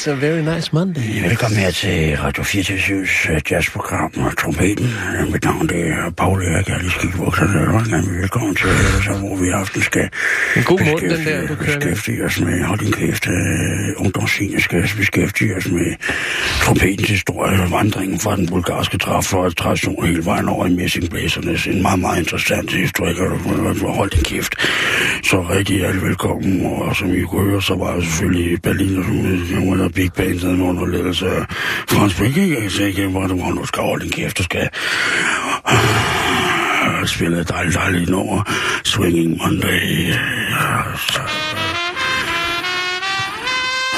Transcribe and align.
It's 0.00 0.06
a 0.06 0.14
very 0.14 0.42
nice 0.42 0.72
Monday. 0.72 1.22
Velkommen 1.22 1.58
her 1.58 1.70
til 1.70 2.16
Radio 2.16 2.42
24 2.42 3.06
jazzprogram 3.50 4.12
og 4.16 4.36
trompeten. 4.36 4.86
Mit 5.32 5.44
navn 5.44 5.68
det 5.68 5.80
er 5.88 6.10
Paul 6.10 6.42
Erik, 6.42 6.68
jeg 6.68 6.74
er 6.76 6.80
lige 6.80 6.90
skidt 6.90 7.18
vokset 7.18 7.48
der. 7.48 8.20
Velkommen 8.20 8.54
til, 8.54 8.68
så, 9.04 9.12
hvor 9.12 9.36
vi 9.36 9.46
i 9.46 9.50
aften 9.50 9.82
skal 9.82 10.08
En 10.56 10.62
god 10.62 10.80
mund, 10.86 11.00
den 11.00 11.26
der, 11.26 11.46
du 11.46 11.54
beskæftige 11.54 12.24
os 12.24 12.40
med, 12.40 12.64
hold 12.64 12.78
din 12.78 12.92
kæft, 12.92 13.26
uh, 13.26 14.04
ungdomsscene 14.04 14.60
skal 14.60 14.82
beskæftige 14.96 15.56
os 15.56 15.66
med 15.70 15.94
trompetens 16.62 17.08
historie, 17.08 17.70
vandringen 17.70 18.18
fra 18.20 18.36
den 18.36 18.46
bulgarske 18.46 18.98
tradition 18.98 20.06
hele 20.06 20.24
vejen 20.24 20.48
over 20.48 20.66
i 20.66 20.70
messingblæsernes. 20.70 21.66
En 21.66 21.82
meget, 21.82 22.00
meget 22.00 22.18
interessant 22.18 22.72
historiker, 22.72 23.24
hold 23.92 24.10
din 24.10 24.24
kæft. 24.24 24.54
Så 25.24 25.40
rigtig 25.50 25.76
hjertelig 25.76 26.02
velkommen, 26.02 26.66
og 26.66 26.96
som 26.96 27.14
I 27.14 27.20
kunne 27.20 27.50
høre, 27.50 27.62
så 27.62 27.74
var 27.74 27.94
jeg 27.94 28.02
selvfølgelig 28.02 28.52
i 28.52 28.56
Berlin, 28.56 28.98
og 28.98 29.04
som 29.90 29.94
Big 29.94 30.12
Band, 30.12 30.40
der 30.40 30.64
under 30.64 30.86
ledelse 30.86 31.26
af 31.30 31.44
Frans 31.88 32.14
Brikke, 32.14 32.62
jeg 32.62 32.72
sagde 32.72 32.88
ikke, 32.88 33.06
hvor 33.06 33.26
du 33.26 33.42
har 33.42 33.52
nu 33.52 33.66
skal 33.66 33.82
holde 33.82 34.04
din 34.04 34.12
kæft, 34.12 34.38
du 34.38 34.42
skal 34.42 34.70
spille 37.06 37.40
et 37.40 37.48
dejligt, 37.48 37.76
dejligt 37.76 38.10
nummer, 38.10 38.42
Swinging 38.84 39.36
Monday, 39.36 40.08
ja, 40.08 40.96
så, 40.96 41.20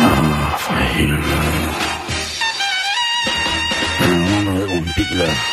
Åh, 0.01 0.59
for 0.61 0.73
helvede. 0.73 1.23
Der 3.99 4.05
er 4.05 4.19
nogen, 4.31 4.47
der 4.47 4.53
ved, 4.53 4.67
hvor 4.67 4.77
en 4.77 4.93
bil 4.97 5.21
er. 5.21 5.52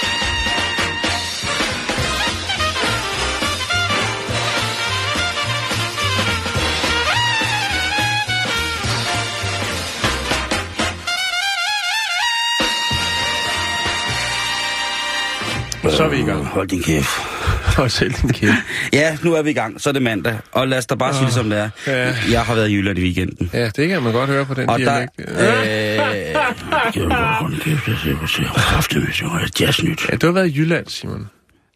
Så 15.92 16.04
er 16.04 16.10
vi 16.10 16.18
i 16.20 16.24
gang. 16.24 16.46
Hold 16.46 16.68
din 16.68 16.84
kæft. 16.84 17.10
Og 17.78 17.92
selv 17.92 18.14
din 18.14 18.30
kæft. 18.30 18.54
Ja, 18.94 19.18
nu 19.24 19.34
er 19.34 19.42
vi 19.42 19.50
i 19.50 19.54
gang. 19.54 19.82
Så 19.82 19.90
er 19.90 19.94
det 19.94 20.02
mandag. 20.02 20.38
Og 20.52 20.68
lad 20.68 20.78
os 20.78 20.86
da 20.86 20.96
bare 20.96 21.14
sige 21.14 21.26
det, 21.26 21.34
som 21.34 21.50
det 21.50 21.60
er. 21.60 21.70
Ja. 21.88 22.16
Jeg 22.32 22.42
har 22.42 22.56
været 22.56 22.70
i 22.70 22.74
Jylland 22.74 22.98
i 22.98 23.02
weekenden. 23.02 23.50
Ja, 23.54 23.70
det 23.70 23.90
kan 23.90 24.04
man 24.04 24.14
godt 24.14 24.30
høre 24.30 24.46
på 24.46 24.54
den 24.54 24.70
Og 24.70 24.80
der... 24.80 24.86
dialekt. 24.86 25.12
Øh, 25.20 27.06
hold 27.14 27.62
kæft, 27.64 27.88
jeg 27.88 27.96
ser, 27.98 29.50
jazznyt. 29.66 30.10
Ja, 30.12 30.16
du 30.16 30.26
har 30.28 30.34
været 30.34 30.48
i 30.48 30.58
Jylland, 30.60 30.88
Simon. 30.88 31.20
Du 31.20 31.26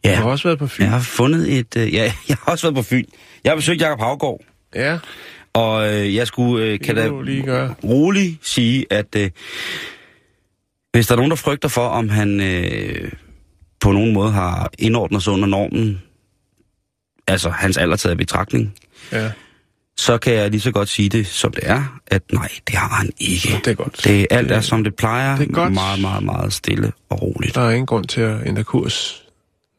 Ja, 0.05 0.15
har 0.15 0.23
også 0.23 0.47
været 0.47 0.59
på 0.59 0.67
Fyn. 0.67 0.83
jeg 0.83 0.91
har 0.91 0.99
fundet 0.99 1.57
et... 1.59 1.77
Øh, 1.77 1.93
ja, 1.93 2.03
jeg 2.29 2.37
har 2.45 2.51
også 2.51 2.67
været 2.67 2.75
på 2.75 2.81
Fyn. 2.83 3.03
Jeg 3.43 3.51
har 3.51 3.55
besøgt 3.55 3.81
Jakob 3.81 3.99
Havgård. 3.99 4.41
Ja, 4.75 4.97
Og 5.53 5.93
øh, 5.93 6.15
jeg 6.15 6.27
skulle, 6.27 6.65
øh, 6.65 6.79
kan 6.79 6.95
da 6.95 7.07
du 7.07 7.23
roligt 7.83 8.47
sige, 8.47 8.85
at 8.89 9.15
øh, 9.17 9.29
hvis 10.93 11.07
der 11.07 11.13
er 11.13 11.17
nogen, 11.17 11.29
der 11.31 11.35
frygter 11.37 11.69
for, 11.69 11.87
om 11.87 12.09
han 12.09 12.41
øh, 12.41 13.11
på 13.83 13.91
nogen 13.91 14.13
måde 14.13 14.31
har 14.31 14.71
indordnet 14.79 15.23
sig 15.23 15.33
under 15.33 15.47
normen, 15.47 16.01
altså 17.27 17.49
hans 17.49 17.77
alder 17.77 17.95
taget 17.95 18.13
i 18.13 18.17
betragtning, 18.17 18.73
Ja, 19.11 19.31
så 19.97 20.17
kan 20.17 20.33
jeg 20.33 20.49
lige 20.51 20.61
så 20.61 20.71
godt 20.71 20.89
sige 20.89 21.09
det, 21.09 21.27
som 21.27 21.51
det 21.53 21.63
er, 21.69 21.99
at 22.07 22.21
nej, 22.33 22.49
det 22.67 22.75
har 22.75 22.87
han 22.89 23.09
ikke. 23.17 23.49
det 23.65 23.67
er 23.71 23.73
godt. 23.73 24.01
Det, 24.03 24.27
alt 24.31 24.51
er, 24.51 24.61
som 24.61 24.83
det 24.83 24.95
plejer. 24.95 25.37
det 25.37 25.49
er 25.49 25.53
godt. 25.53 25.73
Meget, 25.73 26.01
meget, 26.01 26.23
meget 26.23 26.53
stille 26.53 26.91
og 27.09 27.21
roligt. 27.21 27.55
Der 27.55 27.61
er 27.61 27.69
ingen 27.69 27.85
grund 27.85 28.05
til 28.05 28.21
at 28.21 28.47
ændre 28.47 28.63
kurs, 28.63 29.23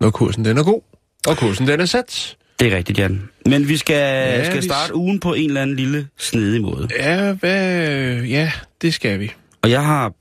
når 0.00 0.10
kursen 0.10 0.44
den 0.44 0.58
er 0.58 0.62
god. 0.64 0.80
Og 1.28 1.36
kursen 1.36 1.66
den 1.68 1.80
er 1.80 1.84
sat. 1.84 2.36
Det 2.60 2.72
er 2.72 2.76
rigtigt, 2.76 2.98
Jan. 2.98 3.22
Men 3.46 3.68
vi 3.68 3.76
skal, 3.76 3.94
Ja, 3.94 4.36
ja, 4.38 4.44
skal 4.44 4.56
vi- 4.62 4.66
starte 4.66 4.94
ugen 4.94 5.20
på 5.20 5.34
en 5.34 5.46
eller 5.48 5.62
anden 5.62 5.76
lille 5.76 6.08
snedig 6.18 6.62
måde. 6.62 6.88
Ja, 6.98 7.32
hvad... 7.32 8.22
Ja, 8.22 8.52
det 8.82 8.94
skal 8.94 9.20
vi. 9.20 9.32
Og 9.62 9.70
jeg 9.70 9.84
har 9.84 10.12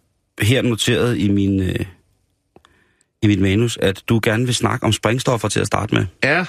her 0.41 0.61
noteret 0.61 1.17
i 1.17 1.29
min, 1.29 1.59
øh, 1.59 1.75
i 3.23 3.27
mit 3.27 3.39
manus, 3.41 3.77
at 3.81 4.03
du 4.09 4.19
gerne 4.23 4.45
vil 4.45 4.55
snakke 4.55 4.85
om 4.85 4.91
springstoffer 4.93 5.47
til 5.47 5.59
at 5.59 5.67
starte 5.67 5.95
med. 5.95 6.05
Ja, 6.23 6.45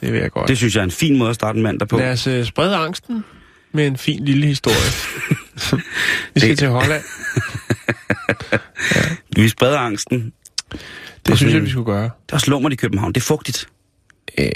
det 0.00 0.12
vil 0.12 0.20
jeg 0.20 0.30
godt. 0.30 0.48
Det 0.48 0.56
synes 0.58 0.74
jeg 0.74 0.80
er 0.80 0.84
en 0.84 0.90
fin 0.90 1.18
måde 1.18 1.30
at 1.30 1.34
starte 1.36 1.56
en 1.56 1.62
mandag 1.62 1.88
på. 1.88 1.98
Lad 1.98 2.12
os 2.12 2.26
uh, 2.26 2.44
sprede 2.44 2.76
angsten 2.76 3.24
med 3.72 3.86
en 3.86 3.96
fin 3.96 4.24
lille 4.24 4.46
historie. 4.46 4.76
vi 6.34 6.40
skal 6.40 6.50
Det- 6.50 6.58
til 6.58 6.68
Holland. 6.68 7.02
Vi 9.36 9.48
spreder 9.48 9.78
angsten. 9.78 10.32
Det 10.70 10.80
synes 11.26 11.38
sådan 11.40 11.54
jeg, 11.54 11.62
vi 11.62 11.70
skulle 11.70 11.84
gøre. 11.86 12.02
Det 12.02 12.32
er 12.32 12.34
også 12.34 12.50
lummert 12.50 12.72
i 12.72 12.76
København. 12.76 13.12
Det 13.12 13.20
er 13.20 13.24
fugtigt. 13.24 13.68
Øh, 14.38 14.46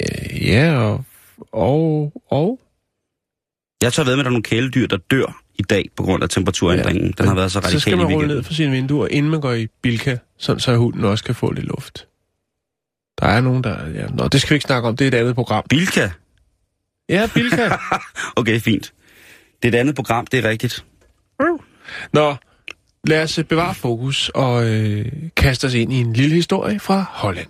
ja, 0.47 0.75
og, 0.77 1.03
og, 1.51 2.13
og 2.31 2.59
Jeg 3.83 3.93
tør 3.93 4.03
ved 4.03 4.11
med, 4.15 4.19
at 4.19 4.25
der 4.25 4.29
er 4.29 4.33
nogle 4.33 4.43
kæledyr, 4.43 4.87
der 4.87 4.97
dør 5.11 5.41
i 5.55 5.61
dag 5.63 5.89
på 5.95 6.03
grund 6.03 6.23
af 6.23 6.29
temperaturændringen. 6.29 7.13
Den 7.17 7.27
har 7.27 7.35
været 7.35 7.51
så 7.51 7.59
radikal 7.59 7.73
Så 7.73 7.79
skal 7.79 7.97
man 7.97 8.13
rulle 8.13 8.27
ned 8.27 8.43
for 8.43 8.53
sine 8.53 8.71
vinduer, 8.71 9.07
inden 9.07 9.31
man 9.31 9.41
går 9.41 9.53
i 9.53 9.67
Bilka, 9.81 10.17
sådan 10.37 10.59
så 10.59 10.75
hunden 10.75 11.05
også 11.05 11.23
kan 11.23 11.35
få 11.35 11.51
lidt 11.51 11.65
luft. 11.65 12.07
Der 13.21 13.27
er 13.27 13.41
nogen, 13.41 13.63
der... 13.63 13.87
Ja, 13.89 14.07
nå, 14.07 14.27
det 14.27 14.41
skal 14.41 14.49
vi 14.49 14.55
ikke 14.55 14.65
snakke 14.67 14.87
om. 14.87 14.97
Det 14.97 15.05
er 15.05 15.17
et 15.17 15.21
andet 15.21 15.35
program. 15.35 15.63
Bilka. 15.69 16.09
Ja, 17.09 17.29
Bilka. 17.33 17.69
Okay, 18.35 18.59
fint. 18.59 18.93
Det 19.63 19.73
er 19.73 19.77
et 19.77 19.79
andet 19.79 19.95
program, 19.95 20.27
det 20.27 20.45
er 20.45 20.49
rigtigt. 20.49 20.85
Nå, 22.13 22.35
lad 23.07 23.23
os 23.23 23.37
øh, 23.39 23.45
bevare 23.45 23.75
fokus 23.75 24.29
og 24.29 24.65
øh, 24.69 25.05
kaste 25.35 25.65
os 25.65 25.73
ind 25.73 25.93
i 25.93 25.95
en 25.95 26.13
lille 26.13 26.35
historie 26.35 26.79
fra 26.79 27.05
Holland. 27.09 27.47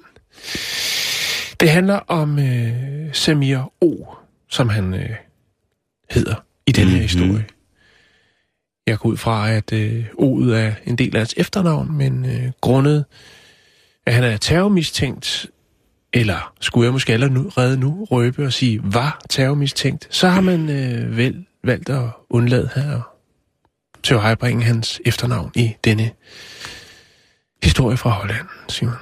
Det 1.59 1.69
handler 1.69 1.95
om 1.95 2.39
øh, 2.39 2.73
Samir 3.13 3.73
O, 3.81 4.05
som 4.49 4.69
han 4.69 4.93
øh, 4.93 5.09
hedder 6.11 6.35
i 6.67 6.71
den 6.71 6.87
her 6.87 6.93
Mhm. 6.93 7.01
historie. 7.01 7.45
Jeg 8.87 8.99
går 8.99 9.09
ud 9.09 9.17
fra, 9.17 9.51
at 9.51 9.73
øh, 9.73 10.05
O'et 10.19 10.53
er 10.53 10.73
en 10.85 10.95
del 10.95 11.15
af 11.15 11.19
hans 11.19 11.33
efternavn, 11.37 11.97
men 11.97 12.25
øh, 12.25 12.51
grundet, 12.61 13.05
at 14.05 14.13
han 14.13 14.23
er 14.23 14.37
terrormistænkt, 14.37 15.47
eller 16.13 16.53
skulle 16.61 16.85
jeg 16.85 16.93
måske 16.93 17.13
allerede 17.13 17.79
nu 17.79 18.03
røbe 18.11 18.45
og 18.45 18.53
sige, 18.53 18.79
var 18.83 19.21
terrormistænkt, 19.29 20.07
så 20.11 20.27
har 20.27 20.41
man 20.41 20.69
øh, 20.69 21.17
vel 21.17 21.45
valgt 21.63 21.89
at 21.89 22.03
undlade 22.29 22.69
her 22.75 23.01
til 24.03 24.13
at 24.13 24.39
bringe 24.39 24.63
hans 24.63 25.01
efternavn 25.05 25.51
i 25.55 25.75
denne 25.83 26.11
historie 27.63 27.97
fra 27.97 28.09
Holland, 28.09 28.47
Simon. 28.69 28.95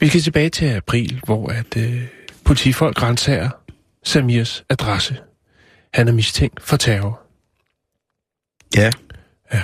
Vi 0.00 0.08
skal 0.08 0.20
tilbage 0.20 0.50
til 0.50 0.66
april, 0.66 1.20
hvor 1.24 1.48
at 1.48 1.76
øh, 1.76 2.02
politifolk 2.44 2.96
grænsager 2.96 3.50
Samirs 4.02 4.64
adresse. 4.68 5.16
Han 5.94 6.08
er 6.08 6.12
mistænkt 6.12 6.62
for 6.62 6.76
terror. 6.76 7.19
Ja. 8.76 8.90
Ja. 9.54 9.62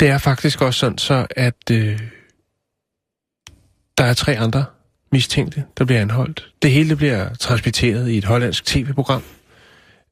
Det 0.00 0.08
er 0.08 0.18
faktisk 0.18 0.62
også 0.62 0.80
sådan 0.80 0.98
så, 0.98 1.26
at 1.30 1.70
øh, 1.70 2.00
der 3.98 4.04
er 4.04 4.14
tre 4.14 4.38
andre 4.38 4.64
mistænkte, 5.12 5.64
der 5.78 5.84
bliver 5.84 6.00
anholdt. 6.00 6.52
Det 6.62 6.70
hele 6.70 6.96
bliver 6.96 7.34
transmitteret 7.34 8.08
i 8.08 8.18
et 8.18 8.24
hollandsk 8.24 8.64
tv-program, 8.64 9.22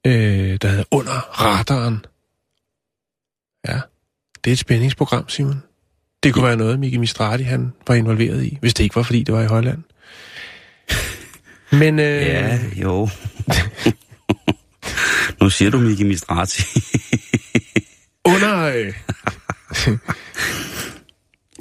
øh, 0.07 0.59
der 0.63 0.69
hedder 0.69 0.85
Under 0.91 1.13
Radaren. 1.13 2.05
Ja, 3.69 3.81
det 4.45 4.51
er 4.51 4.53
et 4.53 4.59
spændingsprogram, 4.59 5.29
Simon. 5.29 5.63
Det 6.23 6.35
kunne 6.35 6.45
være 6.45 6.57
noget, 6.57 6.81
Miki 6.81 6.97
Mistrati 6.97 7.43
han 7.43 7.73
var 7.87 7.95
involveret 7.95 8.45
i, 8.45 8.59
hvis 8.61 8.75
det 8.75 8.85
ikke 8.85 8.97
var, 8.97 9.03
fordi 9.03 9.23
det 9.23 9.35
var 9.35 9.43
i 9.43 9.47
Holland. 9.47 9.83
Men 11.81 11.99
øh, 11.99 12.27
Ja, 12.27 12.59
jo. 12.77 13.09
nu 15.41 15.51
siger 15.51 15.71
du 15.71 15.79
Miki 15.79 16.05
Mistrati. 16.05 16.63
under... 18.25 18.63
Øh, 18.65 18.93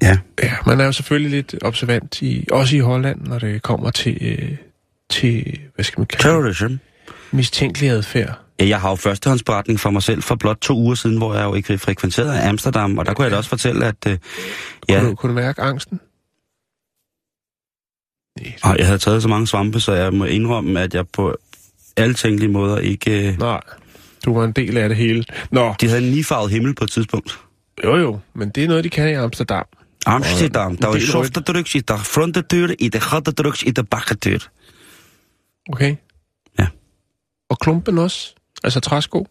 ja. 0.01 0.18
Ja, 0.44 0.53
man 0.65 0.79
er 0.81 0.85
jo 0.85 0.91
selvfølgelig 0.91 1.31
lidt 1.31 1.56
observant, 1.62 2.21
i, 2.21 2.47
også 2.51 2.75
i 2.75 2.79
Holland, 2.79 3.21
når 3.21 3.39
det 3.39 3.62
kommer 3.62 3.91
til, 3.91 4.18
øh, 4.21 4.57
til 5.09 5.59
hvad 5.75 5.85
skal 5.85 6.00
man 6.00 6.07
kalde 6.07 6.23
Terrorism. 6.23 6.75
mistænkelig 7.31 7.89
adfærd. 7.89 8.39
Ja, 8.59 8.68
jeg 8.68 8.81
har 8.81 8.89
jo 8.89 8.95
førstehåndsberetning 8.95 9.79
for 9.79 9.89
mig 9.89 10.03
selv 10.03 10.21
for 10.21 10.35
blot 10.35 10.57
to 10.62 10.73
uger 10.77 10.95
siden, 10.95 11.18
hvor 11.18 11.35
jeg 11.35 11.44
jo 11.44 11.53
ikke 11.53 11.77
frekventerede 11.77 12.41
Amsterdam, 12.41 12.97
og 12.97 13.06
der 13.06 13.13
kunne 13.13 13.23
jeg 13.23 13.31
da 13.31 13.38
også 13.38 13.50
fortælle, 13.50 13.85
at 13.85 14.07
øh, 14.07 14.18
Ja. 14.89 15.00
Kunne, 15.00 15.09
du, 15.09 15.15
kunne 15.15 15.29
du 15.29 15.35
mærke 15.35 15.62
angsten? 15.62 16.00
Og 18.63 18.77
jeg 18.77 18.85
havde 18.85 18.97
taget 19.00 19.21
så 19.21 19.27
mange 19.27 19.47
svampe, 19.47 19.79
så 19.79 19.94
jeg 19.94 20.13
må 20.13 20.25
indrømme, 20.25 20.81
at 20.81 20.94
jeg 20.94 21.07
på 21.07 21.35
alle 21.97 22.13
tænkelige 22.13 22.51
måder 22.51 22.77
ikke... 22.77 23.27
øh, 23.29 23.39
Nej, 23.39 23.61
du 24.25 24.33
var 24.33 24.45
en 24.45 24.51
del 24.51 24.77
af 24.77 24.89
det 24.89 24.97
hele. 24.97 25.23
Nå, 25.51 25.73
De 25.81 25.88
havde 25.88 26.05
en 26.05 26.11
nifarvet 26.11 26.51
himmel 26.51 26.75
på 26.75 26.83
et 26.83 26.91
tidspunkt. 26.91 27.39
jo 27.83 27.95
jo, 27.97 28.19
men 28.35 28.49
det 28.49 28.63
er 28.63 28.67
noget, 28.67 28.83
de 28.83 28.89
kan 28.89 29.09
i 29.09 29.13
Amsterdam. 29.13 29.65
Amsterdam, 30.05 30.77
der 30.77 30.88
var 30.88 30.93
del 30.93 31.07
softe 31.07 31.41
drugs 31.41 31.75
i 31.75 31.79
de 31.79 31.97
frontedeur, 31.97 32.67
i 32.79 32.89
de 32.89 32.99
gatte 32.99 33.31
drugs, 33.31 33.63
i 33.63 33.71
de 33.71 33.83
bakkedeur. 33.83 34.39
Okay? 35.69 35.95
Ja. 36.59 36.67
Og 37.49 37.59
klumpen 37.59 37.97
også? 37.97 38.35
Altså 38.63 38.79
træsko? 38.79 39.17
Var, 39.19 39.25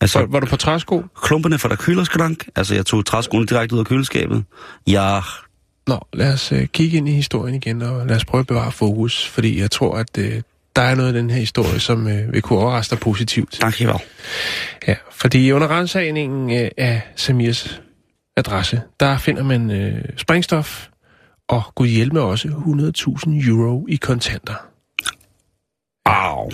Altså, 0.00 0.26
var 0.28 0.40
du 0.40 0.46
på 0.46 0.56
træsko? 0.56 1.02
klumperne 1.22 1.58
fra 1.58 1.68
der 1.68 1.76
kølerskrank, 1.76 2.48
altså 2.56 2.74
jeg 2.74 2.86
tog 2.86 3.06
træskoene 3.06 3.46
direkte 3.46 3.74
ud 3.74 3.80
af 3.80 3.86
køleskabet. 3.86 4.44
Ja, 4.86 5.20
Nå, 5.86 6.00
lad 6.12 6.32
os 6.32 6.52
uh, 6.52 6.64
kigge 6.64 6.96
ind 6.96 7.08
i 7.08 7.12
historien 7.12 7.54
igen, 7.54 7.82
og 7.82 8.06
lad 8.06 8.16
os 8.16 8.24
prøve 8.24 8.40
at 8.40 8.46
bevare 8.46 8.72
fokus, 8.72 9.26
fordi 9.28 9.60
jeg 9.60 9.70
tror, 9.70 9.96
at 9.98 10.18
uh, 10.18 10.24
der 10.76 10.82
er 10.82 10.94
noget 10.94 11.14
i 11.14 11.18
den 11.18 11.30
her 11.30 11.38
historie, 11.38 11.80
som 11.80 12.06
uh, 12.06 12.32
vil 12.32 12.42
kunne 12.42 12.58
overraske 12.58 12.90
dig 12.90 13.00
positivt. 13.00 13.52
tak 13.52 13.80
vel. 13.80 13.94
Ja, 14.88 14.94
fordi 15.10 15.52
under 15.52 15.70
rensagningen 15.70 16.50
uh, 16.50 16.68
af 16.76 17.00
Samirs 17.16 17.80
adresse, 18.36 18.82
der 19.00 19.18
finder 19.18 19.42
man 19.42 19.70
uh, 19.70 19.98
sprængstof, 20.16 20.88
og 21.48 21.62
gud 21.74 21.86
hjælpe 21.86 22.14
med 22.14 22.22
også 22.22 22.48
100.000 22.48 23.48
euro 23.48 23.86
i 23.88 23.96
kontanter. 23.96 24.54
Au. 26.06 26.50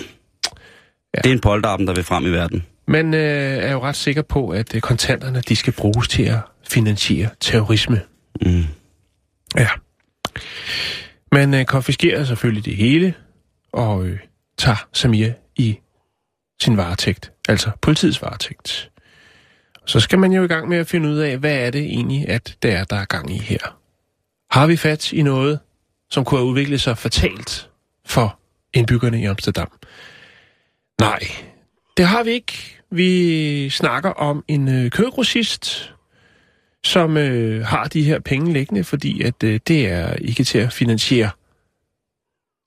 Ja. 1.14 1.20
Det 1.23 1.28
er 1.28 1.32
en 1.34 1.40
polterappen, 1.40 1.88
der 1.88 1.94
vil 1.94 2.05
frem 2.05 2.26
i 2.26 2.31
verden. 2.31 2.66
Man 2.88 3.14
øh, 3.14 3.20
er 3.64 3.73
jo 3.73 3.82
ret 3.82 3.96
sikker 3.96 4.23
på, 4.23 4.49
at 4.49 4.75
øh, 4.75 4.81
kontanterne 4.81 5.40
de 5.40 5.56
skal 5.56 5.73
bruges 5.73 6.08
til 6.08 6.23
at 6.23 6.38
finansiere 6.69 7.28
terrorisme. 7.40 8.00
Mm. 8.43 8.64
Ja. 9.56 9.69
Man 11.32 11.55
øh, 11.55 11.64
konfiskerer 11.64 12.25
selvfølgelig 12.25 12.64
det 12.64 12.76
hele, 12.76 13.14
og 13.72 14.06
øh, 14.06 14.19
tager 14.58 14.88
Samir 14.93 15.31
i 15.56 15.78
sin 16.61 16.76
varetægt, 16.76 17.32
altså 17.49 17.70
politiets 17.81 18.22
varetægt. 18.22 18.90
Så 19.87 20.00
skal 20.00 20.19
man 20.19 20.32
jo 20.32 20.44
i 20.44 20.46
gang 20.46 20.69
med 20.69 20.78
at 20.78 20.87
finde 20.87 21.08
ud 21.08 21.19
af, 21.19 21.38
hvad 21.38 21.55
er 21.55 21.70
det 21.70 21.82
egentlig, 21.82 22.28
at 22.28 22.56
det 22.62 22.72
er, 22.72 22.84
der 22.84 22.96
er 22.96 23.05
gang 23.05 23.31
i 23.31 23.38
her. 23.38 23.78
Har 24.50 24.67
vi 24.67 24.76
fat 24.76 25.12
i 25.12 25.22
noget, 25.22 25.58
som 26.11 26.25
kunne 26.25 26.40
have 26.40 26.49
udviklet 26.49 26.81
sig 26.81 26.99
fatalt 26.99 27.70
for 28.06 28.38
indbyggerne 28.75 29.20
i 29.20 29.25
Amsterdam? 29.25 29.73
Nej, 31.00 31.20
det 31.96 32.06
har 32.06 32.23
vi 32.23 32.31
ikke. 32.31 32.76
Vi 32.90 33.70
snakker 33.70 34.11
om 34.11 34.44
en 34.49 34.69
øh, 34.69 34.90
kødgrossist, 34.90 35.94
som 36.84 37.16
øh, 37.16 37.66
har 37.66 37.84
de 37.84 38.02
her 38.02 38.19
penge 38.19 38.52
liggende, 38.52 38.84
fordi 38.84 39.23
at 39.23 39.43
øh, 39.44 39.61
det 39.69 39.88
er 39.88 40.12
ikke 40.12 40.44
til 40.44 40.58
at 40.58 40.73
finansiere 40.73 41.31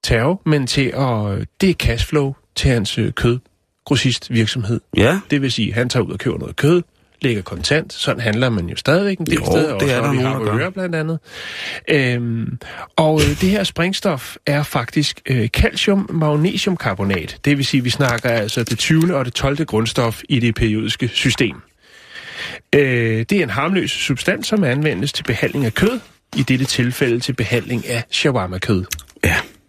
terror, 0.03 0.41
men 0.45 0.67
til 0.67 0.91
at 0.97 1.37
øh, 1.39 1.45
det 1.61 1.69
er 1.69 1.73
cashflow 1.73 2.33
til 2.55 2.69
hans 2.71 2.97
øh, 2.97 3.11
kødgrossist 3.11 4.33
virksomhed. 4.33 4.81
Ja, 4.97 5.19
Det 5.31 5.41
vil 5.41 5.51
sige, 5.51 5.67
at 5.69 5.73
han 5.75 5.89
tager 5.89 6.03
ud 6.03 6.11
og 6.11 6.19
køber 6.19 6.37
noget 6.39 6.55
kød, 6.55 6.81
lægger 7.21 7.41
kontant. 7.41 7.93
Sådan 7.93 8.21
handler 8.21 8.49
man 8.49 8.69
jo 8.69 8.75
stadigvæk 8.75 9.17
en 9.19 9.25
del 9.25 9.33
Jo, 9.35 9.45
steder. 9.45 9.77
det 9.77 9.91
er 9.93 10.01
der 10.01 10.11
vi 10.11 10.17
har 10.17 10.33
der 10.39 10.45
gør. 10.45 10.53
Røger 10.53 10.69
blandt 10.69 10.95
andet. 10.95 11.19
Øhm, 11.89 12.57
og 12.95 13.21
øh, 13.21 13.27
det 13.41 13.49
her 13.49 13.63
sprængstof 13.63 14.35
er 14.45 14.63
faktisk 14.63 15.21
øh, 15.25 15.49
calcium-magnesiumkarbonat. 15.57 17.37
Det 17.45 17.57
vil 17.57 17.65
sige, 17.65 17.79
at 17.81 17.85
vi 17.85 17.89
snakker 17.89 18.29
altså 18.29 18.63
det 18.63 18.77
20. 18.77 19.15
og 19.15 19.25
det 19.25 19.33
12. 19.33 19.65
grundstof 19.65 20.21
i 20.29 20.39
det 20.39 20.55
periodiske 20.55 21.07
system. 21.07 21.55
Øh, 22.75 23.25
det 23.29 23.31
er 23.31 23.43
en 23.43 23.49
harmløs 23.49 23.91
substans, 23.91 24.47
som 24.47 24.63
anvendes 24.63 25.13
til 25.13 25.23
behandling 25.23 25.65
af 25.65 25.73
kød, 25.73 25.99
i 26.35 26.43
dette 26.43 26.65
tilfælde 26.65 27.19
til 27.19 27.33
behandling 27.33 27.87
af 27.89 28.03
shawarma-kød. 28.11 28.85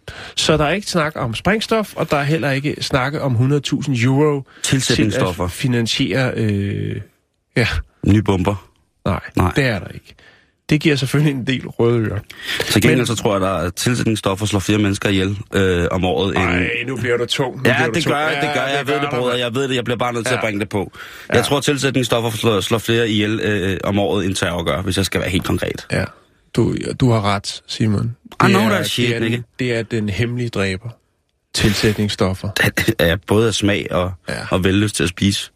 Ja. 0.07 0.13
Så 0.35 0.57
der 0.57 0.65
er 0.65 0.71
ikke 0.71 0.87
snak 0.87 1.11
om 1.15 1.33
sprængstof, 1.35 1.93
og 1.95 2.11
der 2.11 2.17
er 2.17 2.23
heller 2.23 2.51
ikke 2.51 2.75
snak 2.81 3.13
om 3.19 3.35
100.000 3.35 4.03
euro 4.05 4.43
til 4.63 4.77
at 5.41 5.51
finansiere... 5.51 6.31
Øh, 6.35 7.01
ja, 7.57 7.67
Nye 8.07 8.21
bomber. 8.21 8.69
nej, 9.05 9.19
Nej. 9.35 9.51
det 9.55 9.63
er 9.65 9.79
der 9.79 9.87
ikke. 9.87 10.15
Det 10.69 10.81
giver 10.81 10.95
selvfølgelig 10.95 11.31
en 11.33 11.47
del 11.47 11.67
røde 11.67 11.99
ører. 11.99 12.19
Til 12.65 12.81
gengæld 12.81 12.97
Men- 12.99 13.05
så 13.07 13.15
tror 13.15 13.31
jeg, 13.33 13.41
der 13.41 13.47
er 13.57 13.69
tilsætningsstoffer 13.69 14.45
slår 14.45 14.59
flere 14.59 14.77
mennesker 14.79 15.09
ihjel 15.09 15.37
øh, 15.53 15.85
om 15.91 16.05
året. 16.05 16.33
Nej, 16.33 16.69
nu 16.87 16.95
bliver 16.97 17.17
du 17.17 17.25
tung. 17.25 17.55
Nu 17.55 17.61
Ja, 17.65 17.73
bliver 17.73 17.87
du 17.87 17.93
det 17.93 18.03
tung. 18.03 18.13
gør 18.15 18.19
jeg, 18.21 18.37
det 18.41 18.49
gør 18.53 18.61
jeg. 18.61 18.75
Jeg 18.77 18.87
ved 18.87 18.93
det, 19.01 19.09
bror. 19.09 19.31
Jeg 19.33 19.55
ved 19.55 19.67
det, 19.67 19.75
jeg 19.75 19.83
bliver 19.83 19.97
bare 19.97 20.13
nødt 20.13 20.25
til 20.25 20.31
Ja. 20.33 20.37
at 20.37 20.43
bringe 20.43 20.59
det 20.59 20.69
på. 20.69 20.91
Jeg 21.33 21.43
tror, 21.45 21.59
tilsætningsstoffer 21.59 22.29
slår, 22.31 22.59
slår 22.61 22.77
flere 22.77 23.09
ihjel 23.09 23.39
øh, 23.43 23.77
om 23.83 23.99
året, 23.99 24.25
end 24.25 24.35
terror 24.35 24.63
gør, 24.63 24.81
hvis 24.81 24.97
jeg 24.97 25.05
skal 25.05 25.21
være 25.21 25.29
helt 25.29 25.43
konkret. 25.45 25.85
Ja, 25.91 26.03
du, 26.55 26.75
du 26.99 27.11
har 27.11 27.21
ret, 27.21 27.61
Simon. 27.67 28.15
I 28.25 28.47
know 28.47 28.61
er, 28.61 28.69
that 28.69 28.87
shit, 28.89 29.07
det, 29.09 29.15
er 29.15 29.19
den, 29.29 29.43
det 29.59 29.73
er 29.75 29.83
den 29.83 30.09
hemmelige 30.09 30.49
dræber. 30.49 30.89
Tilsætningsstoffer. 31.53 32.49
er 32.99 33.15
både 33.27 33.47
af 33.47 33.53
smag 33.53 33.87
og, 33.91 34.11
Ja. 34.29 34.33
ja. 34.33 34.39
og 34.51 34.63
vellyst 34.63 34.95
til 34.95 35.03
at 35.03 35.09
spise. 35.09 35.51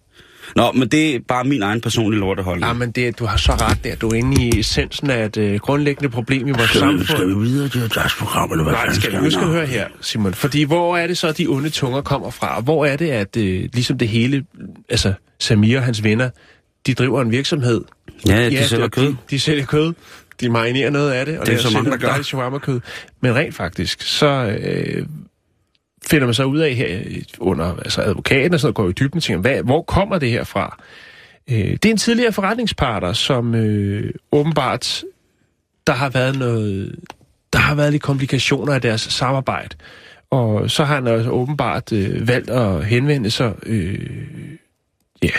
Nå, 0.56 0.72
men 0.72 0.88
det 0.88 1.16
er 1.16 1.20
bare 1.28 1.44
min 1.44 1.62
egen 1.62 1.82
personlige 1.82 2.20
lorteholdning. 2.20 2.68
Ja, 2.68 2.74
men 2.74 2.92
det, 2.92 3.20
du 3.20 3.26
har 3.26 3.38
så 3.38 3.52
ret 3.52 3.84
der. 3.84 3.96
Du 3.96 4.10
er 4.10 4.14
inde 4.14 4.44
i 4.46 4.60
essensen 4.60 5.10
af 5.10 5.26
et 5.26 5.38
øh, 5.38 5.60
grundlæggende 5.60 6.10
problem 6.10 6.48
i 6.48 6.52
vores 6.52 6.72
samfund. 6.72 7.42
videre 7.44 7.70
til 7.70 7.82
deres 7.96 8.14
program, 8.16 8.52
eller 8.52 8.64
hvad 8.64 8.74
Nej, 8.74 8.94
skal 8.94 9.12
vi 9.12 9.18
nu 9.18 9.30
skal 9.30 9.48
høre 9.48 9.66
her, 9.66 9.88
Simon. 10.02 10.34
Fordi 10.34 10.64
hvor 10.64 10.98
er 10.98 11.08
det 11.08 11.18
så, 11.18 11.32
de 11.32 11.48
onde 11.48 11.70
tunger 11.70 12.02
kommer 12.02 12.30
fra? 12.30 12.62
Hvor 12.62 12.86
er 12.86 12.96
det, 12.96 13.10
at 13.10 13.38
øh, 13.38 13.70
ligesom 13.74 13.98
det 13.98 14.08
hele, 14.08 14.46
altså 14.90 15.14
Samir 15.40 15.78
og 15.78 15.84
hans 15.84 16.04
venner, 16.04 16.30
de 16.88 16.94
driver 16.94 17.22
en 17.22 17.32
virksomhed. 17.32 17.82
Ja, 18.28 18.50
de 18.50 18.64
sælger 18.68 18.84
det- 18.86 18.92
kød. 18.94 19.08
De, 19.08 19.16
de 19.30 19.40
sælger 19.40 19.66
kød. 19.66 19.94
De 20.42 20.50
marinerer 20.50 20.90
noget 20.90 21.12
af 21.12 21.26
det, 21.26 21.40
og 21.40 21.46
Det 21.46 21.54
er 21.54 21.58
så 21.58 21.70
mange, 21.74 21.92
der 21.92 21.98
gør. 21.98 22.22
shawarma-kød. 22.22 22.80
Men 23.22 23.36
rent 23.36 23.56
faktisk, 23.56 24.02
så 24.02 24.58
øh, 24.62 25.06
finder 26.08 26.26
man 26.28 26.34
så 26.34 26.44
ud 26.44 26.60
af 26.60 26.74
her 26.74 27.00
under 27.40 27.76
altså 27.78 28.02
advokaten 28.02 28.54
og 28.54 28.60
sådan 28.60 28.68
noget, 28.68 28.76
går 28.76 28.90
i 28.90 28.92
dybden 28.92 29.18
og 29.18 29.24
tænker, 29.24 29.42
hvad, 29.42 29.64
hvor 29.64 29.82
kommer 29.82 30.20
det 30.20 30.32
her 30.32 30.44
fra? 30.44 30.84
Øh, 31.52 31.58
det 31.58 31.86
er 31.86 31.90
en 31.90 31.98
tidligere 31.98 32.32
forretningspartner, 32.32 33.14
som 33.14 33.56
øh, 33.56 34.14
åbenbart, 34.32 35.04
der 35.88 35.94
har 35.94 36.10
været 36.10 36.40
noget, 36.40 36.96
der 37.54 37.60
har 37.60 37.76
været 37.76 37.92
lidt 37.92 38.04
komplikationer 38.04 38.76
i 38.76 38.80
deres 38.80 39.02
samarbejde. 39.02 39.76
Og 40.32 40.72
så 40.72 40.84
har 40.84 40.96
han 40.96 41.08
altså 41.08 41.32
åbenbart 41.32 41.92
øh, 41.94 42.28
valgt 42.28 42.50
at 42.50 42.86
henvende 42.86 43.32
sig 43.32 43.54
øh, 43.66 44.00
ja, 45.24 45.30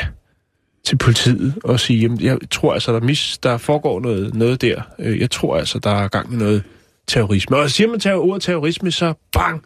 til 0.85 0.97
politiet 0.97 1.55
og 1.65 1.81
sige, 1.81 1.99
jamen, 2.01 2.21
jeg 2.21 2.39
tror 2.51 2.73
altså, 2.75 2.93
der, 2.93 3.01
mis, 3.01 3.39
der 3.39 3.59
foregår 3.59 4.01
noget, 4.01 4.35
noget 4.35 4.63
der. 4.63 4.83
Øh, 4.99 5.21
Jeg 5.21 5.31
tror 5.31 5.57
altså, 5.57 5.79
der 5.79 5.91
er 5.91 6.09
gang 6.09 6.33
i 6.33 6.37
noget 6.37 6.63
terrorisme. 7.07 7.57
Og 7.57 7.71
siger 7.71 7.89
man 7.89 8.01
terror, 8.01 8.21
ordet 8.29 8.43
terrorisme, 8.43 8.91
så 8.93 9.13
bang, 9.33 9.63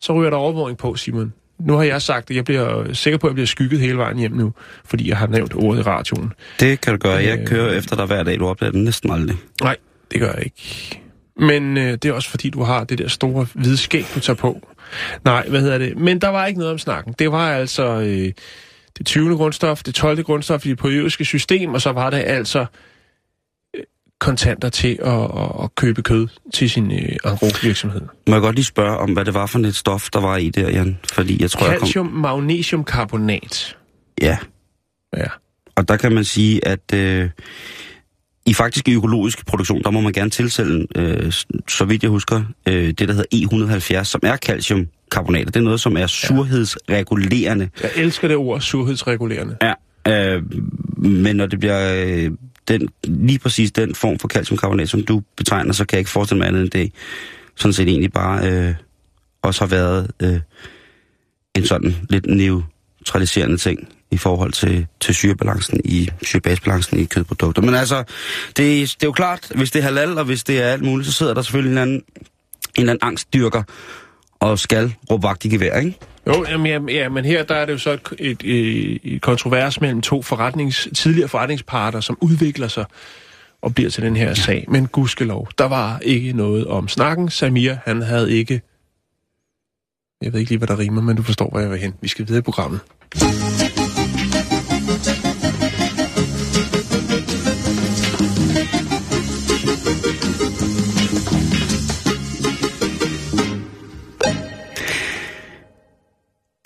så 0.00 0.12
ryger 0.12 0.30
der 0.30 0.36
overvågning 0.36 0.78
på, 0.78 0.94
Simon. 0.94 1.32
Nu 1.60 1.72
har 1.76 1.82
jeg 1.82 2.02
sagt, 2.02 2.30
at 2.30 2.36
jeg 2.36 2.44
bliver 2.44 2.92
sikker 2.92 3.18
på, 3.18 3.26
at 3.26 3.30
jeg 3.30 3.34
bliver 3.34 3.46
skygget 3.46 3.80
hele 3.80 3.96
vejen 3.98 4.18
hjem 4.18 4.32
nu, 4.32 4.52
fordi 4.84 5.08
jeg 5.08 5.16
har 5.16 5.26
nævnt 5.26 5.54
ordet 5.54 5.80
i 5.80 5.82
radioen. 5.82 6.32
Det 6.60 6.80
kan 6.80 6.92
du 6.92 6.98
gøre. 6.98 7.12
Jeg 7.24 7.38
Øh. 7.38 7.46
kører 7.46 7.72
efter 7.78 7.96
dig 7.96 8.06
hver 8.06 8.22
dag. 8.22 8.38
Du 8.38 8.46
opdager 8.46 8.72
det 8.72 8.80
næsten 8.84 9.10
aldrig. 9.10 9.36
Nej, 9.62 9.76
det 10.10 10.20
gør 10.20 10.32
jeg 10.32 10.42
ikke. 10.44 11.00
Men 11.40 11.76
øh, 11.76 11.92
det 11.92 12.04
er 12.04 12.12
også 12.12 12.30
fordi, 12.30 12.50
du 12.50 12.62
har 12.62 12.84
det 12.84 12.98
der 12.98 13.08
store 13.08 13.46
hvide 13.54 13.76
skæg, 13.76 14.04
du 14.14 14.20
tager 14.20 14.36
på. 14.36 14.68
Nej, 15.24 15.48
hvad 15.48 15.60
hedder 15.60 15.78
det? 15.78 15.96
Men 15.98 16.20
der 16.20 16.28
var 16.28 16.46
ikke 16.46 16.58
noget 16.58 16.72
om 16.72 16.78
snakken. 16.78 17.14
Det 17.18 17.32
var 17.32 17.50
altså 17.52 17.84
øh, 18.00 18.32
det 18.98 19.06
20. 19.06 19.36
grundstof, 19.36 19.82
det 19.82 19.94
12. 19.94 20.22
grundstof 20.22 20.66
i 20.66 20.68
det 20.68 20.78
periodiske 20.78 21.24
system, 21.24 21.74
og 21.74 21.80
så 21.82 21.92
var 21.92 22.10
det 22.10 22.16
altså 22.26 22.66
øh, 23.76 23.82
kontanter 24.20 24.68
til 24.68 24.98
at, 25.04 25.12
at, 25.12 25.64
at 25.64 25.74
købe 25.74 26.02
kød 26.02 26.28
til 26.54 26.70
sin 26.70 26.92
øh, 26.92 27.16
engrosvirksomhed. 27.24 28.00
Må 28.26 28.34
jeg 28.34 28.40
godt 28.42 28.54
lige 28.54 28.64
spørge 28.64 28.96
om, 28.98 29.12
hvad 29.12 29.24
det 29.24 29.34
var 29.34 29.46
for 29.46 29.58
et 29.58 29.74
stof, 29.74 30.08
der 30.12 30.20
var 30.20 30.36
i 30.36 30.50
der, 30.50 30.70
Jan? 30.70 30.98
Fordi 31.12 31.42
jeg 31.42 31.50
tror, 31.50 31.66
jeg 31.66 31.78
kom... 31.78 31.88
Calcium-magnesiumkarbonat. 31.88 33.76
Ja, 34.22 34.38
Ja. 35.16 35.26
og 35.76 35.88
der 35.88 35.96
kan 35.96 36.12
man 36.12 36.24
sige, 36.24 36.66
at 36.66 36.94
øh, 36.94 37.30
i 38.46 38.54
faktisk 38.54 38.88
i 38.88 38.92
økologisk 38.94 39.46
produktion, 39.46 39.82
der 39.82 39.90
må 39.90 40.00
man 40.00 40.12
gerne 40.12 40.30
tilsætte, 40.30 40.86
øh, 40.96 41.32
så 41.68 41.84
vidt 41.84 42.02
jeg 42.02 42.10
husker, 42.10 42.42
øh, 42.68 42.86
det 42.88 42.98
der 42.98 43.14
hedder 43.14 43.98
E170, 44.00 44.04
som 44.04 44.20
er 44.24 44.36
calciumkarbonat. 45.10 45.46
Det 45.46 45.56
er 45.56 45.60
noget, 45.60 45.80
som 45.80 45.96
er 45.96 46.06
surhedsregulerende. 46.06 47.68
Jeg 47.82 47.90
elsker 47.96 48.28
det 48.28 48.36
ord, 48.36 48.60
surhedsregulerende. 48.60 49.56
Ja. 49.62 49.74
Øh, 50.08 50.42
men 50.96 51.36
når 51.36 51.46
det 51.46 51.58
bliver 51.58 52.04
øh, 52.06 52.30
den, 52.68 52.88
lige 53.04 53.38
præcis 53.38 53.72
den 53.72 53.94
form 53.94 54.18
for 54.18 54.28
calciumkarbonat, 54.28 54.88
som 54.88 55.02
du 55.02 55.22
betegner, 55.36 55.72
så 55.72 55.84
kan 55.84 55.96
jeg 55.96 56.00
ikke 56.00 56.10
forestille 56.10 56.38
mig 56.38 56.48
andet 56.48 56.62
end 56.62 56.70
det 56.70 56.92
sådan 57.56 57.72
set 57.72 57.88
egentlig 57.88 58.12
bare 58.12 58.50
øh, 58.52 58.74
også 59.42 59.60
har 59.60 59.66
været 59.66 60.10
øh, 60.22 60.40
en 61.54 61.66
sådan 61.66 61.96
lidt 62.10 62.26
neutraliserende 62.26 63.56
ting 63.56 63.88
i 64.10 64.16
forhold 64.16 64.52
til, 64.52 64.86
til 65.00 65.14
syrebalancen 65.14 65.80
i 65.84 66.08
syrebasebalancen 66.22 66.98
i 66.98 67.04
kødprodukter. 67.04 67.62
Men 67.62 67.74
altså, 67.74 67.98
det, 68.48 68.56
det 68.56 69.02
er 69.02 69.06
jo 69.06 69.12
klart, 69.12 69.52
hvis 69.54 69.70
det 69.70 69.78
er 69.78 69.82
halal, 69.82 70.18
og 70.18 70.24
hvis 70.24 70.44
det 70.44 70.62
er 70.62 70.66
alt 70.66 70.82
muligt, 70.82 71.08
så 71.08 71.12
sidder 71.12 71.34
der 71.34 71.42
selvfølgelig 71.42 71.72
en 71.72 71.78
anden, 71.78 71.94
en 71.94 72.02
eller 72.76 72.92
anden 72.92 73.08
angstdyrker 73.08 73.62
og 74.40 74.58
skal 74.58 74.94
råbe 75.10 75.22
vagt 75.22 75.44
i 75.44 75.48
gevær, 75.48 75.78
ikke? 75.78 75.98
Jo, 76.26 76.44
jamen, 76.48 76.66
ja, 76.66 77.00
ja, 77.02 77.08
men 77.08 77.24
her 77.24 77.42
der 77.42 77.54
er 77.54 77.64
det 77.66 77.72
jo 77.72 77.78
så 77.78 77.90
et, 77.90 78.00
et, 78.18 78.42
et, 78.44 79.00
et 79.04 79.22
kontrovers 79.22 79.80
mellem 79.80 80.02
to 80.02 80.22
forretnings, 80.22 80.88
tidligere 80.94 81.28
forretningsparter, 81.28 82.00
som 82.00 82.18
udvikler 82.20 82.68
sig 82.68 82.84
og 83.62 83.74
bliver 83.74 83.90
til 83.90 84.02
den 84.02 84.16
her 84.16 84.34
sag. 84.34 84.64
Men 84.68 84.86
gudskelov, 84.86 85.48
der 85.58 85.64
var 85.64 85.98
ikke 85.98 86.32
noget 86.32 86.66
om 86.66 86.88
snakken. 86.88 87.30
Samir, 87.30 87.74
han 87.84 88.02
havde 88.02 88.32
ikke... 88.32 88.60
Jeg 90.22 90.32
ved 90.32 90.40
ikke 90.40 90.50
lige, 90.50 90.58
hvad 90.58 90.68
der 90.68 90.78
rimer, 90.78 91.02
men 91.02 91.16
du 91.16 91.22
forstår, 91.22 91.50
hvor 91.50 91.60
jeg 91.60 91.70
vil 91.70 91.78
hen. 91.78 91.94
Vi 92.00 92.08
skal 92.08 92.26
videre 92.26 92.38
i 92.38 92.42
programmet. 92.42 92.80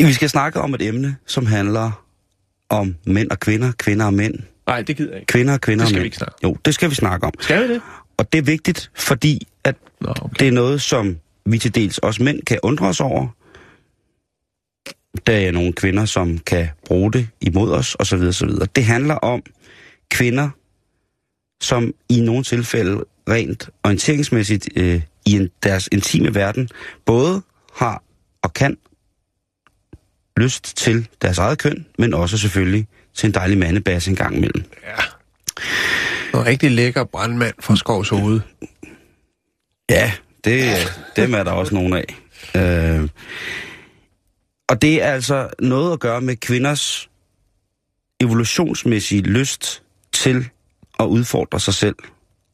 Vi 0.07 0.13
skal 0.13 0.29
snakke 0.29 0.61
om 0.61 0.75
et 0.75 0.83
emne, 0.83 1.17
som 1.27 1.47
handler 1.47 2.05
om 2.69 2.95
mænd 3.07 3.31
og 3.31 3.41
kvinder, 3.41 3.73
kvinder 3.79 4.07
og 4.07 4.15
mænd, 4.15 4.35
Nej, 4.67 4.83
det 4.83 4.97
gider 4.97 5.11
jeg 5.11 5.21
ikke. 5.21 5.31
kvinder 5.33 5.55
og 5.55 5.61
kvinder 5.61 5.85
Det 5.85 5.89
skal 5.89 5.97
og 5.97 5.99
vi 5.99 6.01
mænd. 6.01 6.05
ikke 6.05 6.17
snakke 6.17 6.35
Jo, 6.43 6.57
det 6.65 6.75
skal 6.75 6.91
vi 6.91 6.95
snakke 6.95 7.27
om. 7.27 7.33
Skal 7.41 7.69
vi 7.69 7.75
det? 7.75 7.83
Og 8.17 8.33
det 8.33 8.39
er 8.39 8.43
vigtigt, 8.43 8.91
fordi 8.95 9.47
at 9.65 9.77
Nå, 10.01 10.11
okay. 10.23 10.35
det 10.39 10.49
er 10.49 10.53
noget, 10.53 10.83
som 10.83 11.17
vi 11.47 11.59
til 11.59 11.75
dels 11.75 11.99
også 11.99 12.23
mænd 12.23 12.43
kan 12.43 12.59
undre 12.63 12.87
os 12.87 13.01
over. 13.01 13.29
Der 15.27 15.33
er 15.37 15.51
nogle 15.53 15.73
kvinder, 15.73 16.05
som 16.05 16.39
kan 16.39 16.69
bruge 16.87 17.13
det 17.13 17.29
imod 17.41 17.73
os, 17.73 17.97
osv. 18.01 18.19
osv. 18.23 18.51
Det 18.77 18.85
handler 18.85 19.15
om 19.15 19.43
kvinder, 20.11 20.51
som 21.63 21.95
i 22.09 22.21
nogle 22.21 22.45
tilfælde 22.45 23.05
rent 23.29 23.71
orienteringsmæssigt 23.85 24.69
øh, 24.77 25.03
i 25.27 25.33
en, 25.33 25.51
deres 25.63 25.89
intime 25.93 26.35
verden 26.35 26.69
både 27.05 27.43
har 27.77 28.03
og 28.43 28.53
kan 28.55 28.77
lyst 30.37 30.77
til 30.77 31.09
deres 31.23 31.39
eget 31.39 31.59
køn, 31.59 31.87
men 31.99 32.15
også 32.15 32.39
selvfølgelig 32.39 32.87
til 33.15 33.27
en 33.27 33.35
dejlig 33.35 33.59
mandebasse 33.59 34.11
en 34.11 34.17
gang 34.17 34.37
imellem. 34.37 34.65
Ja. 34.83 35.03
En 36.39 36.47
rigtig 36.47 36.71
lækker 36.71 37.05
brandmand 37.05 37.55
fra 37.61 37.77
Skovs 37.77 38.09
Hoved. 38.09 38.41
Ja, 39.91 40.13
det, 40.45 40.73
dem 41.17 41.35
er 41.35 41.43
der 41.43 41.51
også 41.51 41.75
nogle 41.75 41.99
af. 41.99 42.17
Øh, 42.57 43.09
og 44.69 44.83
det 44.83 45.03
er 45.03 45.13
altså 45.13 45.49
noget 45.59 45.93
at 45.93 46.01
gøre 46.01 46.21
med 46.21 46.37
kvinders 46.37 47.09
evolutionsmæssige 48.21 49.23
lyst 49.23 49.83
til 50.13 50.49
at 51.01 51.05
udfordre 51.05 51.61
sig 51.61 51.75
selv 51.75 51.97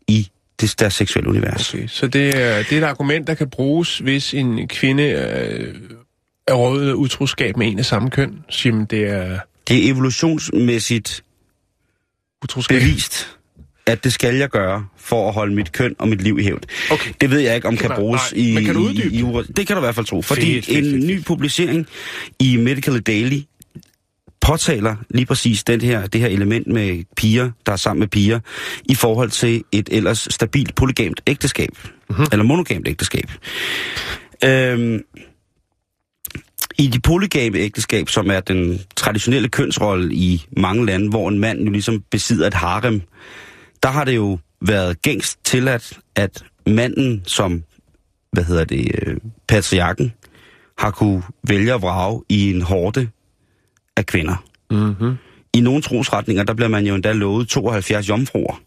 i 0.09 0.31
det, 0.61 0.81
deres 0.81 0.95
seksuelle 0.95 1.31
univers. 1.31 1.75
Okay, 1.75 1.87
så 1.87 2.07
det 2.07 2.29
er, 2.29 2.63
det 2.63 2.73
er 2.73 2.79
et 2.79 2.85
argument, 2.85 3.27
der 3.27 3.35
kan 3.35 3.51
bruges, 3.51 3.99
hvis 3.99 4.35
en 4.35 4.69
kvinde 4.69 5.03
øh, 5.03 5.75
er 6.49 6.55
rådet 6.55 6.93
utroskab 6.93 7.57
med 7.57 7.67
en 7.67 7.79
af 7.79 7.85
samme 7.85 8.11
køn. 8.11 8.39
Jamen, 8.65 8.85
det 8.85 9.03
er 9.11 9.39
Det 9.69 9.87
er 9.87 9.91
evolutionsmæssigt 9.93 11.25
utroskab. 12.45 12.81
bevist, 12.81 13.29
at 13.87 14.05
det 14.05 14.13
skal 14.13 14.35
jeg 14.35 14.49
gøre 14.49 14.87
for 14.97 15.29
at 15.29 15.35
holde 15.35 15.55
mit 15.55 15.73
køn 15.73 15.95
og 15.99 16.09
mit 16.09 16.23
liv 16.23 16.39
i 16.39 16.43
hævd. 16.43 16.63
Okay. 16.91 17.11
Det 17.21 17.31
ved 17.31 17.39
jeg 17.39 17.55
ikke, 17.55 17.69
om 17.69 17.77
kan 17.77 17.89
Nej, 17.91 17.99
bruges 17.99 18.23
nej, 18.33 18.43
i... 18.45 18.55
men 18.55 18.65
kan 18.65 18.75
du 18.75 18.81
uddybe 18.81 19.15
i, 19.15 19.19
i, 19.21 19.43
det 19.57 19.67
kan 19.67 19.77
du 19.77 19.83
i 19.83 19.85
hvert 19.85 19.95
fald 19.95 20.07
tro. 20.07 20.23
Fordi 20.23 20.55
Fedt, 20.55 20.67
fedt, 20.67 20.79
en 20.79 20.85
fedt, 20.93 21.07
ny 21.07 21.23
publicering 21.25 21.87
i 22.39 22.57
Medical 22.57 23.01
Daily 23.01 23.41
påtaler 24.41 24.97
lige 25.11 25.27
præcis 25.27 25.65
den 25.65 25.81
her, 25.81 26.07
det 26.07 26.21
her 26.21 26.29
element 26.29 26.67
med 26.67 27.05
piger, 27.17 27.51
der 27.67 27.73
er 27.73 27.77
sammen 27.77 28.01
med 28.01 28.09
piger, 28.09 28.41
i 28.85 28.95
forhold 28.95 29.31
til 29.31 29.65
et 29.73 29.89
ellers 29.93 30.29
stabilt 30.31 30.75
polygamt 30.75 31.21
ægteskab. 31.27 31.69
Mhm. 31.85 31.93
Mm-hmm. 32.11 32.27
Eller 32.33 32.45
monogamt 32.45 32.89
ægteskab. 32.89 33.31
Øhm, 34.45 35.03
I 36.79 36.87
de 36.87 37.01
polygame 37.01 37.59
ægteskab, 37.59 38.09
som 38.09 38.31
er 38.31 38.41
den 38.41 38.81
traditionelle 38.97 39.49
kønsrolle 39.49 40.15
i 40.15 40.47
mange 40.57 40.87
lande, 40.87 41.09
hvor 41.11 41.29
en 41.29 41.39
mand 41.39 41.61
jo 41.65 41.71
ligesom 41.71 42.05
besidder 42.11 42.47
et 42.47 42.55
harem, 42.55 43.03
der 43.83 43.89
har 43.89 44.05
det 44.05 44.17
jo 44.17 44.39
været 44.61 45.03
gængst 45.03 45.39
tilladt, 45.45 45.99
at 46.17 46.45
manden 46.67 47.23
som, 47.27 47.63
hvad 48.33 48.45
hedder 48.45 48.65
det, 48.65 48.91
øh, 49.07 49.17
patriarken, 49.49 50.13
har 50.79 50.91
kunne 50.91 51.23
vælge 51.49 51.75
at 51.75 51.83
vrage 51.83 52.23
i 52.29 52.51
en 52.55 52.63
hårde 52.63 53.09
af 53.97 54.07
kvinder. 54.07 54.45
Mm-hmm. 54.71 55.15
I 55.55 55.61
nogle 55.61 55.83
trosretninger, 55.83 56.43
der 56.45 56.55
bliver 56.55 56.69
man 56.69 56.87
jo 56.87 56.95
endda 56.95 57.13
lovet 57.13 57.49
72 57.49 58.09
jomfruer 58.09 58.61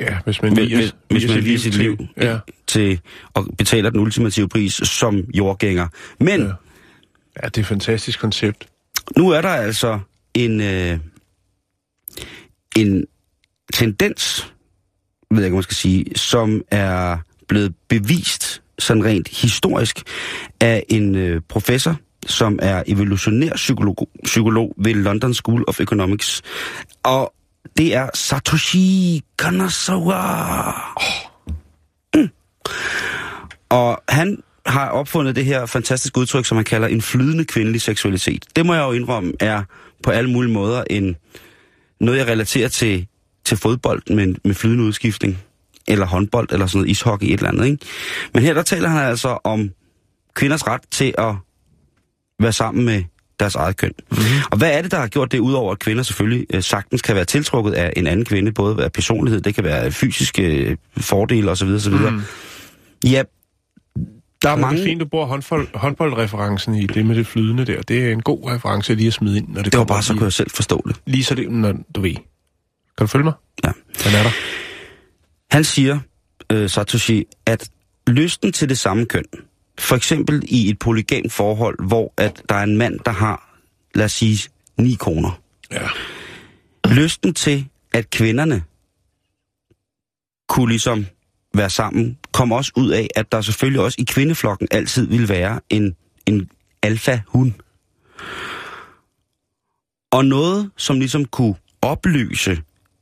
Ja, 0.00 0.18
hvis 0.24 0.42
man 0.42 0.56
viger, 0.56 0.76
hvis- 0.76 0.94
hvis 1.10 1.28
man 1.28 1.44
viger 1.44 1.58
sit 1.58 1.72
til- 1.72 1.82
liv. 1.82 1.96
Ja. 2.20 2.38
til 2.66 3.00
og 3.34 3.46
betaler 3.58 3.90
den 3.90 4.00
ultimative 4.00 4.48
pris 4.48 4.72
som 4.72 5.24
jordgænger. 5.34 5.88
Men 6.20 6.40
Ja. 6.40 6.50
Ja. 7.42 7.48
det 7.48 7.56
er 7.56 7.60
et 7.60 7.66
fantastisk 7.66 8.20
koncept. 8.20 8.68
nu 9.16 9.30
er 9.30 9.40
der 9.40 9.48
altså 9.48 9.98
en, 10.34 10.60
øh, 10.60 10.98
en 12.76 13.06
tendens, 13.72 14.52
ved 15.30 15.38
jeg 15.38 15.46
ikke, 15.46 15.54
man 15.54 15.62
skal 15.62 15.76
sige, 15.76 16.04
som 16.16 16.62
er 16.70 17.18
blevet 17.48 17.74
bevist 17.88 18.62
sådan 18.78 19.04
rent 19.04 19.28
historisk 19.28 20.02
af 20.60 20.84
en 20.88 21.14
øh, 21.14 21.40
professor, 21.48 21.96
som 22.26 22.58
er 22.62 22.82
evolutionær 22.86 23.52
psykolog, 23.54 24.08
psykolog 24.24 24.74
ved 24.76 24.94
London 24.94 25.34
School 25.34 25.64
of 25.68 25.80
Economics. 25.80 26.42
Og 27.02 27.34
det 27.76 27.94
er 27.94 28.10
Satoshi 28.14 29.22
Kanazawa. 29.38 30.72
Mm. 32.14 32.28
Og 33.68 34.02
han 34.08 34.42
har 34.68 34.88
opfundet 34.88 35.36
det 35.36 35.44
her 35.44 35.66
fantastiske 35.66 36.18
udtryk, 36.18 36.46
som 36.46 36.56
han 36.56 36.64
kalder 36.64 36.88
en 36.88 37.02
flydende 37.02 37.44
kvindelig 37.44 37.80
seksualitet. 37.80 38.44
Det 38.56 38.66
må 38.66 38.74
jeg 38.74 38.82
jo 38.82 38.92
indrømme 38.92 39.32
er 39.40 39.62
på 40.02 40.10
alle 40.10 40.30
mulige 40.30 40.52
måder 40.52 40.84
en, 40.90 41.16
noget, 42.00 42.18
jeg 42.18 42.26
relaterer 42.26 42.68
til, 42.68 43.06
til 43.44 43.56
fodbold 43.56 44.02
med, 44.10 44.34
med 44.44 44.54
flydende 44.54 44.84
udskiftning. 44.84 45.38
Eller 45.90 46.06
håndbold, 46.06 46.48
eller 46.52 46.66
sådan 46.66 46.78
noget 46.78 46.90
ishockey, 46.90 47.26
et 47.26 47.32
eller 47.32 47.48
andet. 47.48 47.66
Ikke? 47.66 47.86
Men 48.34 48.42
her 48.42 48.54
der 48.54 48.62
taler 48.62 48.88
han 48.88 49.08
altså 49.08 49.38
om 49.44 49.70
kvinders 50.34 50.66
ret 50.66 50.80
til 50.90 51.14
at 51.18 51.34
være 52.40 52.52
sammen 52.52 52.84
med 52.84 53.04
deres 53.40 53.54
eget 53.54 53.76
køn. 53.76 53.92
Mm-hmm. 54.10 54.24
Og 54.50 54.58
hvad 54.58 54.72
er 54.72 54.82
det, 54.82 54.90
der 54.90 54.98
har 54.98 55.06
gjort 55.06 55.32
det, 55.32 55.38
udover 55.38 55.72
at 55.72 55.78
kvinder 55.78 56.02
selvfølgelig 56.02 56.46
øh, 56.54 56.62
sagtens 56.62 57.02
kan 57.02 57.14
være 57.14 57.24
tiltrukket 57.24 57.72
af 57.72 57.92
en 57.96 58.06
anden 58.06 58.24
kvinde, 58.24 58.52
både 58.52 58.84
af 58.84 58.92
personlighed, 58.92 59.40
det 59.40 59.54
kan 59.54 59.64
være 59.64 59.90
fysiske 59.92 60.42
øh, 60.42 60.76
fordele 60.96 61.50
osv. 61.50 61.68
osv. 61.68 61.92
Mm. 61.92 62.22
Ja, 63.04 63.22
der 64.42 64.48
er 64.50 64.54
Det 64.56 64.62
er 64.62 64.66
mange... 64.66 64.82
fint, 64.84 65.00
du 65.00 65.06
bruger 65.06 65.26
håndbold, 65.26 65.68
håndboldreferencen 65.74 66.74
i 66.74 66.86
det 66.86 67.06
med 67.06 67.16
det 67.16 67.26
flydende 67.26 67.64
der. 67.64 67.82
Det 67.82 68.04
er 68.08 68.12
en 68.12 68.22
god 68.22 68.50
reference 68.50 68.94
lige 68.94 69.06
at 69.06 69.12
smide 69.12 69.36
ind, 69.38 69.48
når 69.48 69.62
det, 69.62 69.72
Det 69.72 69.78
var 69.78 69.84
bare, 69.84 70.02
så 70.02 70.12
lige, 70.12 70.18
kunne 70.18 70.24
jeg 70.26 70.32
selv 70.32 70.50
forstå 70.50 70.82
det. 70.86 70.96
lige 71.06 71.24
så 71.24 71.34
det, 71.34 71.50
når 71.50 71.74
du 71.94 72.00
ved. 72.00 72.14
Kan 72.14 72.22
du 73.00 73.06
følge 73.06 73.24
mig? 73.24 73.32
Ja. 73.64 73.70
Den 74.04 74.14
er 74.14 74.22
der. 74.22 74.30
Han 75.50 75.64
siger, 75.64 75.98
øh, 76.52 76.70
Satoshi, 76.70 77.24
at 77.46 77.70
lysten 78.06 78.52
til 78.52 78.68
det 78.68 78.78
samme 78.78 79.06
køn, 79.06 79.24
for 79.78 79.96
eksempel 79.96 80.42
i 80.48 80.70
et 80.70 80.78
polygamt 80.78 81.32
forhold, 81.32 81.86
hvor 81.86 82.12
at 82.16 82.42
der 82.48 82.54
er 82.54 82.62
en 82.62 82.76
mand, 82.76 82.98
der 83.04 83.10
har, 83.12 83.58
lad 83.94 84.04
os 84.04 84.12
sige, 84.12 84.48
ni 84.78 84.94
koner. 84.94 85.40
Ja. 85.72 85.88
Lysten 86.90 87.34
til, 87.34 87.66
at 87.92 88.10
kvinderne 88.10 88.62
kunne 90.48 90.68
ligesom 90.68 91.06
være 91.54 91.70
sammen, 91.70 92.18
kom 92.38 92.52
også 92.52 92.72
ud 92.76 92.90
af, 92.90 93.08
at 93.16 93.32
der 93.32 93.40
selvfølgelig 93.40 93.80
også 93.80 93.96
i 93.98 94.04
kvindeflokken 94.04 94.68
altid 94.70 95.06
ville 95.06 95.28
være 95.28 95.60
en, 95.70 95.96
en 96.26 96.50
alfa-hund. 96.82 97.52
Og 100.12 100.24
noget, 100.24 100.70
som 100.76 100.98
ligesom 100.98 101.24
kunne 101.24 101.54
opløse 101.82 102.58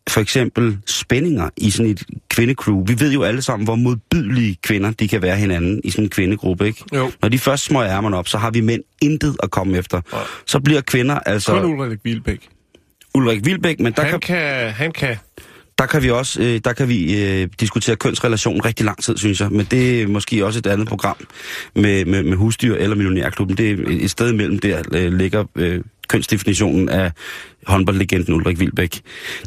for 0.09 0.21
eksempel 0.21 0.79
spændinger 0.87 1.51
i 1.57 1.71
sådan 1.71 1.93
et 1.93 2.03
kvindecrew. 2.29 2.85
Vi 2.85 3.01
ved 3.01 3.13
jo 3.13 3.23
alle 3.23 3.43
sammen, 3.43 3.65
hvor 3.65 3.75
modbydelige 3.75 4.57
kvinder 4.63 4.91
de 4.91 5.09
kan 5.09 5.23
være 5.23 5.37
hinanden 5.37 5.81
i 5.85 5.91
sådan 5.91 6.05
en 6.05 6.11
kvindegruppe, 6.11 6.67
ikke? 6.67 6.85
Jo. 6.95 7.13
Når 7.23 7.29
de 7.29 7.39
først 7.39 7.65
smøger 7.65 7.91
ærmerne 7.91 8.17
op, 8.17 8.29
så 8.29 8.39
har 8.39 8.51
vi 8.51 8.61
mænd 8.61 8.83
intet 9.03 9.37
at 9.43 9.51
komme 9.51 9.79
efter. 9.79 10.01
Nej. 10.13 10.23
Så 10.47 10.61
bliver 10.61 10.81
kvinder 10.81 11.19
altså... 11.19 11.61
Kun 11.61 11.81
Ulrik 11.81 11.99
Vilbæk. 12.05 12.49
Ulrik 13.15 13.45
Vilbæk, 13.45 13.81
men 13.81 13.93
der 13.93 14.03
Han 14.03 14.11
kan, 14.11 14.21
kan, 14.21 14.71
han 14.71 14.93
kan 14.93 15.17
der 15.79 15.87
kan 15.87 16.03
vi 16.03 16.11
også 16.11 16.43
øh, 16.43 16.61
der 16.65 16.73
kan 16.73 16.89
vi 16.89 17.25
øh, 17.25 17.49
diskutere 17.61 17.97
kønsrelation 17.97 18.61
rigtig 18.61 18.87
lang 18.87 19.03
tid, 19.03 19.17
synes 19.17 19.41
jeg. 19.41 19.51
Men 19.51 19.67
det 19.71 20.03
er 20.03 20.07
måske 20.07 20.47
også 20.47 20.59
et 20.59 20.67
andet 20.67 20.89
program 20.89 21.17
med, 21.75 22.05
med, 22.05 22.23
med 22.23 22.37
husdyr 22.37 22.75
eller 22.75 22.97
millionærklubben. 22.97 23.57
Det 23.57 23.71
er 23.71 23.77
et 23.89 24.11
sted 24.11 24.33
imellem 24.33 24.59
der 24.59 24.83
øh, 24.93 25.13
ligger 25.13 25.45
øh, 25.57 25.81
kønsdefinitionen 26.09 26.89
af 26.89 27.13
håndboldlegenden 27.67 28.35
Ulrik 28.35 28.61
Vilbæk. 28.61 29.01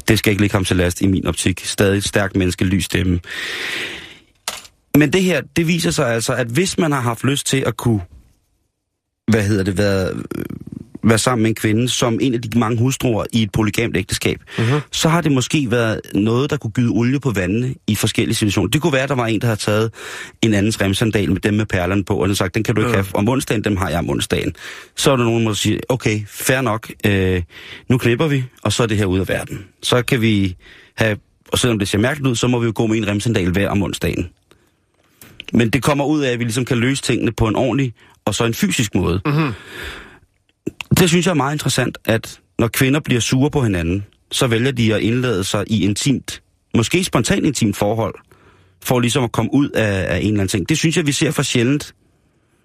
Det 0.08 0.18
skal 0.18 0.30
ikke 0.30 0.42
ligge 0.42 0.54
ham 0.54 0.64
til 0.64 0.76
last 0.76 1.00
i 1.00 1.06
min 1.06 1.26
optik. 1.26 1.60
Stadig 1.64 2.02
stærk 2.02 2.08
stærkt 2.08 2.36
menneske, 2.36 2.64
lys 2.64 2.84
stemme. 2.84 3.20
Men 4.98 5.12
det 5.12 5.22
her, 5.22 5.42
det 5.56 5.66
viser 5.66 5.90
sig 5.90 6.14
altså, 6.14 6.34
at 6.34 6.46
hvis 6.46 6.78
man 6.78 6.92
har 6.92 7.00
haft 7.00 7.24
lyst 7.24 7.46
til 7.46 7.64
at 7.66 7.76
kunne, 7.76 8.00
hvad 9.30 9.42
hedder 9.42 9.64
det, 9.64 9.78
være, 9.78 10.12
være 11.04 11.18
sammen 11.18 11.42
med 11.42 11.50
en 11.50 11.54
kvinde, 11.54 11.88
som 11.88 12.18
en 12.22 12.34
af 12.34 12.42
de 12.42 12.58
mange 12.58 12.78
hustruer 12.78 13.24
i 13.32 13.42
et 13.42 13.52
polygamt 13.52 13.96
ægteskab, 13.96 14.38
uh-huh. 14.58 14.80
så 14.92 15.08
har 15.08 15.20
det 15.20 15.32
måske 15.32 15.70
været 15.70 16.00
noget, 16.14 16.50
der 16.50 16.56
kunne 16.56 16.70
gyde 16.70 16.90
olie 16.90 17.20
på 17.20 17.30
vandene 17.30 17.74
i 17.86 17.94
forskellige 17.94 18.34
situationer. 18.34 18.68
Det 18.70 18.80
kunne 18.82 18.92
være, 18.92 19.02
at 19.02 19.08
der 19.08 19.14
var 19.14 19.26
en, 19.26 19.40
der 19.40 19.46
havde 19.46 19.60
taget 19.60 19.92
en 20.42 20.54
andens 20.54 20.80
remsandal 20.80 21.32
med 21.32 21.40
dem 21.40 21.54
med 21.54 21.66
perlerne 21.66 22.04
på, 22.04 22.14
og 22.14 22.28
den 22.28 22.36
sagt, 22.36 22.54
den 22.54 22.62
kan 22.62 22.74
du 22.74 22.80
ikke 22.80 22.90
Ja. 22.90 22.96
have 22.96 23.06
om 23.14 23.28
onsdagen, 23.28 23.64
dem 23.64 23.76
har 23.76 23.88
jeg 23.88 23.98
om 23.98 24.10
onsdagen. 24.10 24.54
Så 24.96 25.12
er 25.12 25.16
der 25.16 25.24
nogen, 25.24 25.46
der 25.46 25.52
siger, 25.52 25.80
okay, 25.88 26.20
fair 26.28 26.60
nok, 26.60 26.90
øh, 27.06 27.42
nu 27.88 27.98
knipper 27.98 28.26
vi, 28.26 28.44
og 28.62 28.72
så 28.72 28.82
er 28.82 28.86
det 28.86 28.96
her 28.96 29.04
ud 29.06 29.20
af 29.20 29.28
verden. 29.28 29.64
Så 29.82 30.02
kan 30.02 30.20
vi 30.20 30.56
have 30.96 31.16
og 31.52 31.58
selvom 31.58 31.78
det 31.78 31.88
ser 31.88 31.98
mærkeligt 31.98 32.30
ud, 32.30 32.36
så 32.36 32.46
må 32.48 32.58
vi 32.58 32.66
jo 32.66 32.72
gå 32.74 32.86
med 32.86 32.96
en 32.96 33.08
remsendal 33.08 33.50
hver 33.50 33.68
om 33.68 33.82
onsdagen. 33.82 34.28
Men 35.52 35.70
det 35.70 35.82
kommer 35.82 36.04
ud 36.04 36.20
af, 36.20 36.32
at 36.32 36.38
vi 36.38 36.44
ligesom 36.44 36.64
kan 36.64 36.78
løse 36.78 37.02
tingene 37.02 37.32
på 37.32 37.48
en 37.48 37.56
ordentlig 37.56 37.94
og 38.24 38.34
så 38.34 38.44
en 38.44 38.54
fysisk 38.54 38.94
måde. 38.94 39.20
Mhm. 39.26 39.52
Det 40.98 41.08
synes 41.08 41.26
jeg 41.26 41.30
er 41.30 41.36
meget 41.36 41.54
interessant, 41.54 41.98
at 42.04 42.40
når 42.58 42.68
kvinder 42.68 43.00
bliver 43.00 43.20
sure 43.20 43.50
på 43.50 43.62
hinanden, 43.62 44.06
så 44.30 44.46
vælger 44.46 44.70
de 44.70 44.94
at 44.94 45.00
indlade 45.00 45.44
sig 45.44 45.64
i 45.66 45.84
intimt, 45.84 46.42
måske 46.76 47.04
spontant 47.04 47.46
intimt 47.46 47.76
forhold, 47.76 48.14
for 48.82 49.00
ligesom 49.00 49.24
at 49.24 49.32
komme 49.32 49.54
ud 49.54 49.68
af, 49.68 50.14
af 50.14 50.18
en 50.18 50.26
eller 50.26 50.40
anden 50.40 50.48
ting. 50.48 50.68
Det 50.68 50.78
synes 50.78 50.96
jeg, 50.96 51.06
vi 51.06 51.12
ser 51.12 51.30
for 51.30 51.42
sjældent. 51.42 51.94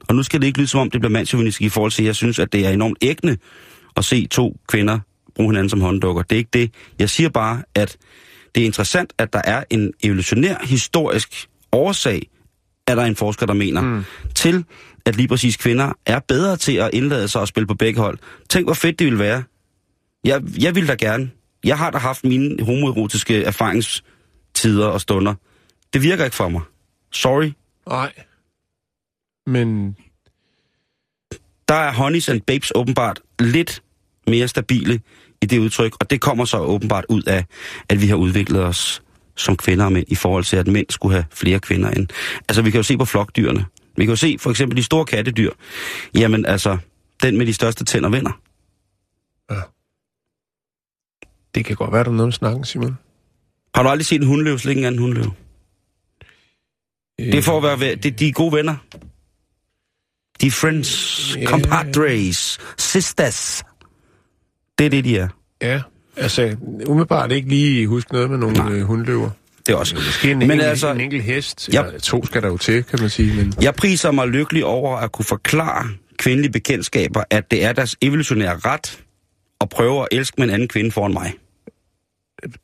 Og 0.07 0.15
nu 0.15 0.23
skal 0.23 0.41
det 0.41 0.47
ikke 0.47 0.59
lyde 0.59 0.67
som 0.67 0.79
om, 0.79 0.91
det 0.91 1.01
bliver 1.01 1.11
mandsjovinistisk 1.11 1.61
i 1.61 1.69
forhold 1.69 1.91
til, 1.91 2.03
at 2.03 2.07
jeg 2.07 2.15
synes, 2.15 2.39
at 2.39 2.53
det 2.53 2.65
er 2.65 2.69
enormt 2.69 2.97
ægne 3.01 3.37
at 3.97 4.05
se 4.05 4.27
to 4.27 4.57
kvinder 4.67 4.99
bruge 5.35 5.49
hinanden 5.49 5.69
som 5.69 5.81
hånddukker. 5.81 6.23
Det 6.23 6.35
er 6.35 6.37
ikke 6.37 6.49
det. 6.53 6.71
Jeg 6.99 7.09
siger 7.09 7.29
bare, 7.29 7.63
at 7.75 7.97
det 8.55 8.61
er 8.61 8.65
interessant, 8.65 9.13
at 9.17 9.33
der 9.33 9.41
er 9.43 9.63
en 9.69 9.91
evolutionær 10.03 10.55
historisk 10.63 11.47
årsag, 11.71 12.29
er 12.87 12.95
der 12.95 13.03
en 13.03 13.15
forsker, 13.15 13.45
der 13.45 13.53
mener, 13.53 13.81
mm. 13.81 14.03
til 14.35 14.65
at 15.05 15.15
lige 15.15 15.27
præcis 15.27 15.57
kvinder 15.57 15.93
er 16.05 16.19
bedre 16.19 16.57
til 16.57 16.75
at 16.75 16.89
indlade 16.93 17.27
sig 17.27 17.41
og 17.41 17.47
spille 17.47 17.67
på 17.67 17.73
begge 17.73 17.99
hold. 17.99 18.17
Tænk, 18.49 18.67
hvor 18.67 18.73
fedt 18.73 18.99
det 18.99 19.05
ville 19.05 19.19
være. 19.19 19.43
Jeg, 20.23 20.41
jeg 20.59 20.75
vil 20.75 20.87
da 20.87 20.95
gerne. 20.95 21.31
Jeg 21.63 21.77
har 21.77 21.91
da 21.91 21.97
haft 21.97 22.23
mine 22.23 22.63
homoerotiske 22.63 23.43
erfaringstider 23.43 24.87
og 24.87 25.01
stunder. 25.01 25.33
Det 25.93 26.01
virker 26.01 26.23
ikke 26.23 26.35
for 26.35 26.49
mig. 26.49 26.61
Sorry. 27.11 27.51
Nej. 27.87 28.13
Men 29.47 29.97
Der 31.67 31.75
er 31.75 31.93
Honeys 31.93 32.29
and 32.29 32.41
Babes 32.41 32.71
åbenbart 32.75 33.19
lidt 33.39 33.83
mere 34.27 34.47
stabile 34.47 35.01
i 35.41 35.45
det 35.45 35.59
udtryk, 35.59 35.95
og 35.99 36.09
det 36.09 36.21
kommer 36.21 36.45
så 36.45 36.57
åbenbart 36.57 37.05
ud 37.09 37.23
af, 37.23 37.45
at 37.89 38.01
vi 38.01 38.07
har 38.07 38.15
udviklet 38.15 38.63
os 38.63 39.01
som 39.35 39.57
kvinder 39.57 39.85
og 39.85 39.91
mænd, 39.91 40.05
i 40.07 40.15
forhold 40.15 40.43
til, 40.43 40.57
at 40.57 40.67
mænd 40.67 40.85
skulle 40.89 41.13
have 41.13 41.25
flere 41.31 41.59
kvinder 41.59 41.89
end. 41.89 42.07
Altså, 42.49 42.61
vi 42.61 42.71
kan 42.71 42.77
jo 42.77 42.83
se 42.83 42.97
på 42.97 43.05
flokdyrene. 43.05 43.65
Vi 43.97 44.05
kan 44.05 44.09
jo 44.11 44.15
se 44.15 44.37
for 44.39 44.49
eksempel 44.49 44.77
de 44.77 44.83
store 44.83 45.05
kattedyr. 45.05 45.51
Jamen, 46.15 46.45
altså, 46.45 46.77
den 47.23 47.37
med 47.37 47.45
de 47.45 47.53
største 47.53 47.85
tænder 47.85 48.09
vinder. 48.09 48.39
det 51.55 51.65
kan 51.65 51.75
godt 51.75 51.91
være, 51.93 52.03
der 52.03 52.09
er 52.09 52.13
noget 52.13 52.27
med 52.27 52.33
snakken, 52.33 52.65
Simon. 52.65 52.97
Har 53.75 53.83
du 53.83 53.89
aldrig 53.89 54.05
set 54.05 54.21
en 54.21 54.27
hundløv 54.27 54.57
slikke 54.59 54.79
en 54.79 54.85
anden 54.85 55.01
hundløv? 55.01 55.31
Det 57.19 57.35
er 57.35 57.41
for 57.41 57.61
at 57.67 57.79
være, 57.79 57.95
det, 57.95 58.19
de 58.19 58.27
er 58.27 58.31
gode 58.31 58.51
venner. 58.51 58.75
De 60.41 60.47
er 60.47 60.51
friends, 60.51 61.35
Ja. 61.37 61.45
compadres, 61.45 62.59
sisters. 62.77 63.63
Det 64.77 64.85
er 64.85 64.89
det, 64.89 65.03
de 65.03 65.17
er. 65.17 65.27
Ja, 65.61 65.81
altså 66.17 66.57
umiddelbart 66.87 67.31
ikke 67.31 67.49
lige 67.49 67.87
huske 67.87 68.13
noget 68.13 68.29
med 68.29 68.37
nogle 68.37 68.71
øh, 68.71 68.81
hundløver. 68.81 69.29
Det 69.65 69.73
er 69.73 69.75
også. 69.77 69.95
Måske 69.95 70.31
en, 70.31 70.37
Men 70.39 70.51
enkelt, 70.51 70.69
altså- 70.69 70.91
en 70.91 71.01
enkelt 71.01 71.23
hest. 71.23 71.69
Ja. 71.73 71.83
Ja. 71.83 71.97
to 71.97 72.25
skal 72.25 72.41
der 72.41 72.47
jo 72.47 72.57
til, 72.57 72.83
kan 72.83 72.99
man 73.01 73.09
sige. 73.09 73.35
Men 73.35 73.53
Jeg 73.61 73.75
priser 73.75 74.11
mig 74.11 74.27
lykkelig 74.27 74.65
over 74.65 74.97
at 74.97 75.11
kunne 75.11 75.25
forklare 75.25 75.87
kvindelige 76.17 76.51
bekendtskaber, 76.51 77.23
at 77.29 77.51
det 77.51 77.63
er 77.65 77.73
deres 77.73 77.95
evolutionære 78.01 78.57
ret 78.57 78.99
at 79.61 79.69
prøve 79.69 80.01
at 80.01 80.07
elske 80.11 80.33
med 80.37 80.47
en 80.47 80.53
anden 80.53 80.67
kvinde 80.67 80.91
foran 80.91 81.13
mig. 81.13 81.33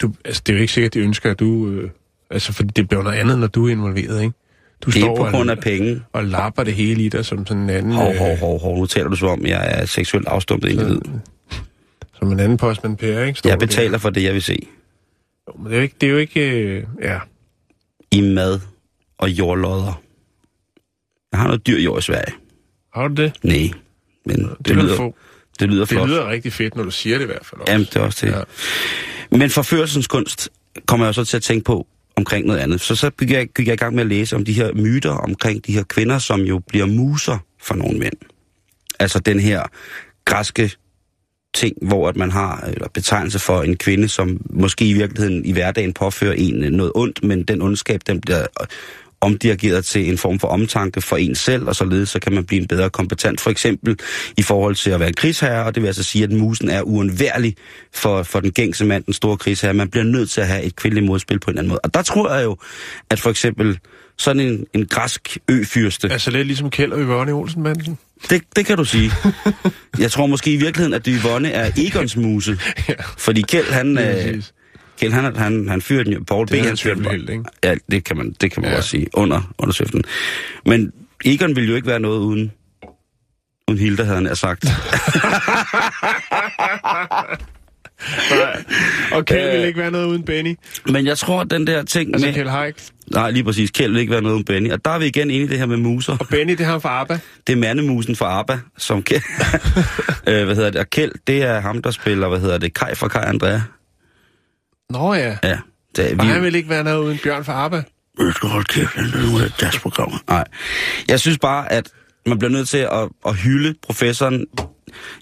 du, 0.02 0.14
altså, 0.26 0.42
det 0.46 0.54
er 0.54 0.58
jo 0.58 0.62
ikke 0.62 0.74
sikkert, 0.74 0.94
de 0.94 1.00
ønsker, 1.00 1.32
at 1.32 1.40
du... 1.40 1.68
Øh, 1.70 1.90
altså, 2.32 2.54
fordi 2.54 2.70
det 2.76 2.88
bliver 2.88 3.04
noget 3.04 3.18
andet, 3.18 3.40
når 3.40 3.48
du 3.48 3.68
er 3.68 3.72
involveret, 3.72 4.22
ikke? 4.22 4.34
Du 4.82 4.92
Det 4.92 5.02
er 5.04 5.08
på 5.16 5.28
grund 5.32 5.52
af 5.52 5.60
penge. 5.60 6.02
og 6.14 6.24
lapper 6.26 6.64
det 6.64 6.74
hele 6.74 7.04
i 7.04 7.10
dig 7.10 7.26
som 7.26 7.46
sådan 7.48 7.64
en 7.64 7.70
anden... 7.70 7.92
Hov, 7.94 8.16
hov, 8.18 8.38
hov, 8.38 8.60
hov. 8.62 8.78
Nu 8.78 8.86
taler 8.86 9.10
du 9.10 9.16
som 9.16 9.28
om, 9.30 9.46
jeg 9.46 9.68
er 9.82 9.86
seksuelt 9.86 10.28
afstumpet 10.28 10.70
individ. 10.70 11.02
Øh, 11.08 11.14
som 12.20 12.32
en 12.32 12.40
anden 12.40 12.58
postmand 12.58 12.98
Per, 12.98 13.24
ikke? 13.24 13.40
Står 13.40 13.50
Jeg 13.50 13.60
der. 13.60 13.66
betaler 13.66 13.98
for 13.98 14.10
det, 14.10 14.24
jeg 14.24 14.34
vil 14.34 14.42
se. 14.42 14.68
Jo, 15.48 15.54
men 15.64 15.72
det 15.72 15.74
er 15.74 15.78
jo 15.78 15.82
ikke... 15.84 15.96
Det 16.02 16.08
er 16.08 16.12
jo 16.12 16.18
ikke 16.18 16.50
øh, 16.52 16.84
ja. 17.02 17.20
I 18.12 18.22
mad 18.22 18.60
og 19.18 19.30
jordlodder. 19.30 20.02
Jeg 21.32 21.40
har 21.40 21.48
noget 21.48 21.68
dyr 21.68 21.80
jord 21.80 22.00
i 22.00 22.02
Sverige. 22.02 22.34
Har 22.94 23.08
du 23.08 23.14
det? 23.14 23.34
Nej, 23.44 23.72
men 24.26 24.38
det, 24.44 24.50
Det, 24.58 24.66
det, 24.68 24.76
lyder, 24.76 24.96
få. 24.96 25.16
det 25.60 25.70
lyder 25.70 25.82
Det 25.82 25.90
flot. 25.90 26.10
lyder 26.10 26.30
rigtig 26.30 26.54
fedt, 26.54 26.76
når 26.76 26.84
du 26.84 26.92
siger 26.92 27.18
det 27.18 27.24
i 27.24 27.28
hvert 27.28 27.46
fald 27.46 27.62
også. 27.62 27.72
Jamen, 27.72 27.86
det 27.88 27.96
er 27.96 28.00
også 28.02 28.26
det. 28.26 28.32
Ja. 28.32 29.38
Men 29.38 29.50
forførelsens 29.50 30.08
kunst 30.08 30.50
kommer 30.86 31.06
jeg 31.08 31.16
så 31.16 31.24
til 31.26 31.38
at 31.38 31.44
tænke 31.44 31.64
på 31.64 31.88
omkring 32.16 32.46
noget 32.48 32.60
andet. 32.60 32.82
Så 32.82 32.96
så 32.96 33.10
gik 33.10 33.32
jeg, 33.32 33.48
gik 33.56 33.68
jeg 33.68 33.74
i 33.74 33.78
gang 33.78 33.96
med 33.96 34.02
at 34.04 34.08
læse 34.08 34.36
om 34.36 34.46
de 34.46 34.54
her 34.54 34.74
myter 34.74 35.12
omkring 35.12 35.66
de 35.68 35.74
her 35.74 35.84
kvinder, 35.84 36.20
som 36.20 36.42
jo 36.42 36.60
bliver 36.60 36.86
muser 36.86 37.38
for 37.62 37.76
nogle 37.76 38.00
mænd. 38.00 38.14
Altså 39.00 39.20
den 39.20 39.40
her 39.40 39.64
græske 40.26 40.72
ting, 41.54 41.78
hvor 41.82 42.10
at 42.10 42.16
man 42.16 42.32
har 42.32 42.70
eller 42.74 42.88
betegnelse 42.94 43.40
for 43.40 43.62
en 43.62 43.78
kvinde, 43.78 44.08
som 44.08 44.42
måske 44.50 44.90
i 44.90 44.94
virkeligheden 44.94 45.46
i 45.46 45.52
hverdagen 45.52 45.94
påfører 45.94 46.34
en 46.34 46.74
noget 46.74 46.92
ondt, 46.96 47.24
men 47.24 47.44
den 47.44 47.62
ondskab, 47.62 48.02
den 48.08 48.22
bliver 48.22 48.46
omdirigeret 49.22 49.86
til 49.86 50.10
en 50.10 50.18
form 50.18 50.40
for 50.40 50.48
omtanke 50.48 51.02
for 51.02 51.18
en 51.18 51.36
selv, 51.36 51.68
og 51.68 51.76
således 51.76 52.10
så 52.10 52.20
kan 52.20 52.34
man 52.34 52.46
blive 52.46 52.62
en 52.62 52.68
bedre 52.68 52.90
kompetent. 52.90 53.42
For 53.42 53.50
eksempel 53.50 54.00
i 54.38 54.42
forhold 54.42 54.76
til 54.76 54.92
at 54.92 55.00
være 55.00 55.10
en 55.10 55.16
krigsherre, 55.16 55.66
og 55.66 55.76
det 55.76 55.84
vil 55.84 55.88
altså 55.88 56.04
sige, 56.04 56.24
at 56.24 56.32
musen 56.32 56.70
er 56.70 56.82
uundværlig 56.82 57.56
for, 57.94 58.24
for 58.24 58.40
den 58.40 58.52
gængse 58.52 58.86
mand, 58.86 59.04
den 59.04 59.14
store 59.14 59.38
krigsherre. 59.38 59.74
Man 59.74 59.90
bliver 59.90 60.04
nødt 60.04 60.30
til 60.30 60.42
at 60.42 60.48
have 60.48 60.64
et 60.64 60.76
kvindeligt 60.76 61.06
modspil 61.06 61.40
på 61.40 61.52
en 61.52 61.52
eller 61.52 61.62
anden 61.62 61.70
måde. 61.70 61.80
Og 61.84 61.94
der 61.94 62.02
tror 62.02 62.34
jeg 62.34 62.44
jo, 62.44 62.58
at 63.10 63.20
for 63.20 63.30
eksempel 63.30 63.80
sådan 64.18 64.40
en, 64.40 64.66
en 64.74 64.86
græsk 64.86 65.38
øfyrste, 65.48 66.12
Altså 66.12 66.32
lidt 66.32 66.48
ligesom 66.48 66.70
Kjeld 66.70 66.92
og 66.92 67.00
Yvonne 67.00 67.32
Olsen-manden? 67.34 67.98
Det, 68.30 68.42
det 68.56 68.66
kan 68.66 68.78
du 68.78 68.86
sige. 68.86 69.12
Jeg 70.00 70.12
tror 70.12 70.26
måske 70.28 70.54
i 70.54 70.58
virkeligheden, 70.58 70.94
at 70.94 71.06
Yvonne 71.08 71.52
er 71.52 71.72
Egons 71.78 72.16
muse. 72.16 72.60
Ja. 72.90 72.94
Fordi 73.18 73.42
Kjeld, 73.42 73.72
han, 73.72 73.98
øh. 73.98 74.44
Kjeld, 75.00 75.14
han, 75.14 75.36
han, 75.36 75.70
han 75.70 75.82
fyrer 75.82 76.04
den 76.04 76.14
jo. 76.14 76.24
Paul 76.28 76.48
B. 76.48 76.52
Er 76.54 76.64
han 76.64 76.78
fyrer 76.78 76.96
den 76.96 77.06
held, 77.06 77.30
ikke? 77.30 77.44
Ja, 77.64 77.76
det 77.92 78.04
kan 78.04 78.18
man, 78.18 78.36
det 78.42 78.52
kan 78.52 78.62
man 78.62 78.72
Ja. 78.72 78.78
også 78.78 78.90
sige. 78.90 79.08
Under, 79.14 79.54
under 79.60 79.74
søften. 79.74 80.04
Men 80.66 80.92
Egon 81.26 81.56
ville 81.56 81.70
jo 81.70 81.76
ikke 81.76 81.88
være 81.88 82.00
noget 82.00 82.20
uden, 82.20 82.52
uden 83.68 83.80
Hilda, 83.80 84.04
havde 84.04 84.16
han 84.16 84.24
nær 84.24 84.34
sagt. 84.34 84.66
Nej. 88.32 88.64
Og 89.12 89.26
Kjeld 89.26 89.58
vil 89.58 89.68
ikke 89.68 89.80
være 89.80 89.92
noget 89.92 90.06
uden 90.06 90.24
Benny. 90.24 90.56
Men 90.86 91.06
jeg 91.06 91.18
tror, 91.18 91.42
at 91.42 91.52
den 91.52 91.68
der 91.68 91.84
ting 91.84 92.14
Altså 92.14 92.28
med... 92.28 92.34
Kjeld 92.34 92.50
Haik. 92.50 92.76
Nej, 93.14 93.32
lige 93.32 93.44
præcis. 93.44 93.72
Kjeld 93.72 93.92
vil 93.92 94.00
ikke 94.00 94.12
være 94.12 94.22
noget 94.22 94.36
uden 94.36 94.46
Benny. 94.46 94.72
Og 94.72 94.86
der 94.86 94.92
er 94.92 95.00
vi 95.00 95.06
igen 95.06 95.30
inde 95.30 95.46
i 95.46 95.48
det 95.48 95.58
her 95.58 95.66
med 95.66 95.78
muser. 95.78 96.18
Og 96.20 96.28
Benny, 96.28 96.54
det 96.54 96.66
har 96.66 96.72
han 96.72 96.82
fra 96.82 97.00
ABBA. 97.02 97.20
Det 97.48 97.54
er 97.54 97.58
mandemusen 97.58 98.16
fra 98.16 98.40
ABBA, 98.40 98.60
som 98.78 99.04
Kjeld... 99.04 99.22
øh, 100.28 100.46
hvad 100.46 100.56
hedder 100.56 100.70
det? 100.70 100.80
Og 100.80 100.90
Kjeld, 100.90 101.12
det 101.28 101.44
er 101.44 101.60
ham, 101.60 101.82
der 101.82 101.92
spiller, 101.92 102.28
hvad 102.28 102.40
hedder 102.40 102.58
det? 102.58 102.74
Kai 102.74 102.96
fra 102.96 103.08
Kai 103.08 103.24
Andrea. 103.26 103.60
Nå 104.90 105.14
ja. 105.14 105.38
Ja. 105.44 105.58
Det, 105.96 106.20
Og 106.20 106.26
han 106.26 106.44
vil 106.44 106.56
ikke 106.56 106.70
være 106.70 106.84
noget 106.84 106.98
uden 107.04 107.20
Bjørn 107.24 107.44
fra 107.44 107.66
ABBA. 107.66 107.84
Jeg 108.20 108.34
skal 108.34 108.50
holde 108.50 108.66
kæft, 108.66 108.96
det 108.96 109.14
er 109.16 109.22
nogle 109.30 109.44
af 109.44 109.52
deres 109.60 109.80
programmer. 109.80 110.18
Nej. 110.30 110.44
Jeg 111.08 111.20
synes 111.20 111.38
bare, 111.38 111.72
at 111.72 111.90
man 112.26 112.40
bliver 112.40 112.52
nødt 112.52 112.70
til 112.70 112.78
at, 112.78 113.10
at 113.26 113.36
hylde 113.36 113.76
professoren 113.84 114.46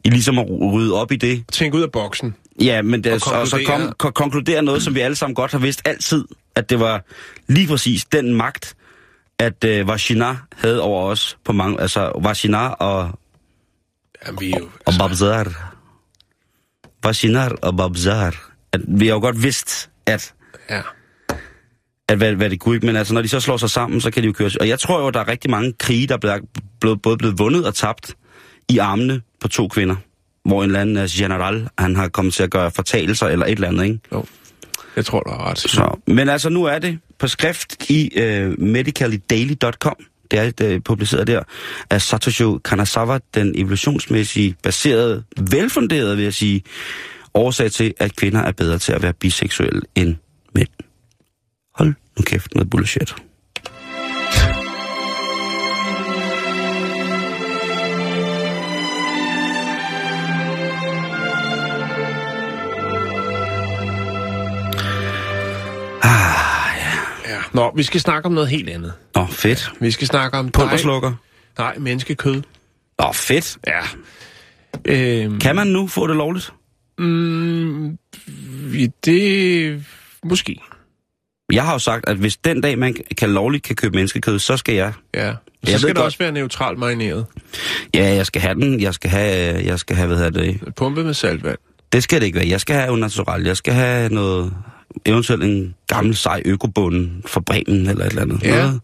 i 0.06 0.10
ligesom 0.10 0.40
at 0.40 0.46
rydde 0.74 0.94
op 0.94 1.12
i 1.12 1.16
det. 1.16 1.44
Tænk 1.52 1.74
ud 1.74 1.82
af 1.82 1.92
boksen. 1.92 2.36
Ja, 2.62 2.82
men 2.82 3.04
det, 3.04 3.14
Og 3.14 3.34
og, 3.34 3.40
og 3.42 3.48
så 3.48 3.62
kom, 3.66 3.82
konkludere- 3.82 3.94
ko- 3.98 4.12
konkludere 4.12 4.62
noget, 4.62 4.84
som 4.84 4.96
vi 4.96 5.00
alle 5.00 5.16
sammen 5.16 5.36
godt 5.36 5.52
har 5.52 5.60
vidst 5.60 5.82
altid, 5.86 6.26
at 6.56 6.70
det 6.70 6.80
var 6.80 7.06
lige 7.48 7.68
præcis 7.68 8.06
den 8.06 8.34
magt, 8.34 8.76
at 9.40 9.64
uh, 9.82 9.88
Vashina 9.88 10.38
havde 10.58 10.82
over 10.82 11.04
os 11.04 11.38
på 11.46 11.54
mange, 11.54 11.82
altså 11.82 12.12
Vashina 12.24 12.68
og, 12.68 13.20
Jamen, 14.28 14.42
vi 14.42 14.50
jo... 14.60 14.70
og 14.86 14.94
Babzar. 15.00 15.76
Vashina 17.04 17.50
og 17.62 17.78
Babzar. 17.78 18.52
At 18.74 18.82
vi 18.88 19.08
har 19.08 19.14
jo 19.14 19.20
godt 19.20 19.44
vidst, 19.44 19.90
at 20.06 20.34
Ja. 20.70 20.82
at 22.10 22.18
hvad, 22.18 22.34
hvad 22.36 22.50
det 22.50 22.60
kunne 22.60 22.76
ikke, 22.76 22.86
men 22.88 22.96
altså 22.96 23.14
når 23.14 23.22
de 23.22 23.28
så 23.28 23.40
slår 23.40 23.58
sig 23.58 23.70
sammen, 23.70 24.02
så 24.02 24.12
kan 24.12 24.24
de 24.24 24.28
jo 24.28 24.34
køre. 24.34 24.52
Og 24.60 24.68
jeg 24.68 24.80
tror 24.80 25.00
jo, 25.02 25.08
at 25.08 25.14
der 25.14 25.20
er 25.20 25.28
rigtig 25.28 25.52
mange 25.52 25.74
krige, 25.80 26.08
der 26.08 26.14
er 26.28 26.40
blevet, 26.82 27.02
både 27.02 27.18
blevet 27.18 27.40
vundet 27.40 27.68
og 27.68 27.76
tabt 27.76 28.16
i 28.70 28.78
armene 28.78 29.22
på 29.42 29.48
to 29.48 29.68
kvinder. 29.68 29.96
Hvor 30.46 30.64
en 30.64 30.70
eller 30.70 30.82
anden 30.82 30.98
uh, 30.98 31.04
general, 31.10 31.70
han 31.78 31.96
har 31.96 32.08
kommet 32.08 32.34
til 32.34 32.44
at 32.44 32.52
gøre 32.52 32.72
fortalelser 32.72 33.28
eller 33.28 33.46
et 33.46 33.52
eller 33.52 33.68
andet, 33.68 33.84
ikke? 33.84 34.00
Jo. 34.14 34.26
Jeg 34.96 35.06
tror, 35.06 35.20
du 35.20 35.32
har 35.32 35.50
ret. 35.50 35.60
Så, 35.60 35.98
men 36.08 36.30
altså 36.30 36.50
nu 36.50 36.64
er 36.64 36.80
det 36.80 37.00
på 37.20 37.28
skrift 37.28 37.90
i 37.90 38.12
uh, 38.18 38.62
medicallydaily.com. 38.62 39.96
Det 40.32 40.62
er 40.62 40.76
uh, 40.76 40.82
publiceret 40.84 41.28
der 41.28 41.44
af 41.90 42.02
Satoshi 42.02 42.44
Kanazawa, 42.66 43.20
den 43.34 43.54
evolutionsmæssige, 43.56 44.56
baserede, 44.64 45.24
velfunderede, 45.52 46.16
vil 46.16 46.24
jeg 46.24 46.34
sige, 46.34 46.64
årsag 47.34 47.72
til, 47.72 47.94
at 48.00 48.16
kvinder 48.16 48.40
er 48.40 48.52
bedre 48.52 48.78
til 48.78 48.92
at 48.94 49.02
være 49.02 49.14
biseksuelle 49.14 49.82
end 49.96 50.16
mænd. 50.56 50.68
Hold 51.76 51.94
nu 52.18 52.24
kæft 52.24 52.56
med 52.56 52.66
bullshit. 52.66 53.16
Ah, 66.04 66.78
ja. 66.78 67.34
Ja. 67.34 67.40
Nå, 67.54 67.72
vi 67.76 67.84
skal 67.84 68.00
snakke 68.02 68.26
om 68.26 68.32
noget 68.32 68.50
helt 68.50 68.70
andet. 68.70 68.94
Nå, 69.16 69.26
fedt. 69.30 69.72
Vi 69.80 69.92
skal 69.92 70.08
snakke 70.08 70.38
om... 70.38 70.50
Pulverslukker. 70.52 71.14
Nej, 71.58 71.78
menneskekød. 71.78 72.42
Nå, 73.00 73.12
fedt. 73.14 73.58
Ja. 73.68 73.80
Øhm, 74.86 75.40
Kan 75.40 75.56
man 75.56 75.68
nu 75.68 75.88
få 75.88 76.08
det 76.08 76.16
lovligt? 76.16 76.54
mm, 76.98 77.98
det... 79.06 79.86
Måske. 80.24 80.60
Jeg 81.52 81.64
har 81.66 81.74
jo 81.74 81.80
sagt, 81.80 82.10
at 82.10 82.18
hvis 82.18 82.38
den 82.38 82.62
dag, 82.62 82.80
man 82.80 82.96
kan 83.18 83.30
lovligt 83.30 83.64
kan 83.64 83.76
købe 83.76 83.96
menneskekød, 83.96 84.40
så 84.40 84.58
skal 84.58 84.76
jeg... 84.76 84.94
Ja. 85.14 85.32
Så 85.66 85.72
Jeg 85.72 85.80
skal 85.80 85.88
det 85.88 85.96
godt- 85.96 86.06
også 86.06 86.18
være 86.18 86.32
neutralt 86.32 86.80
marineret. 86.80 87.26
Ja, 87.94 88.06
jeg 88.16 88.26
skal 88.26 88.42
have 88.42 88.54
den. 88.56 88.82
Jeg 88.82 88.94
skal 88.94 89.10
have... 89.10 89.66
Jeg 89.66 89.80
skal 89.80 89.96
have, 89.96 90.08
hvad 90.08 90.18
hedder 90.18 90.42
det? 90.42 90.60
Pumpet 90.76 91.06
med 91.06 91.14
saltvand. 91.14 91.58
Det 91.92 92.04
skal 92.04 92.20
det 92.22 92.26
ikke 92.26 92.40
være. 92.40 92.48
Jeg 92.50 92.62
skal 92.62 92.76
have 92.76 92.98
natural. 93.00 93.44
Jeg 93.46 93.58
skal 93.58 93.74
have 93.74 94.10
noget... 94.10 94.54
Eventuelt 95.06 95.44
en 95.44 95.76
gammel 95.88 96.16
sej 96.16 96.42
økobund 96.46 97.10
fra 97.26 97.40
Bremen 97.40 97.88
eller 97.90 98.06
et 98.06 98.10
eller 98.10 98.22
andet. 98.22 98.44
Ja. 98.44 98.62
Noget. 98.62 98.82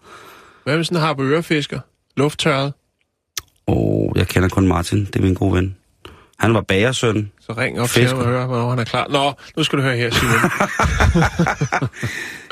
Hvad 0.64 0.76
med 0.78 0.84
sådan 0.84 0.98
en 0.98 1.02
harpeørefisker? 1.02 1.80
Lufttørret? 2.18 2.74
Og 3.68 4.14
jeg 4.16 4.28
kender 4.28 4.50
kun 4.50 4.68
Martin. 4.68 5.06
Det 5.06 5.16
er 5.16 5.22
min 5.22 5.34
gode 5.34 5.54
ven. 5.54 5.76
Han 6.40 6.54
var 6.54 6.62
bagersøn. 6.62 7.32
Så 7.40 7.54
ring 7.54 7.80
op 7.82 7.90
Fisker. 7.90 8.02
til 8.02 8.10
ham 8.18 8.20
og 8.20 8.26
hør, 8.26 8.46
hvornår 8.46 8.70
han 8.70 8.80
er 8.80 8.84
klar. 8.84 9.08
Nå, 9.08 9.34
nu 9.58 9.64
skal 9.64 9.78
du 9.80 9.84
høre 9.84 9.98
her, 9.98 10.10
Simon. 10.10 10.36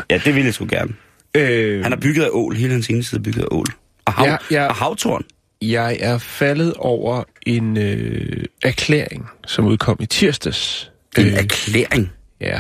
Ja, 0.10 0.18
det 0.26 0.36
vil 0.36 0.44
jeg 0.44 0.54
sgu 0.54 0.66
gerne. 0.70 0.94
øh, 1.36 1.84
Han 1.84 1.94
er 1.94 1.98
bygget 1.98 2.24
af 2.24 2.30
ål. 2.32 2.56
Hele 2.56 2.74
hans 2.74 2.90
indside 2.90 3.20
er 3.20 3.24
bygget 3.24 3.42
af 3.44 3.48
ål. 3.52 3.66
Og, 4.06 4.14
hav, 4.14 4.26
Ja, 4.28 4.38
ja. 4.52 4.68
og 4.68 4.76
havtorn. 4.76 5.24
Jeg 5.62 5.98
er 6.00 6.18
faldet 6.18 6.74
over 6.74 7.24
en 7.46 7.78
øh, 7.78 8.44
erklæring, 8.64 9.30
som 9.48 9.66
udkom 9.66 9.98
i 10.00 10.06
tirsdags. 10.06 10.92
En 11.18 11.26
Øh, 11.28 11.34
erklæring. 11.34 12.12
ja. 12.42 12.60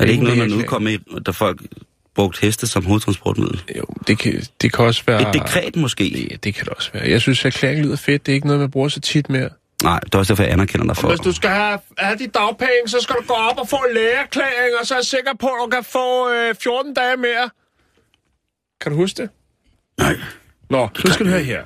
Er 0.00 0.04
det 0.04 0.12
ikke 0.12 0.24
noget, 0.24 0.38
man 0.38 0.52
udkom 0.52 0.82
med, 0.82 1.20
da 1.20 1.30
folk 1.30 1.60
brugte 2.14 2.40
heste 2.40 2.66
som 2.66 2.84
hovedtransportmiddel? 2.84 3.62
Jo, 3.76 3.84
det 4.06 4.18
kan, 4.18 4.42
det 4.60 4.72
kan 4.72 4.84
også 4.84 5.02
være... 5.06 5.28
Et 5.28 5.34
dekret 5.34 5.76
måske? 5.76 6.08
Ja, 6.30 6.36
det 6.36 6.54
kan 6.54 6.64
det 6.64 6.72
også 6.74 6.90
være. 6.92 7.08
Jeg 7.10 7.20
synes, 7.20 7.44
erklæring 7.44 7.84
lyder 7.84 7.96
fedt. 7.96 8.26
Det 8.26 8.32
er 8.32 8.34
ikke 8.34 8.46
noget, 8.46 8.60
man 8.60 8.70
bruger 8.70 8.88
så 8.88 9.00
tit 9.00 9.28
mere. 9.30 9.48
Nej, 9.82 10.00
det 10.00 10.14
er 10.14 10.18
også 10.18 10.32
derfor, 10.32 10.42
jeg 10.42 10.52
anerkender 10.52 10.86
dig 10.86 10.96
for. 10.96 11.08
Hvis 11.08 11.20
du 11.20 11.32
skal 11.32 11.50
have, 11.50 11.78
have 11.98 12.18
de 12.18 12.26
dagpenge, 12.26 12.82
så 12.86 12.98
skal 13.00 13.16
du 13.16 13.22
gå 13.26 13.34
op 13.34 13.58
og 13.58 13.68
få 13.68 13.76
en 13.76 13.94
lægeerklæring, 13.94 14.74
og 14.80 14.86
så 14.86 14.94
er 14.94 14.98
jeg 14.98 15.04
sikker 15.04 15.32
på, 15.40 15.46
at 15.46 15.54
du 15.64 15.70
kan 15.70 15.84
få 15.84 16.30
øh, 16.30 16.54
14 16.62 16.94
dage 16.94 17.16
mere. 17.16 17.50
Kan 18.80 18.92
du 18.92 18.96
huske 18.98 19.22
det? 19.22 19.30
Nej. 19.98 20.16
Nå, 20.70 20.88
så 20.94 21.12
skal 21.12 21.26
du 21.26 21.30
høre 21.30 21.42
her. 21.42 21.64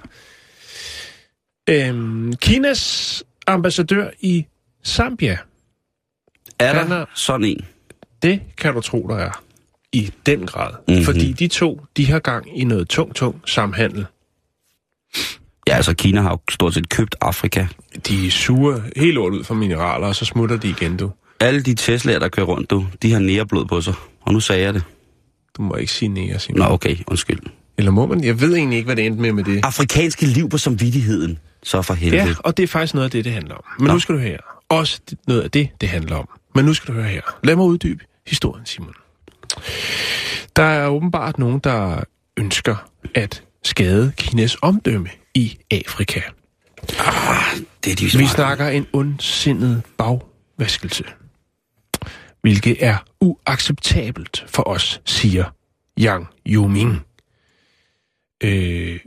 Øhm, 1.68 2.32
Kinas 2.36 3.24
ambassadør 3.46 4.10
i 4.20 4.46
Zambia, 4.86 5.38
Er 6.58 6.72
der 6.84 6.96
er- 6.96 7.04
sådan 7.14 7.44
en? 7.46 7.64
Det 8.26 8.40
kan 8.56 8.74
du 8.74 8.80
tro, 8.80 9.06
der 9.08 9.16
er. 9.16 9.42
I 9.92 10.10
den 10.26 10.46
grad. 10.46 10.70
Mhm. 10.70 10.80
Mm-hmm. 10.88 11.04
Fordi 11.04 11.32
de 11.32 11.48
to, 11.48 11.80
de 11.96 12.06
har 12.06 12.18
gang 12.18 12.58
i 12.58 12.64
noget 12.64 12.88
tung, 12.88 13.14
tung 13.14 13.42
samhandel. 13.46 14.06
Ja, 15.68 15.76
altså 15.76 15.94
Kina 15.94 16.20
har 16.20 16.30
jo 16.30 16.38
stort 16.50 16.74
set 16.74 16.88
købt 16.88 17.16
Afrika. 17.20 17.66
De 18.08 18.30
suger 18.30 18.80
helt 18.96 19.14
lort 19.14 19.32
ud 19.32 19.44
for 19.44 19.54
mineraler, 19.54 20.06
og 20.06 20.14
så 20.14 20.24
smutter 20.24 20.56
de 20.56 20.68
igen, 20.68 20.96
du. 20.96 21.10
Alle 21.40 21.62
de 21.62 21.74
Tesla'er, 21.80 22.18
der 22.18 22.28
kører 22.28 22.46
rundt, 22.46 22.70
du, 22.70 22.86
de 23.02 23.12
har 23.12 23.18
næreblod 23.18 23.64
på 23.64 23.80
sig. 23.80 23.94
Og 24.20 24.32
nu 24.32 24.40
sagde 24.40 24.62
jeg 24.62 24.74
det. 24.74 24.82
Du 25.56 25.62
må 25.62 25.74
ikke 25.74 25.92
sige 25.92 26.08
nære, 26.08 26.38
Simon. 26.38 26.58
Nå, 26.58 26.74
okay, 26.74 26.96
undskyld. 27.06 27.38
Eller 27.78 27.90
må 27.90 28.06
man? 28.06 28.24
Jeg 28.24 28.40
ved 28.40 28.54
egentlig 28.54 28.76
ikke, 28.76 28.86
hvad 28.86 28.96
det 28.96 29.06
endte 29.06 29.22
med 29.22 29.32
med 29.32 29.44
det. 29.44 29.64
Afrikanske 29.64 30.26
liv 30.26 30.48
på 30.48 30.58
samvittigheden. 30.58 31.38
Så 31.62 31.82
for 31.82 31.94
helvede. 31.94 32.22
Ja, 32.22 32.34
og 32.38 32.56
det 32.56 32.62
er 32.62 32.66
faktisk 32.66 32.94
noget 32.94 33.04
af 33.04 33.10
det, 33.10 33.24
det 33.24 33.32
handler 33.32 33.54
om. 33.54 33.64
Men 33.78 33.86
Nå. 33.86 33.92
nu 33.92 33.98
skal 33.98 34.14
du 34.14 34.20
høre 34.20 34.30
her. 34.30 34.38
Også 34.68 35.00
noget 35.28 35.42
af 35.42 35.50
det, 35.50 35.68
det 35.80 35.88
handler 35.88 36.16
om. 36.16 36.28
Men 36.54 36.64
nu 36.64 36.74
skal 36.74 36.94
du 36.94 37.00
høre 37.00 37.08
her. 37.08 37.20
Lad 37.44 37.56
mig 37.56 37.64
uddybe 37.64 38.04
historien, 38.26 38.66
Simon. 38.66 38.94
Der 40.56 40.62
er 40.62 40.88
åbenbart 40.88 41.38
nogen, 41.38 41.58
der 41.58 42.04
ønsker 42.36 42.90
at 43.14 43.42
skade 43.64 44.12
Kinas 44.16 44.56
omdømme 44.62 45.08
i 45.34 45.58
Afrika. 45.70 46.20
Det 47.84 47.92
er 47.92 47.96
de 47.96 48.18
Vi 48.18 48.26
snakker 48.26 48.68
en 48.68 48.86
ondsindet 48.92 49.82
bagvaskelse, 49.98 51.04
hvilket 52.40 52.84
er 52.84 52.96
uacceptabelt 53.20 54.44
for 54.48 54.68
os, 54.68 55.00
siger 55.04 55.44
Yang 56.00 56.26
Yuming. 56.46 57.06
Øh, 58.42 59.00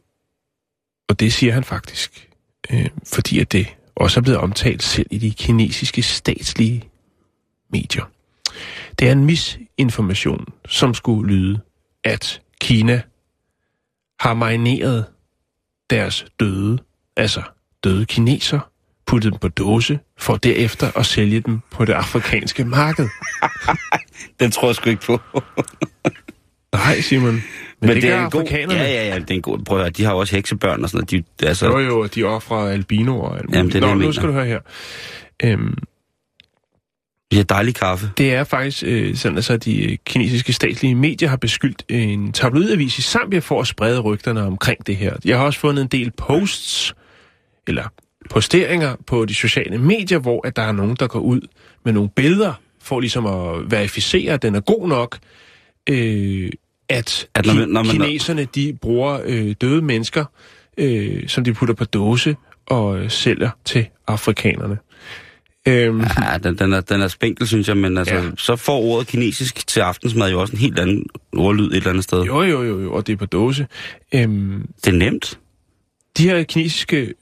og 1.09 1.19
det 1.19 1.33
siger 1.33 1.53
han 1.53 1.63
faktisk, 1.63 2.29
øh, 2.71 2.89
fordi 3.13 3.39
at 3.39 3.51
det 3.51 3.67
også 3.95 4.19
er 4.19 4.21
blevet 4.21 4.39
omtalt 4.39 4.83
selv 4.83 5.07
i 5.11 5.17
de 5.17 5.31
kinesiske 5.31 6.01
statslige 6.01 6.89
medier. 7.71 8.05
Det 8.99 9.07
er 9.07 9.11
en 9.11 9.25
misinformation, 9.25 10.45
som 10.67 10.93
skulle 10.93 11.33
lyde, 11.33 11.59
at 12.03 12.41
Kina 12.61 13.01
har 14.19 14.33
marineret 14.33 15.05
deres 15.89 16.25
døde, 16.39 16.77
altså 17.17 17.41
døde 17.83 18.05
kineser, 18.05 18.59
puttet 19.07 19.31
dem 19.31 19.39
på 19.39 19.47
dåse, 19.47 19.99
for 20.17 20.35
derefter 20.35 20.97
at 20.97 21.05
sælge 21.05 21.39
dem 21.39 21.59
på 21.71 21.85
det 21.85 21.93
afrikanske 21.93 22.65
marked. 22.65 23.09
Den 24.39 24.51
tror 24.51 24.67
jeg 24.67 24.75
sgu 24.75 24.89
ikke 24.89 25.05
på. 25.05 25.19
Nej, 26.73 27.01
Simon. 27.01 27.33
Men, 27.33 27.43
Men 27.79 27.89
det, 27.89 27.95
det 27.95 28.11
gør 28.11 28.25
en 28.25 28.31
god... 28.31 28.43
Ja, 28.43 28.65
ja, 28.67 29.07
ja, 29.07 29.19
det 29.19 29.31
er 29.31 29.35
en 29.35 29.41
god... 29.41 29.59
Prøv 29.59 29.77
at 29.77 29.83
høre, 29.83 29.89
de 29.89 30.03
har 30.03 30.11
jo 30.11 30.17
også 30.17 30.35
heksebørn 30.35 30.83
og 30.83 30.89
sådan 30.89 31.07
noget. 31.11 31.27
De, 31.39 31.45
altså, 31.47 31.67
Jo, 31.67 31.79
jo, 31.79 32.05
de 32.05 32.23
offrer 32.23 32.57
albinoer 32.57 33.29
og 33.29 33.37
alt 33.37 33.45
muligt. 33.45 33.57
Jamen, 33.57 33.71
det 33.71 33.83
er 33.83 33.87
Nå, 33.87 33.93
nu 33.93 34.11
skal 34.11 34.27
du 34.27 34.33
høre 34.33 34.45
her. 34.45 34.59
Øhm, 35.43 35.77
har 37.37 37.43
dejlig 37.43 37.75
kaffe. 37.75 38.11
det 38.17 38.33
er 38.33 38.43
faktisk 38.43 38.83
øh, 38.87 39.15
sådan, 39.15 39.35
altså, 39.37 39.53
at 39.53 39.65
de 39.65 39.91
øh, 39.91 39.97
kinesiske 40.05 40.53
statslige 40.53 40.95
medier 40.95 41.29
har 41.29 41.37
beskyldt 41.37 41.83
en 41.89 42.31
tabloidavis 42.31 42.97
i 42.97 43.01
Zambia 43.01 43.39
for 43.39 43.61
at 43.61 43.67
sprede 43.67 43.99
rygterne 43.99 44.41
omkring 44.43 44.87
det 44.87 44.95
her. 44.95 45.13
Jeg 45.25 45.37
har 45.37 45.45
også 45.45 45.59
fundet 45.59 45.81
en 45.81 45.87
del 45.87 46.11
posts, 46.11 46.95
eller 47.67 47.83
posteringer 48.29 48.95
på 49.07 49.25
de 49.25 49.33
sociale 49.33 49.77
medier, 49.77 50.19
hvor 50.19 50.47
at 50.47 50.55
der 50.55 50.61
er 50.61 50.71
nogen, 50.71 50.95
der 50.99 51.07
går 51.07 51.19
ud 51.19 51.41
med 51.85 51.93
nogle 51.93 52.09
billeder, 52.15 52.53
for 52.81 52.99
ligesom 52.99 53.25
at 53.25 53.71
verificere, 53.71 54.33
at 54.33 54.41
den 54.41 54.55
er 54.55 54.59
god 54.59 54.87
nok, 54.87 55.17
øh, 55.89 56.49
at, 56.89 57.27
At 57.35 57.45
når 57.45 57.53
når 57.65 57.83
man- 57.83 57.91
kineserne 57.91 58.45
de 58.55 58.77
bruger 58.81 59.19
øh, 59.25 59.55
døde 59.61 59.81
mennesker, 59.81 60.25
øh, 60.77 61.27
som 61.27 61.43
de 61.43 61.53
putter 61.53 61.75
på 61.75 61.85
dåse 61.85 62.35
og 62.65 62.99
øh, 62.99 63.09
sælger 63.09 63.49
til 63.65 63.87
afrikanerne. 64.07 64.77
Øhm, 65.69 65.99
Ja, 66.31 66.37
den, 66.43 66.57
den, 66.57 66.73
er, 66.73 66.81
den 66.81 67.01
er 67.01 67.07
spinkel, 67.07 67.47
synes 67.47 67.67
jeg, 67.67 67.77
men 67.77 67.97
altså, 67.97 68.15
Ja. 68.15 68.23
så 68.37 68.55
får 68.55 68.79
ordet 68.79 69.07
kinesisk 69.07 69.67
til 69.67 69.79
aftensmad 69.79 70.31
jo 70.31 70.41
også 70.41 70.53
en 70.53 70.59
helt 70.59 70.79
anden 70.79 71.05
ordlyd 71.37 71.67
et 71.71 71.75
eller 71.75 71.89
andet 71.89 72.03
sted. 72.03 72.23
jo, 72.23 72.41
jo, 72.41 72.63
jo, 72.63 72.81
jo, 72.81 72.93
og 72.93 73.07
det 73.07 73.13
er 73.13 73.17
på 73.17 73.25
dåse. 73.25 73.67
Øhm, 74.13 74.69
Det 74.85 74.93
er 74.93 74.97
nemt. 74.97 75.39
de 76.17 76.23
her 76.23 76.43
kinesiske 76.43 76.95
Det 77.05 77.13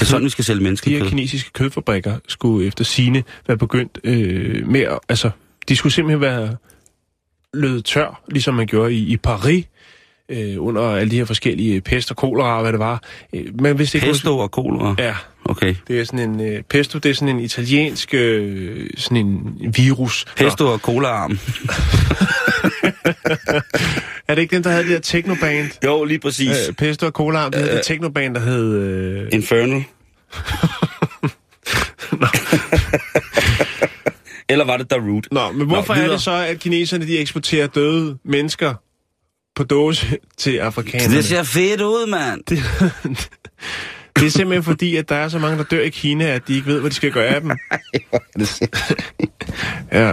er 0.00 0.04
sådan, 0.04 0.24
vi 0.24 0.30
skal 0.30 0.44
sælge 0.44 0.76
de 0.76 0.90
her 0.98 1.08
kinesiske 1.08 1.50
kødfabrikker 1.52 2.18
skulle 2.28 2.66
efter 2.66 2.84
sine 2.84 3.22
være 3.46 3.56
begyndt 3.58 3.98
øh, 4.04 4.66
med 4.68 4.80
at, 4.80 4.98
altså, 5.08 5.30
de 5.68 5.76
skulle 5.76 5.92
simpelthen 5.92 6.20
være 6.20 6.56
løbet 7.54 7.84
tør, 7.84 8.22
ligesom 8.28 8.54
man 8.54 8.66
gjorde 8.66 8.94
i, 8.94 8.98
i 9.12 9.16
Paris, 9.16 9.64
øh, 10.30 10.54
under 10.58 10.82
alle 10.82 11.10
de 11.10 11.16
her 11.16 11.24
forskellige 11.24 11.80
pest 11.80 12.10
og 12.10 12.16
kolera, 12.16 12.62
hvad 12.62 12.72
det 12.72 12.80
var. 12.80 13.02
Øh, 13.34 13.44
Men 13.60 13.76
hvis 13.76 13.90
det 13.90 14.00
Pesto 14.00 14.38
og 14.38 14.50
kolera. 14.50 14.94
Ja, 14.98 15.14
Okay. 15.44 15.74
det 15.88 16.00
er 16.00 16.04
sådan 16.04 16.30
en, 16.30 16.40
øh, 16.40 16.62
pesto, 16.62 16.98
det 16.98 17.10
er 17.10 17.14
sådan 17.14 17.36
en 17.36 17.40
italiensk, 17.40 18.14
øh, 18.14 18.90
sådan 18.96 19.16
en 19.26 19.56
virus. 19.76 20.24
Pesto 20.36 20.66
og 20.66 20.78
colaarm. 20.78 21.38
Er 24.28 24.34
det 24.34 24.42
ikke 24.42 24.56
den, 24.56 24.64
der 24.64 24.70
havde 24.70 24.82
det 24.82 24.90
der 24.92 24.98
technoband? 24.98 25.68
Jo, 25.84 26.04
lige 26.04 26.18
præcis. 26.18 26.68
Øh, 26.68 26.74
pesto 26.74 27.06
og 27.06 27.12
cola, 27.12 27.44
det 27.44 27.54
havde 27.54 27.70
det 27.76 27.82
technoband, 27.84 28.34
der 28.34 28.40
hed... 28.40 28.74
Øh, 28.76 29.28
Infernal. 29.32 29.84
Eller 34.48 34.64
var 34.64 34.76
det 34.76 34.90
Darude? 34.90 35.22
Nå, 35.32 35.52
men 35.52 35.66
hvorfor 35.66 35.94
Nå, 35.94 36.00
er 36.00 36.08
det 36.08 36.20
så, 36.22 36.30
at 36.32 36.58
kineserne 36.58 37.06
de 37.06 37.18
eksporterer 37.18 37.66
døde 37.66 38.18
mennesker 38.24 38.74
på 39.60 39.64
dåse 39.64 40.18
til 40.36 40.58
afrikanerne? 40.58 41.16
Det 41.16 41.24
ser 41.24 41.42
fedt 41.42 41.80
ud, 41.80 42.06
mand. 42.06 42.42
det, 42.48 42.58
det 44.16 44.26
er 44.26 44.30
simpelthen 44.30 44.62
fordi, 44.62 44.96
at 44.96 45.08
der 45.08 45.14
er 45.14 45.28
så 45.28 45.38
mange, 45.38 45.58
der 45.58 45.64
dør 45.64 45.80
i 45.80 45.88
Kina, 45.88 46.24
at 46.24 46.48
de 46.48 46.54
ikke 46.54 46.66
ved, 46.66 46.80
hvad 46.80 46.90
de 46.90 46.94
skal 46.94 47.12
gøre 47.12 47.26
af 47.26 47.40
dem. 47.40 47.50
Ja. 49.92 50.12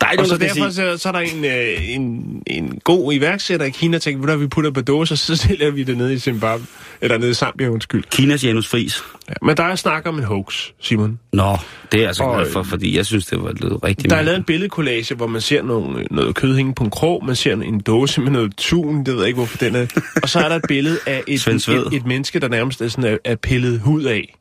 Der 0.00 0.06
er 0.06 0.10
ikke 0.10 0.22
Og 0.22 0.28
så 0.28 0.36
derfor 0.36 0.70
så, 0.70 0.98
så 0.98 1.08
er 1.08 1.12
der 1.12 1.20
en, 1.20 1.44
øh, 1.44 1.94
en, 1.94 2.42
en 2.46 2.78
god 2.84 3.12
iværksætter 3.12 3.66
i 3.66 3.70
Kina, 3.70 3.92
der 3.92 3.98
tænker, 3.98 4.18
"Ved 4.20 4.26
du 4.28 4.32
hvad, 4.32 4.44
vi 4.44 4.48
putter 4.48 4.70
på 4.70 4.80
dåser, 4.80 5.14
så 5.28 5.36
sælger 5.36 5.70
vi 5.70 5.82
det 5.82 5.96
ned 5.96 6.10
i 6.10 6.18
Zimbabwe. 6.18 6.66
Eller 7.00 7.18
ned 7.18 7.30
i 7.30 7.34
Zambia, 7.34 7.68
undskyld. 7.68 8.04
Kinas 8.10 8.44
Janus 8.44 8.68
Friis. 8.68 9.02
Ja. 9.28 9.34
Men 9.42 9.56
der 9.56 9.62
er 9.62 9.74
snak 9.76 10.06
om 10.06 10.18
en 10.18 10.24
hoax, 10.24 10.68
Simon. 10.80 11.18
Nå, 11.32 11.56
det 11.92 11.98
er 11.98 11.98
jeg 11.98 12.06
altså 12.08 12.22
Og, 12.22 12.36
glad 12.38 12.52
for, 12.52 12.62
fordi 12.62 12.96
jeg 12.96 13.06
synes, 13.06 13.26
det 13.26 13.42
var 13.42 13.52
lidt 13.52 13.84
rigtigt. 13.84 14.10
Der 14.10 14.16
er 14.16 14.22
lavet 14.22 14.36
en 14.38 14.44
billedkollage, 14.44 15.14
hvor 15.14 15.26
man 15.26 15.40
ser 15.40 15.62
nogle, 15.62 16.06
noget 16.10 16.34
kød 16.34 16.56
hænge 16.56 16.74
på 16.74 16.84
en 16.84 16.90
krog, 16.90 17.24
man 17.24 17.36
ser 17.36 17.52
en 17.56 17.80
dåse 17.80 18.20
med 18.20 18.30
noget 18.30 18.56
tun, 18.56 18.98
det 18.98 19.06
ved 19.14 19.16
jeg 19.20 19.26
ikke, 19.26 19.36
hvorfor 19.36 19.58
den 19.58 19.74
er. 19.76 19.86
Og 20.22 20.28
så 20.28 20.38
er 20.38 20.48
der 20.48 20.56
et 20.56 20.64
billede 20.68 20.98
af 21.06 21.22
et, 21.26 21.40
Sved. 21.40 21.86
et, 21.86 21.94
et 21.94 22.06
menneske, 22.06 22.38
der 22.38 22.48
nærmest 22.48 22.80
er, 22.82 22.88
sådan, 22.88 23.04
er, 23.12 23.16
er 23.24 23.36
pillet 23.36 23.80
hud 23.80 24.02
af. 24.04 24.34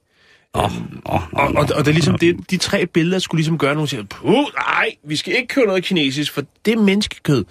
Åh, 0.53 0.71
Og, 1.05 1.21
og, 1.33 1.47
og 1.55 1.85
det 1.85 1.87
er 1.87 1.93
ligesom 1.93 2.17
det, 2.17 2.51
de 2.51 2.57
tre 2.57 2.85
billeder 2.85 3.19
skulle 3.19 3.39
ligesom 3.39 3.57
gøre 3.57 3.73
nogen 3.73 3.87
siger, 3.87 4.03
puh, 4.03 4.45
nej, 4.57 4.95
vi 5.03 5.15
skal 5.15 5.35
ikke 5.35 5.47
købe 5.47 5.67
noget 5.67 5.83
kinesisk, 5.83 6.31
for 6.31 6.43
det 6.65 6.73
er 6.73 6.81
menneskekød. 6.81 7.45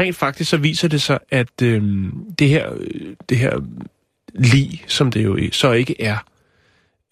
Rent 0.00 0.16
faktisk 0.16 0.50
så 0.50 0.56
viser 0.56 0.88
det 0.88 1.02
sig, 1.02 1.18
at 1.30 1.62
øhm, 1.62 2.12
det 2.38 2.48
her, 2.48 2.72
øh, 2.76 3.16
det 3.28 3.38
her 3.38 3.60
lig, 4.34 4.84
som 4.86 5.10
det 5.10 5.24
jo 5.24 5.38
så 5.52 5.72
ikke 5.72 6.02
er, 6.02 6.16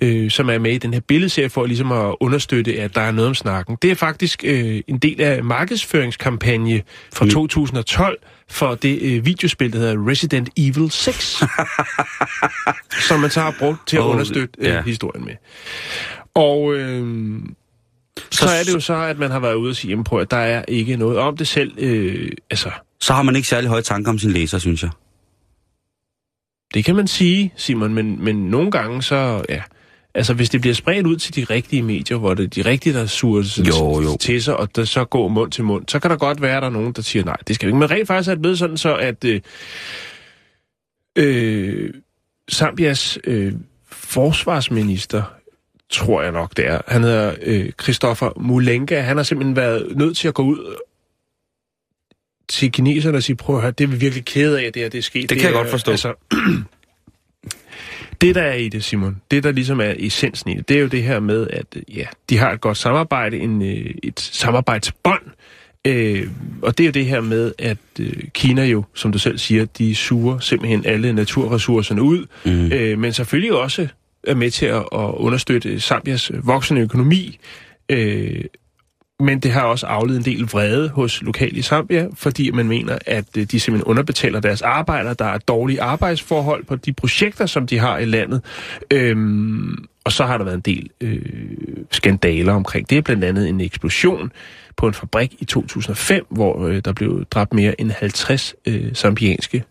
øh, 0.00 0.30
som 0.30 0.50
er 0.50 0.58
med 0.58 0.72
i 0.72 0.78
den 0.78 0.94
her 0.94 1.00
billedserie 1.00 1.50
for 1.50 1.66
ligesom 1.66 1.92
at 1.92 2.14
understøtte, 2.20 2.80
at 2.80 2.94
der 2.94 3.00
er 3.00 3.10
noget 3.10 3.28
om 3.28 3.34
snakken. 3.34 3.76
Det 3.82 3.90
er 3.90 3.94
faktisk 3.94 4.44
øh, 4.46 4.80
en 4.88 4.98
del 4.98 5.20
af 5.20 5.44
markedsføringskampagne 5.44 6.82
fra 7.12 7.24
Mm. 7.24 7.30
2012 7.30 8.18
for 8.48 8.74
det 8.74 9.02
øh, 9.02 9.26
videospil, 9.26 9.72
der 9.72 9.78
hedder 9.78 10.08
Resident 10.08 10.48
Evil 10.56 10.90
6, 10.90 11.42
som 13.08 13.20
man 13.20 13.30
så 13.30 13.40
har 13.40 13.54
brugt 13.58 13.78
til 13.86 13.96
at 13.96 14.00
understøtte 14.02 14.54
øh, 14.58 14.66
ja. 14.66 14.82
historien 14.82 15.24
med. 15.24 15.34
Og 16.34 16.74
øh, 16.74 17.38
så, 18.16 18.38
så 18.38 18.48
er 18.48 18.62
det 18.62 18.74
jo 18.74 18.80
så, 18.80 18.94
at 18.94 19.18
man 19.18 19.30
har 19.30 19.38
været 19.40 19.54
ude 19.54 19.70
og 19.70 19.76
sige, 19.76 20.04
prøv, 20.04 20.20
at 20.20 20.30
der 20.30 20.36
er 20.36 20.64
ikke 20.68 20.96
noget 20.96 21.18
om 21.18 21.36
det 21.36 21.48
selv. 21.48 21.72
Øh, 21.78 22.32
altså, 22.50 22.70
Så 23.00 23.12
har 23.12 23.22
man 23.22 23.36
ikke 23.36 23.48
særlig 23.48 23.68
høje 23.70 23.82
tanker 23.82 24.10
om 24.10 24.18
sin 24.18 24.30
læser, 24.30 24.58
synes 24.58 24.82
jeg. 24.82 24.90
Det 26.74 26.84
kan 26.84 26.96
man 26.96 27.06
sige, 27.06 27.52
Simon, 27.56 27.94
men, 27.94 28.24
men 28.24 28.36
nogle 28.36 28.70
gange 28.70 29.02
så, 29.02 29.44
ja, 29.48 29.62
altså 30.14 30.34
hvis 30.34 30.50
det 30.50 30.60
bliver 30.60 30.74
spredt 30.74 31.06
ud 31.06 31.16
til 31.16 31.36
de 31.36 31.44
rigtige 31.44 31.82
medier, 31.82 32.16
hvor 32.16 32.34
det 32.34 32.44
er 32.44 32.62
de 32.62 32.70
rigtige, 32.70 32.92
der 32.92 33.06
suger 33.06 33.42
sig 33.42 33.68
Jo, 33.68 34.00
jo. 34.00 34.16
til 34.16 34.42
sig, 34.42 34.56
og 34.56 34.76
der 34.76 34.84
så 34.84 35.04
går 35.04 35.28
mund 35.28 35.52
til 35.52 35.64
mund, 35.64 35.84
så 35.88 35.98
kan 35.98 36.10
der 36.10 36.16
godt 36.16 36.42
være, 36.42 36.56
at 36.56 36.62
der 36.62 36.68
er 36.68 36.72
nogen, 36.72 36.92
der 36.92 37.02
siger, 37.02 37.24
nej, 37.24 37.36
det 37.48 37.54
skal 37.54 37.66
vi 37.66 37.70
ikke. 37.70 37.78
Men 37.78 37.90
rent 37.90 38.06
faktisk 38.06 38.28
er 38.28 38.34
det 38.34 38.42
blevet 38.42 38.58
sådan 38.58 38.76
så, 38.76 38.96
at 38.96 39.24
øh, 39.24 39.40
øh, 41.16 41.90
Zambias 42.52 43.18
øh, 43.24 43.52
forsvarsminister, 43.90 45.22
tror 45.90 46.22
jeg 46.22 46.32
nok 46.32 46.56
det 46.56 46.66
er, 46.66 46.80
han 46.88 47.02
hedder 47.02 47.34
øh, 47.42 47.72
Christoffer 47.82 48.32
Mulenga, 48.36 49.00
han 49.00 49.16
har 49.16 49.24
simpelthen 49.24 49.56
været 49.56 49.96
nødt 49.96 50.16
til 50.16 50.28
at 50.28 50.34
gå 50.34 50.42
ud 50.42 50.76
til 52.48 52.72
kineserne 52.72 53.16
og 53.16 53.22
sige, 53.22 53.36
prøv 53.36 53.56
at 53.56 53.62
høre, 53.62 53.70
det 53.70 53.84
er 53.84 53.88
vi 53.88 53.96
virkelig 53.96 54.24
kede 54.24 54.60
af, 54.60 54.72
det 54.72 54.82
her 54.82 54.88
det 54.88 54.98
er 54.98 55.02
sket. 55.02 55.30
Det 55.30 55.38
kan 55.38 55.50
jeg 55.50 55.54
er, 55.54 55.58
godt 55.58 55.70
forstå. 55.70 55.90
Altså, 55.90 56.14
det, 58.20 58.34
der 58.34 58.42
er 58.42 58.54
i 58.54 58.68
det, 58.68 58.84
Simon, 58.84 59.16
det, 59.30 59.44
der 59.44 59.52
ligesom 59.52 59.80
er 59.80 59.94
essensen 59.98 60.50
i 60.50 60.54
det, 60.54 60.68
det 60.68 60.76
er 60.76 60.80
jo 60.80 60.86
det 60.86 61.02
her 61.02 61.20
med, 61.20 61.46
at 61.50 61.66
ja, 61.94 62.04
de 62.30 62.38
har 62.38 62.52
et 62.52 62.60
godt 62.60 62.76
samarbejde, 62.76 63.38
en, 63.38 63.62
øh, 63.62 63.94
et 64.02 64.20
samarbejdsbånd, 64.20 65.22
øh, 65.86 66.28
og 66.62 66.78
det 66.78 66.84
er 66.84 66.88
jo 66.88 66.92
det 66.92 67.06
her 67.06 67.20
med, 67.20 67.52
at 67.58 67.78
øh, 68.00 68.12
Kina 68.34 68.64
jo, 68.64 68.84
som 68.94 69.12
du 69.12 69.18
selv 69.18 69.38
siger, 69.38 69.64
de 69.64 69.94
suger 69.94 70.38
simpelthen 70.38 70.86
alle 70.86 71.12
naturressourcerne 71.12 72.02
ud, 72.02 72.26
Mm. 72.44 72.72
øh, 72.72 72.98
men 72.98 73.12
selvfølgelig 73.12 73.52
også 73.52 73.88
er 74.26 74.34
med 74.34 74.50
til 74.50 74.66
at, 74.66 74.76
at 74.76 75.10
understøtte 75.14 75.80
Zambias 75.80 76.30
voksende 76.44 76.80
økonomi, 76.80 77.38
øh, 77.88 78.44
men 79.20 79.40
det 79.40 79.52
har 79.52 79.62
også 79.62 79.86
afledt 79.86 80.18
en 80.18 80.34
del 80.34 80.44
vrede 80.44 80.88
hos 80.88 81.22
lokale 81.22 81.58
i 81.58 81.62
Zambia, 81.62 82.08
fordi 82.14 82.50
man 82.50 82.68
mener, 82.68 82.98
at 83.06 83.36
øh, 83.38 83.44
de 83.44 83.60
simpelthen 83.60 83.90
underbetaler 83.90 84.40
deres 84.40 84.62
arbejdere. 84.62 85.14
Der 85.14 85.24
er 85.24 85.38
dårlige 85.38 85.82
arbejdsforhold 85.82 86.64
på 86.64 86.76
de 86.76 86.92
projekter, 86.92 87.46
som 87.46 87.66
de 87.66 87.78
har 87.78 87.98
i 87.98 88.04
landet. 88.04 88.42
Øhm, 88.90 89.84
og 90.04 90.12
så 90.12 90.24
har 90.24 90.38
der 90.38 90.44
været 90.44 90.56
en 90.56 90.60
del 90.60 90.90
øh, 91.00 91.22
skandaler 91.90 92.52
omkring. 92.52 92.90
Det 92.90 92.98
er 92.98 93.02
blandt 93.02 93.24
andet 93.24 93.48
en 93.48 93.60
eksplosion 93.60 94.32
på 94.76 94.86
en 94.86 94.94
fabrik 94.94 95.34
i 95.38 95.44
2005, 95.44 96.26
hvor 96.30 96.66
øh, 96.66 96.82
der 96.84 96.92
blev 96.92 97.24
dræbt 97.24 97.54
mere 97.54 97.80
end 97.80 97.90
50 97.90 98.54
øh, 98.66 98.94
zambianske 98.94 99.64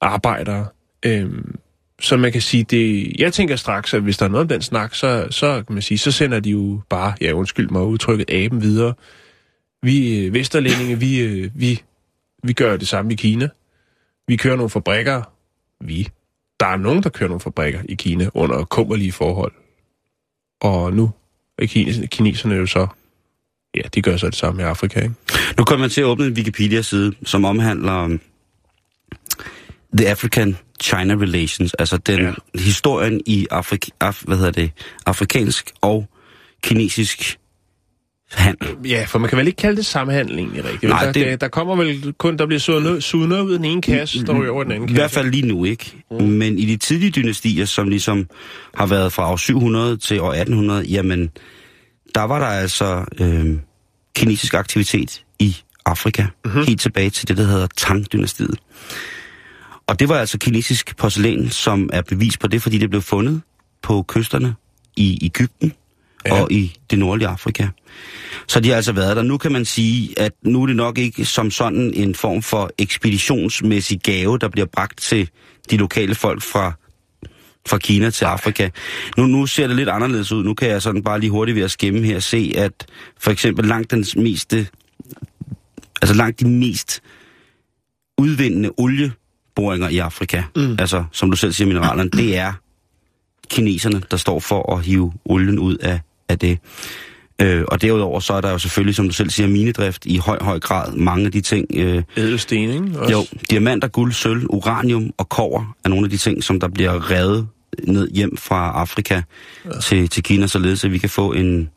arbejdere. 0.00 0.66
Øhm, 1.06 1.58
så 2.04 2.16
man 2.16 2.32
kan 2.32 2.40
sige, 2.40 2.64
det, 2.64 3.12
jeg 3.18 3.32
tænker 3.32 3.56
straks, 3.56 3.94
at 3.94 4.02
hvis 4.02 4.16
der 4.16 4.24
er 4.24 4.28
noget 4.28 4.42
om 4.42 4.48
den 4.48 4.62
snak, 4.62 4.94
så, 4.94 5.26
så 5.30 5.62
kan 5.66 5.74
man 5.74 5.82
sige, 5.82 5.98
så 5.98 6.12
sender 6.12 6.40
de 6.40 6.50
jo 6.50 6.80
bare, 6.88 7.14
ja 7.20 7.32
undskyld 7.32 7.68
mig 7.68 7.82
udtrykket, 7.82 8.30
aben 8.30 8.62
videre. 8.62 8.94
Vi 9.82 10.18
øh, 10.18 10.34
vesterlændinge, 10.34 10.98
vi, 10.98 11.20
øh, 11.20 11.50
vi, 11.54 11.82
vi 12.42 12.52
gør 12.52 12.76
det 12.76 12.88
samme 12.88 13.12
i 13.12 13.16
Kina. 13.16 13.48
Vi 14.28 14.36
kører 14.36 14.56
nogle 14.56 14.70
fabrikker. 14.70 15.22
Vi. 15.80 16.08
Der 16.60 16.66
er 16.66 16.76
nogen, 16.76 17.02
der 17.02 17.08
kører 17.08 17.28
nogle 17.28 17.40
fabrikker 17.40 17.80
i 17.88 17.94
Kina 17.94 18.30
under 18.34 18.64
kummerlige 18.64 19.12
forhold. 19.12 19.52
Og 20.60 20.92
nu 20.92 21.10
er 21.58 21.66
kineserne 22.10 22.54
jo 22.54 22.66
så, 22.66 22.86
ja, 23.74 23.80
de 23.94 24.02
gør 24.02 24.16
så 24.16 24.26
det 24.26 24.34
samme 24.34 24.62
i 24.62 24.64
Afrika, 24.64 25.00
ikke? 25.00 25.14
Nu 25.58 25.64
kommer 25.64 25.80
man 25.80 25.90
til 25.90 26.00
at 26.00 26.04
åbne 26.04 26.26
en 26.26 26.32
Wikipedia-side, 26.32 27.12
som 27.24 27.44
omhandler 27.44 28.04
um, 28.04 28.20
The 29.98 30.08
African 30.08 30.56
China 30.84 31.14
Relations, 31.14 31.74
altså 31.74 31.96
den 31.96 32.20
Ja. 32.20 32.32
historien 32.58 33.20
i 33.26 33.46
Afrik, 33.50 33.90
af, 34.00 34.14
hvad 34.22 34.36
hedder 34.36 34.50
det, 34.50 34.70
afrikansk 35.06 35.70
og 35.80 36.08
kinesisk 36.62 37.38
handel. 38.32 38.68
Ja, 38.84 39.04
for 39.08 39.18
man 39.18 39.28
kan 39.28 39.38
vel 39.38 39.46
ikke 39.46 39.56
kalde 39.56 39.76
det 39.76 39.86
samhandel 39.86 40.38
egentlig 40.38 40.64
rigtigt. 40.64 40.90
Nej, 40.90 41.04
der, 41.04 41.12
det- 41.12 41.26
der, 41.26 41.36
der 41.36 41.48
kommer 41.48 41.76
vel 41.76 42.12
kun, 42.18 42.36
der 42.38 42.46
bliver 42.46 42.60
suget 42.60 42.82
noget, 43.28 43.42
ud 43.42 43.52
af 43.52 43.58
den 43.58 43.64
ene 43.64 43.82
kasse, 43.82 44.24
der 44.26 44.40
ryger 44.40 44.50
over 44.52 44.62
i 44.62 44.64
den 44.64 44.72
anden 44.72 44.88
I 44.88 44.92
kasse. 44.92 45.00
hvert 45.00 45.10
fald 45.10 45.30
lige 45.30 45.46
nu 45.46 45.64
ikke. 45.64 45.92
Mm. 46.10 46.26
Men 46.26 46.58
i 46.58 46.64
de 46.64 46.76
tidlige 46.76 47.10
dynastier, 47.10 47.64
som 47.64 47.88
ligesom 47.88 48.28
har 48.74 48.86
været 48.86 49.12
fra 49.12 49.32
år 49.32 49.36
700 49.36 49.96
til 49.96 50.20
år 50.20 50.32
1800, 50.32 50.82
jamen, 50.84 51.30
der 52.14 52.22
var 52.22 52.38
der 52.38 52.46
altså 52.46 53.04
øh, 53.20 53.56
kinesisk 54.16 54.54
aktivitet 54.54 55.22
i 55.38 55.56
Afrika. 55.86 56.26
Mm-hmm. 56.44 56.64
Helt 56.66 56.80
tilbage 56.80 57.10
til 57.10 57.28
det, 57.28 57.36
der 57.36 57.44
hedder 57.44 57.66
Tang-dynastiet. 57.76 58.54
Og 59.86 59.98
det 60.00 60.08
var 60.08 60.18
altså 60.18 60.38
kinesisk 60.38 60.96
porcelæn, 60.96 61.50
som 61.50 61.90
er 61.92 62.02
bevis 62.02 62.36
på 62.38 62.46
det, 62.46 62.62
fordi 62.62 62.78
det 62.78 62.90
blev 62.90 63.02
fundet 63.02 63.42
på 63.82 64.02
kysterne 64.08 64.54
i 64.96 65.18
Ægypten 65.22 65.72
Ja. 66.26 66.42
og 66.42 66.52
i 66.52 66.76
det 66.90 66.98
nordlige 66.98 67.28
Afrika. 67.28 67.68
Så 68.48 68.60
de 68.60 68.68
har 68.68 68.76
altså 68.76 68.92
været 68.92 69.16
der. 69.16 69.22
Nu 69.22 69.38
kan 69.38 69.52
man 69.52 69.64
sige, 69.64 70.18
at 70.20 70.32
nu 70.42 70.62
er 70.62 70.66
det 70.66 70.76
nok 70.76 70.98
ikke 70.98 71.24
som 71.24 71.50
sådan 71.50 71.94
en 71.94 72.14
form 72.14 72.42
for 72.42 72.70
ekspeditionsmæssig 72.78 74.00
gave, 74.00 74.38
der 74.38 74.48
bliver 74.48 74.66
bragt 74.66 74.98
til 74.98 75.28
de 75.70 75.76
lokale 75.76 76.14
folk 76.14 76.42
fra, 76.42 76.72
fra 77.68 77.78
Kina 77.78 78.10
til 78.10 78.24
Afrika. 78.24 78.70
Nu, 79.16 79.26
nu 79.26 79.46
ser 79.46 79.66
det 79.66 79.76
lidt 79.76 79.88
anderledes 79.88 80.32
ud. 80.32 80.44
Nu 80.44 80.54
kan 80.54 80.68
jeg 80.68 80.82
sådan 80.82 81.02
bare 81.02 81.20
lige 81.20 81.30
hurtigt 81.30 81.56
ved 81.56 81.62
at 81.62 81.70
skemme 81.70 82.02
her 82.06 82.18
se, 82.18 82.52
at 82.56 82.86
for 83.20 83.30
eksempel 83.30 83.64
langt 83.64 83.90
den 83.90 84.04
meste, 84.16 84.66
altså 86.02 86.14
langt 86.14 86.40
de 86.40 86.48
mest 86.48 87.02
udvindende 88.18 88.78
olieboringer 89.56 89.88
i 89.88 89.98
Afrika, 89.98 90.42
mm. 90.56 90.76
altså 90.78 91.04
som 91.12 91.30
du 91.30 91.36
selv 91.36 91.52
siger 91.52 91.68
mineralerne, 91.68 92.10
det 92.10 92.36
er 92.36 92.52
kineserne, 93.50 94.02
der 94.10 94.16
står 94.16 94.40
for 94.40 94.76
at 94.76 94.84
hive 94.84 95.12
olien 95.24 95.58
ud 95.58 95.76
af, 95.76 96.00
af 96.28 96.38
det. 96.38 96.58
Øh, 97.40 97.64
og 97.68 97.82
derudover 97.82 98.20
så 98.20 98.32
er 98.32 98.40
der 98.40 98.50
jo 98.50 98.58
selvfølgelig, 98.58 98.94
som 98.94 99.08
du 99.08 99.14
selv 99.14 99.30
siger, 99.30 99.46
minedrift 99.46 100.06
i 100.06 100.16
høj, 100.16 100.38
høj 100.40 100.60
grad. 100.60 100.92
Mange 100.92 101.26
af 101.26 101.32
de 101.32 101.40
ting, 101.40 101.66
øh, 101.74 102.02
Ædelsten, 102.16 102.58
ikke? 102.58 103.00
Også. 103.00 103.12
jo, 103.12 103.26
diamanter, 103.50 103.88
guld, 103.88 104.12
sølv, 104.12 104.46
uranium 104.50 105.10
og 105.18 105.28
kover 105.28 105.76
er 105.84 105.88
nogle 105.88 106.06
af 106.06 106.10
de 106.10 106.16
ting, 106.16 106.44
som 106.44 106.60
der 106.60 106.68
bliver 106.68 107.10
revet 107.10 107.48
ned 107.84 108.10
hjem 108.10 108.36
fra 108.36 108.72
Afrika 108.74 109.22
ja. 109.64 109.80
til, 109.80 110.08
til 110.08 110.22
Kina, 110.22 110.46
således 110.46 110.84
at 110.84 110.92
vi 110.92 110.98
kan 110.98 111.10
få 111.10 111.32
en, 111.32 111.70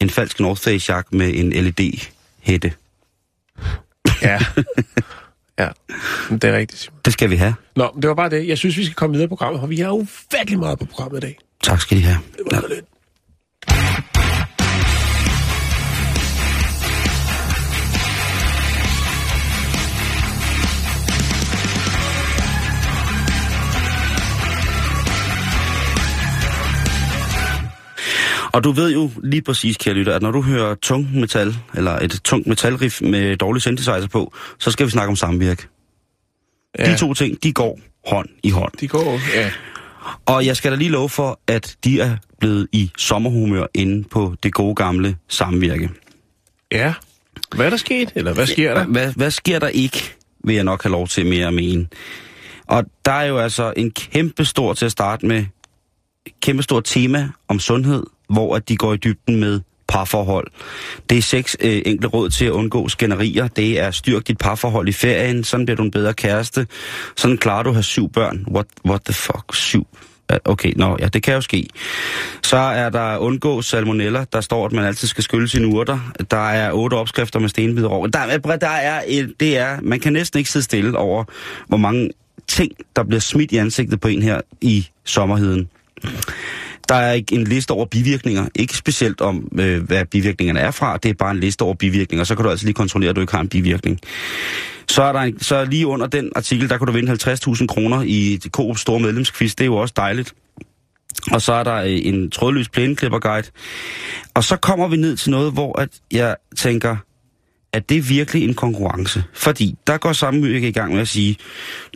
en 0.00 0.10
falsk 0.10 0.40
North 0.40 0.60
Face 0.60 0.92
jakke 0.92 1.16
med 1.16 1.32
en 1.34 1.52
LED-hætte. 1.52 2.72
Ja. 4.22 4.38
ja, 5.58 5.68
det 6.30 6.44
er 6.44 6.56
rigtigt. 6.56 6.90
Det 7.04 7.12
skal 7.12 7.30
vi 7.30 7.36
have. 7.36 7.54
Nå, 7.76 7.90
det 8.02 8.08
var 8.08 8.14
bare 8.14 8.30
det. 8.30 8.48
Jeg 8.48 8.58
synes, 8.58 8.76
vi 8.76 8.84
skal 8.84 8.94
komme 8.94 9.12
videre 9.12 9.28
på 9.28 9.36
programmet, 9.36 9.60
for 9.60 9.66
vi 9.66 9.76
har 9.80 9.90
ufattelig 9.90 10.58
meget 10.58 10.78
på 10.78 10.84
programmet 10.84 11.18
i 11.18 11.20
dag. 11.20 11.38
Tak 11.62 11.80
skal 11.80 11.96
de 11.96 12.02
have. 12.02 12.18
Det 12.36 12.42
var 12.50 12.60
så 12.60 12.66
lidt. 12.68 12.84
Og 28.52 28.64
du 28.64 28.72
ved 28.72 28.92
jo 28.92 29.10
lige 29.22 29.42
præcis, 29.42 29.76
kære 29.76 29.94
lytter, 29.94 30.16
at 30.16 30.22
når 30.22 30.30
du 30.30 30.42
hører 30.42 30.74
tung 30.74 31.20
metal, 31.20 31.56
eller 31.74 31.92
et 31.92 32.20
tungt 32.24 32.46
metalriff 32.46 33.02
med 33.02 33.36
dårlig 33.36 33.62
synthesizer 33.62 34.08
på, 34.12 34.34
så 34.58 34.70
skal 34.70 34.86
vi 34.86 34.90
snakke 34.90 35.10
om 35.10 35.16
samvirke. 35.16 35.66
Ja. 36.78 36.92
De 36.92 36.98
to 36.98 37.14
ting, 37.14 37.42
de 37.42 37.52
går 37.52 37.80
hånd 38.06 38.28
i 38.42 38.50
hånd. 38.50 38.72
De 38.80 38.88
går, 38.88 39.20
ja. 39.34 39.50
Og 40.26 40.46
jeg 40.46 40.56
skal 40.56 40.72
da 40.72 40.76
lige 40.76 40.90
love 40.90 41.08
for, 41.08 41.40
at 41.46 41.76
de 41.84 42.00
er 42.00 42.16
blevet 42.40 42.68
i 42.72 42.90
sommerhumør 42.98 43.66
inde 43.74 44.08
på 44.08 44.34
det 44.42 44.52
gode 44.52 44.74
gamle 44.74 45.16
samvirke. 45.28 45.90
Ja. 46.72 46.94
Hvad 47.54 47.66
er 47.66 47.70
der 47.70 47.76
sket? 47.76 48.12
Eller 48.14 48.34
hvad 48.34 48.46
sker 48.46 48.74
der? 48.74 48.84
Hvad, 48.84 49.12
hvad 49.16 49.30
sker 49.30 49.58
der 49.58 49.68
ikke, 49.68 50.14
vil 50.44 50.54
jeg 50.54 50.64
nok 50.64 50.82
have 50.82 50.90
lov 50.90 51.08
til 51.08 51.26
mere 51.26 51.46
at 51.46 51.54
mene. 51.54 51.86
Og 52.66 52.84
der 53.04 53.12
er 53.12 53.24
jo 53.24 53.38
altså 53.38 53.72
en 53.76 53.90
kæmpe 53.90 54.44
stor 54.44 54.74
til 54.74 54.84
at 54.84 54.92
starte 54.92 55.26
med, 55.26 55.44
kæmpe 56.42 56.62
stor 56.62 56.80
tema 56.80 57.28
om 57.48 57.58
sundhed, 57.58 58.02
hvor 58.32 58.56
at 58.56 58.68
de 58.68 58.76
går 58.76 58.94
i 58.94 58.96
dybden 58.96 59.40
med 59.40 59.60
parforhold. 59.88 60.46
Det 61.10 61.18
er 61.18 61.22
seks 61.22 61.56
øh, 61.60 61.82
enkle 61.86 62.08
råd 62.08 62.30
til 62.30 62.44
at 62.44 62.50
undgå 62.50 62.88
skænderier. 62.88 63.48
Det 63.48 63.80
er 63.80 63.90
styrk 63.90 64.28
dit 64.28 64.38
parforhold 64.38 64.88
i 64.88 64.92
ferien, 64.92 65.44
sådan 65.44 65.66
bliver 65.66 65.76
du 65.76 65.82
en 65.82 65.90
bedre 65.90 66.14
kæreste. 66.14 66.66
Sådan 67.16 67.38
klarer 67.38 67.62
du 67.62 67.68
at 67.68 67.74
have 67.74 67.82
syv 67.82 68.08
børn. 68.12 68.44
What, 68.50 68.66
what 68.86 69.00
the 69.04 69.14
fuck, 69.14 69.54
syv? 69.54 69.86
Okay, 70.44 70.72
nå, 70.76 70.96
ja, 71.00 71.08
det 71.08 71.22
kan 71.22 71.34
jo 71.34 71.40
ske. 71.40 71.68
Så 72.42 72.56
er 72.56 72.90
der 72.90 73.16
undgå 73.16 73.62
salmonella. 73.62 74.24
Der 74.32 74.40
står, 74.40 74.66
at 74.66 74.72
man 74.72 74.84
altid 74.84 75.08
skal 75.08 75.24
skylle 75.24 75.48
sine 75.48 75.66
urter. 75.66 76.12
Der 76.30 76.48
er 76.50 76.72
otte 76.72 76.94
opskrifter 76.94 77.38
med 77.40 77.48
stenbider 77.48 77.88
over. 77.88 78.06
Der, 78.06 78.18
er- 78.18 78.38
der 78.38 78.68
er, 78.68 79.02
et, 79.06 79.32
det 79.40 79.58
er, 79.58 79.78
man 79.82 80.00
kan 80.00 80.12
næsten 80.12 80.38
ikke 80.38 80.50
sidde 80.50 80.64
stille 80.64 80.98
over, 80.98 81.24
hvor 81.68 81.76
mange 81.76 82.10
ting, 82.48 82.72
der 82.96 83.02
bliver 83.04 83.20
smidt 83.20 83.52
i 83.52 83.56
ansigtet 83.56 84.00
på 84.00 84.08
en 84.08 84.22
her 84.22 84.40
i 84.60 84.88
sommerheden. 85.04 85.68
Der 86.88 86.94
er 86.94 87.12
ikke 87.12 87.34
en 87.34 87.44
liste 87.44 87.70
over 87.70 87.86
bivirkninger. 87.86 88.46
Ikke 88.54 88.76
specielt 88.76 89.20
om, 89.20 89.48
øh, 89.58 89.82
hvad 89.82 90.04
bivirkningerne 90.04 90.60
er 90.60 90.70
fra. 90.70 90.96
Det 90.96 91.08
er 91.08 91.14
bare 91.14 91.30
en 91.30 91.40
liste 91.40 91.62
over 91.62 91.74
bivirkninger. 91.74 92.24
Så 92.24 92.34
kan 92.34 92.44
du 92.44 92.50
altså 92.50 92.66
lige 92.66 92.74
kontrollere, 92.74 93.10
at 93.10 93.16
du 93.16 93.20
ikke 93.20 93.32
har 93.32 93.40
en 93.40 93.48
bivirkning. 93.48 94.00
Så 94.88 95.02
er 95.02 95.12
der 95.12 95.20
en, 95.20 95.40
så 95.40 95.64
lige 95.64 95.86
under 95.86 96.06
den 96.06 96.32
artikel, 96.36 96.68
der 96.68 96.78
kan 96.78 96.86
du 96.86 96.92
vinde 96.92 97.12
50.000 97.12 97.66
kroner 97.66 98.02
i 98.02 98.40
Coop 98.48 98.78
Store 98.78 99.00
medlemskvist. 99.00 99.58
Det 99.58 99.64
er 99.64 99.66
jo 99.66 99.76
også 99.76 99.94
dejligt. 99.96 100.34
Og 101.32 101.42
så 101.42 101.52
er 101.52 101.64
der 101.64 101.74
øh, 101.74 102.00
en 102.02 102.30
trådløs 102.30 102.68
plæneklipperguide. 102.68 103.46
Og 104.34 104.44
så 104.44 104.56
kommer 104.56 104.88
vi 104.88 104.96
ned 104.96 105.16
til 105.16 105.30
noget, 105.30 105.52
hvor 105.52 105.80
at 105.80 105.88
jeg 106.12 106.36
tænker, 106.56 106.96
at 107.72 107.88
det 107.88 107.96
er 107.96 108.02
virkelig 108.02 108.44
en 108.44 108.54
konkurrence. 108.54 109.24
Fordi 109.34 109.74
der 109.86 109.98
går 109.98 110.12
samme 110.12 110.50
i 110.50 110.72
gang 110.72 110.92
med 110.92 111.00
at 111.00 111.08
sige, 111.08 111.36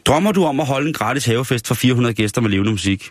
drømmer 0.05 0.33
du 0.33 0.45
om 0.45 0.61
at 0.61 0.67
holde 0.67 0.89
en 0.89 0.95
gratis 0.95 1.25
havefest 1.25 1.67
for 1.67 1.75
400 1.75 2.15
gæster 2.15 2.41
med 2.41 2.51
levende 2.51 2.71
musik? 2.71 3.11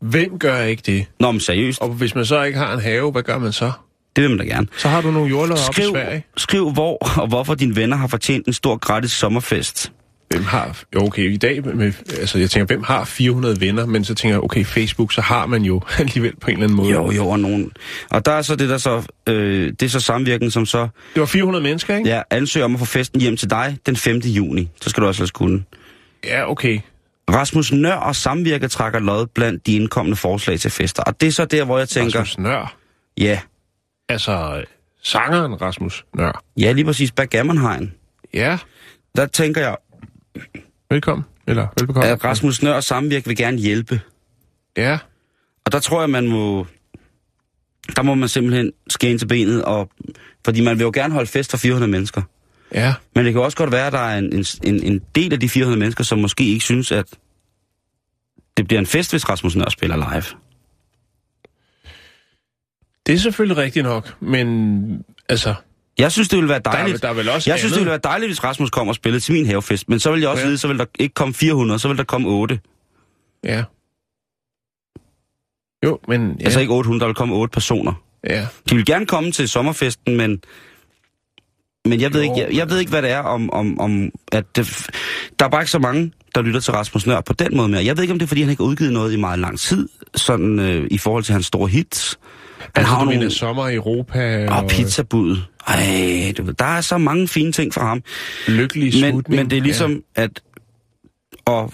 Hvem 0.00 0.38
gør 0.38 0.62
ikke 0.62 0.82
det? 0.86 1.06
Nå, 1.20 1.30
men 1.30 1.40
seriøst, 1.40 1.80
Og 1.80 1.88
hvis 1.88 2.14
man 2.14 2.24
så 2.24 2.42
ikke 2.42 2.58
har 2.58 2.74
en 2.74 2.80
have, 2.80 3.10
hvad 3.12 3.22
gør 3.22 3.38
man 3.38 3.52
så? 3.52 3.72
det 4.16 4.22
vil 4.22 4.30
man 4.30 4.38
da 4.38 4.44
gerne. 4.54 4.66
Så 4.78 4.88
har 4.88 5.00
du 5.00 5.10
nogle 5.10 5.28
jordløjer 5.30 5.62
op 5.68 5.78
i 5.78 5.82
Sverige. 5.82 6.24
skriv, 6.36 6.72
hvor 6.72 6.96
og 7.20 7.28
hvorfor 7.28 7.54
dine 7.54 7.76
venner 7.76 7.96
har 7.96 8.06
fortjent 8.06 8.46
en 8.46 8.52
stor 8.52 8.76
gratis 8.76 9.12
sommerfest. 9.12 9.92
Hvem 10.30 10.44
har... 10.44 10.82
Jo, 10.94 11.00
okay, 11.06 11.32
i 11.32 11.36
dag... 11.36 11.76
Med, 11.76 11.92
altså, 12.20 12.38
jeg 12.38 12.50
tænker, 12.50 12.66
hvem 12.66 12.82
har 12.82 13.04
400 13.04 13.60
venner? 13.60 13.86
Men 13.86 14.04
så 14.04 14.14
tænker 14.14 14.34
jeg, 14.36 14.44
okay, 14.44 14.64
Facebook, 14.64 15.12
så 15.12 15.20
har 15.20 15.46
man 15.46 15.62
jo 15.62 15.80
alligevel 15.98 16.32
på 16.40 16.46
en 16.50 16.52
eller 16.52 16.64
anden 16.64 16.76
måde. 16.76 16.90
Jo, 16.90 17.10
jo, 17.10 17.28
og 17.28 17.40
nogen. 17.40 17.72
Og 18.10 18.26
der 18.26 18.32
er 18.32 18.42
så 18.42 18.56
det 18.56 18.68
der 18.68 18.78
så, 18.78 19.02
øh, 19.28 19.72
det 19.80 19.82
er 19.82 19.88
så 19.88 20.00
samvirken, 20.00 20.50
som 20.50 20.66
så 20.66 20.88
Det 21.14 21.20
var 21.20 21.26
400 21.26 21.62
mennesker, 21.62 21.96
ikke? 21.96 22.10
ja, 22.10 22.22
ansøger 22.30 22.64
om 22.64 22.74
at 22.74 22.78
få 22.78 22.84
festen 22.86 23.20
hjem 23.20 23.36
til 23.36 23.50
dig 23.50 23.78
den 23.86 23.96
5. 23.96 24.18
juni. 24.18 24.68
Så 24.82 24.90
skal 24.90 25.02
du 25.02 25.06
også 25.06 25.20
ellers 25.22 25.30
kunne. 25.30 25.64
Ja, 26.24 26.50
okay. 26.50 26.78
Rasmus 27.30 27.72
Nør 27.72 27.94
og 27.94 28.16
Samvirke 28.16 28.68
trækker 28.68 28.98
lod 28.98 29.26
blandt 29.26 29.66
de 29.66 29.72
indkommende 29.76 30.16
forslag 30.16 30.60
til 30.60 30.70
fester. 30.70 31.02
Og 31.02 31.20
det 31.20 31.26
er 31.26 31.32
så 31.32 31.44
der, 31.44 31.64
hvor 31.64 31.78
jeg 31.78 31.88
tænker, 31.88 32.20
Rasmus 32.20 32.38
Nør. 32.38 32.76
ja, 33.18 33.40
Altså, 34.08 34.64
sangeren 35.02 35.60
Rasmus 35.62 36.04
Nør. 36.14 36.42
ja 36.56 36.72
lige 36.72 36.84
præcis, 36.84 37.12
Backgammonhegn. 37.12 37.94
Ja, 38.34 38.58
Der 39.16 39.26
tænker 39.26 39.60
jeg, 39.60 39.76
velkommen. 40.90 41.24
Eller 41.46 41.66
velbekomme. 41.78 42.08
at 42.08 42.24
Rasmus 42.24 42.62
Nør 42.62 42.74
og 42.74 42.84
Samvirke 42.84 43.26
vil 43.26 43.36
gerne 43.36 43.58
hjælpe. 43.58 44.00
Ja, 44.76 44.98
Og 45.64 45.72
der 45.72 45.78
tror 45.80 46.00
jeg, 46.00 46.10
man 46.10 46.26
må... 46.28 46.66
Der 47.96 48.02
må 48.02 48.14
man 48.14 48.28
simpelthen 48.28 48.72
skæne 48.88 49.18
til 49.18 49.26
benet, 49.26 49.64
og, 49.64 49.90
fordi 50.44 50.60
man 50.60 50.78
vil 50.78 50.84
jo 50.84 50.90
gerne 50.94 51.14
holde 51.14 51.30
fest 51.30 51.50
for 51.50 51.56
400 51.58 51.90
mennesker. 51.90 52.22
Ja. 52.74 52.94
Men 53.14 53.24
det 53.24 53.32
kan 53.32 53.42
også 53.42 53.56
godt 53.56 53.72
være, 53.72 53.86
at 53.86 53.92
der 53.92 53.98
er 53.98 54.18
en, 54.18 54.44
en, 54.62 54.82
en 54.82 55.00
del 55.14 55.32
af 55.32 55.40
de 55.40 55.48
400 55.48 55.78
mennesker, 55.78 56.04
som 56.04 56.18
måske 56.18 56.44
ikke 56.44 56.64
synes, 56.64 56.92
at 56.92 57.06
det 58.56 58.68
bliver 58.68 58.80
en 58.80 58.86
fest, 58.86 59.10
hvis 59.12 59.28
Rasmus 59.28 59.56
Nør 59.56 59.68
spiller 59.68 59.96
live. 59.96 60.22
Det 63.06 63.14
er 63.14 63.18
selvfølgelig 63.18 63.56
rigtigt 63.56 63.84
nok, 63.84 64.22
men 64.22 65.04
altså, 65.28 65.54
Jeg 65.98 66.12
synes, 66.12 66.28
det 66.28 66.36
ville 66.36 66.48
være 66.48 66.58
der 66.64 66.70
er, 66.70 66.74
dejligt. 66.74 67.02
der 67.02 67.08
er 67.08 67.12
vel 67.12 67.28
også 67.28 67.50
jeg 67.50 67.58
synes, 67.58 67.72
det 67.72 67.76
andet. 67.76 67.80
ville 67.80 67.90
være 67.90 68.00
dejligt, 68.12 68.28
hvis 68.28 68.44
Rasmus 68.44 68.70
kom 68.70 68.88
og 68.88 68.94
spillede 68.94 69.20
til 69.20 69.32
min 69.34 69.46
havefest. 69.46 69.88
Men 69.88 70.00
så 70.00 70.12
vil 70.12 70.20
jeg 70.20 70.28
også 70.30 70.42
Ja. 70.42 70.46
vide, 70.46 70.58
så 70.58 70.68
vil 70.68 70.78
der 70.78 70.84
ikke 70.98 71.14
komme 71.14 71.34
400, 71.34 71.78
så 71.78 71.88
vil 71.88 71.96
der 71.96 72.04
komme 72.04 72.28
8. 72.28 72.60
Ja. 73.44 73.64
Jo, 75.84 75.98
men... 76.08 76.20
Ja, 76.28 76.34
Ja. 76.40 76.44
Altså 76.44 76.60
ikke 76.60 76.72
800, 76.72 77.00
der 77.00 77.06
vil 77.06 77.14
komme 77.14 77.34
8 77.34 77.52
personer. 77.52 77.92
ja. 78.24 78.46
De 78.70 78.74
vil 78.74 78.86
gerne 78.86 79.06
komme 79.06 79.32
til 79.32 79.48
sommerfesten, 79.48 80.16
men... 80.16 80.42
Men 81.88 82.00
jeg 82.00 82.12
ved, 82.14 82.20
ikke, 82.22 82.34
jeg, 82.38 82.48
jeg 82.52 82.70
ved 82.70 82.78
ikke, 82.78 82.90
hvad 82.90 83.02
det 83.02 83.10
er 83.10 83.18
om... 83.18 83.50
om, 83.52 83.80
om 83.80 84.10
at 84.32 84.44
det, 84.56 84.86
der 85.38 85.44
er 85.44 85.48
bare 85.48 85.62
ikke 85.62 85.70
så 85.70 85.78
mange, 85.78 86.12
der 86.34 86.42
lytter 86.42 86.60
til 86.60 86.72
Rasmus 86.72 87.06
Nør 87.06 87.20
på 87.20 87.32
den 87.32 87.56
måde 87.56 87.68
mere. 87.68 87.84
Jeg 87.84 87.96
ved 87.96 88.02
ikke, 88.04 88.12
om 88.12 88.18
det 88.18 88.26
er, 88.26 88.28
fordi 88.28 88.40
han 88.40 88.50
ikke 88.50 88.62
har 88.62 88.68
udgivet 88.68 88.92
noget 88.92 89.12
i 89.12 89.16
meget 89.16 89.38
lang 89.38 89.58
tid, 89.58 89.88
sådan 90.14 90.58
øh, 90.58 90.86
i 90.90 90.98
forhold 90.98 91.24
til 91.24 91.32
hans 91.32 91.46
store 91.46 91.68
hits. 91.68 92.18
Han 92.60 92.70
Altså, 92.74 92.92
har 92.94 93.04
du 93.04 93.10
nogle... 93.10 93.30
sommer 93.30 93.68
i 93.68 93.74
Europa 93.74 94.48
Og 94.50 94.68
pizzabud. 94.68 95.36
Ej, 95.66 96.32
du 96.38 96.42
ved, 96.42 96.54
der 96.54 96.64
er 96.64 96.80
så 96.80 96.98
mange 96.98 97.28
fine 97.28 97.52
ting 97.52 97.74
fra 97.74 97.86
ham. 97.86 98.02
lykkelig 98.48 99.00
Men, 99.00 99.10
slutning. 99.12 99.36
men 99.40 99.50
det 99.50 99.58
er 99.58 99.62
ligesom, 99.62 100.02
ja. 100.16 100.22
at... 100.22 100.40
Og 101.44 101.72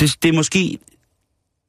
det, 0.00 0.16
det 0.22 0.28
er 0.28 0.32
måske 0.32 0.78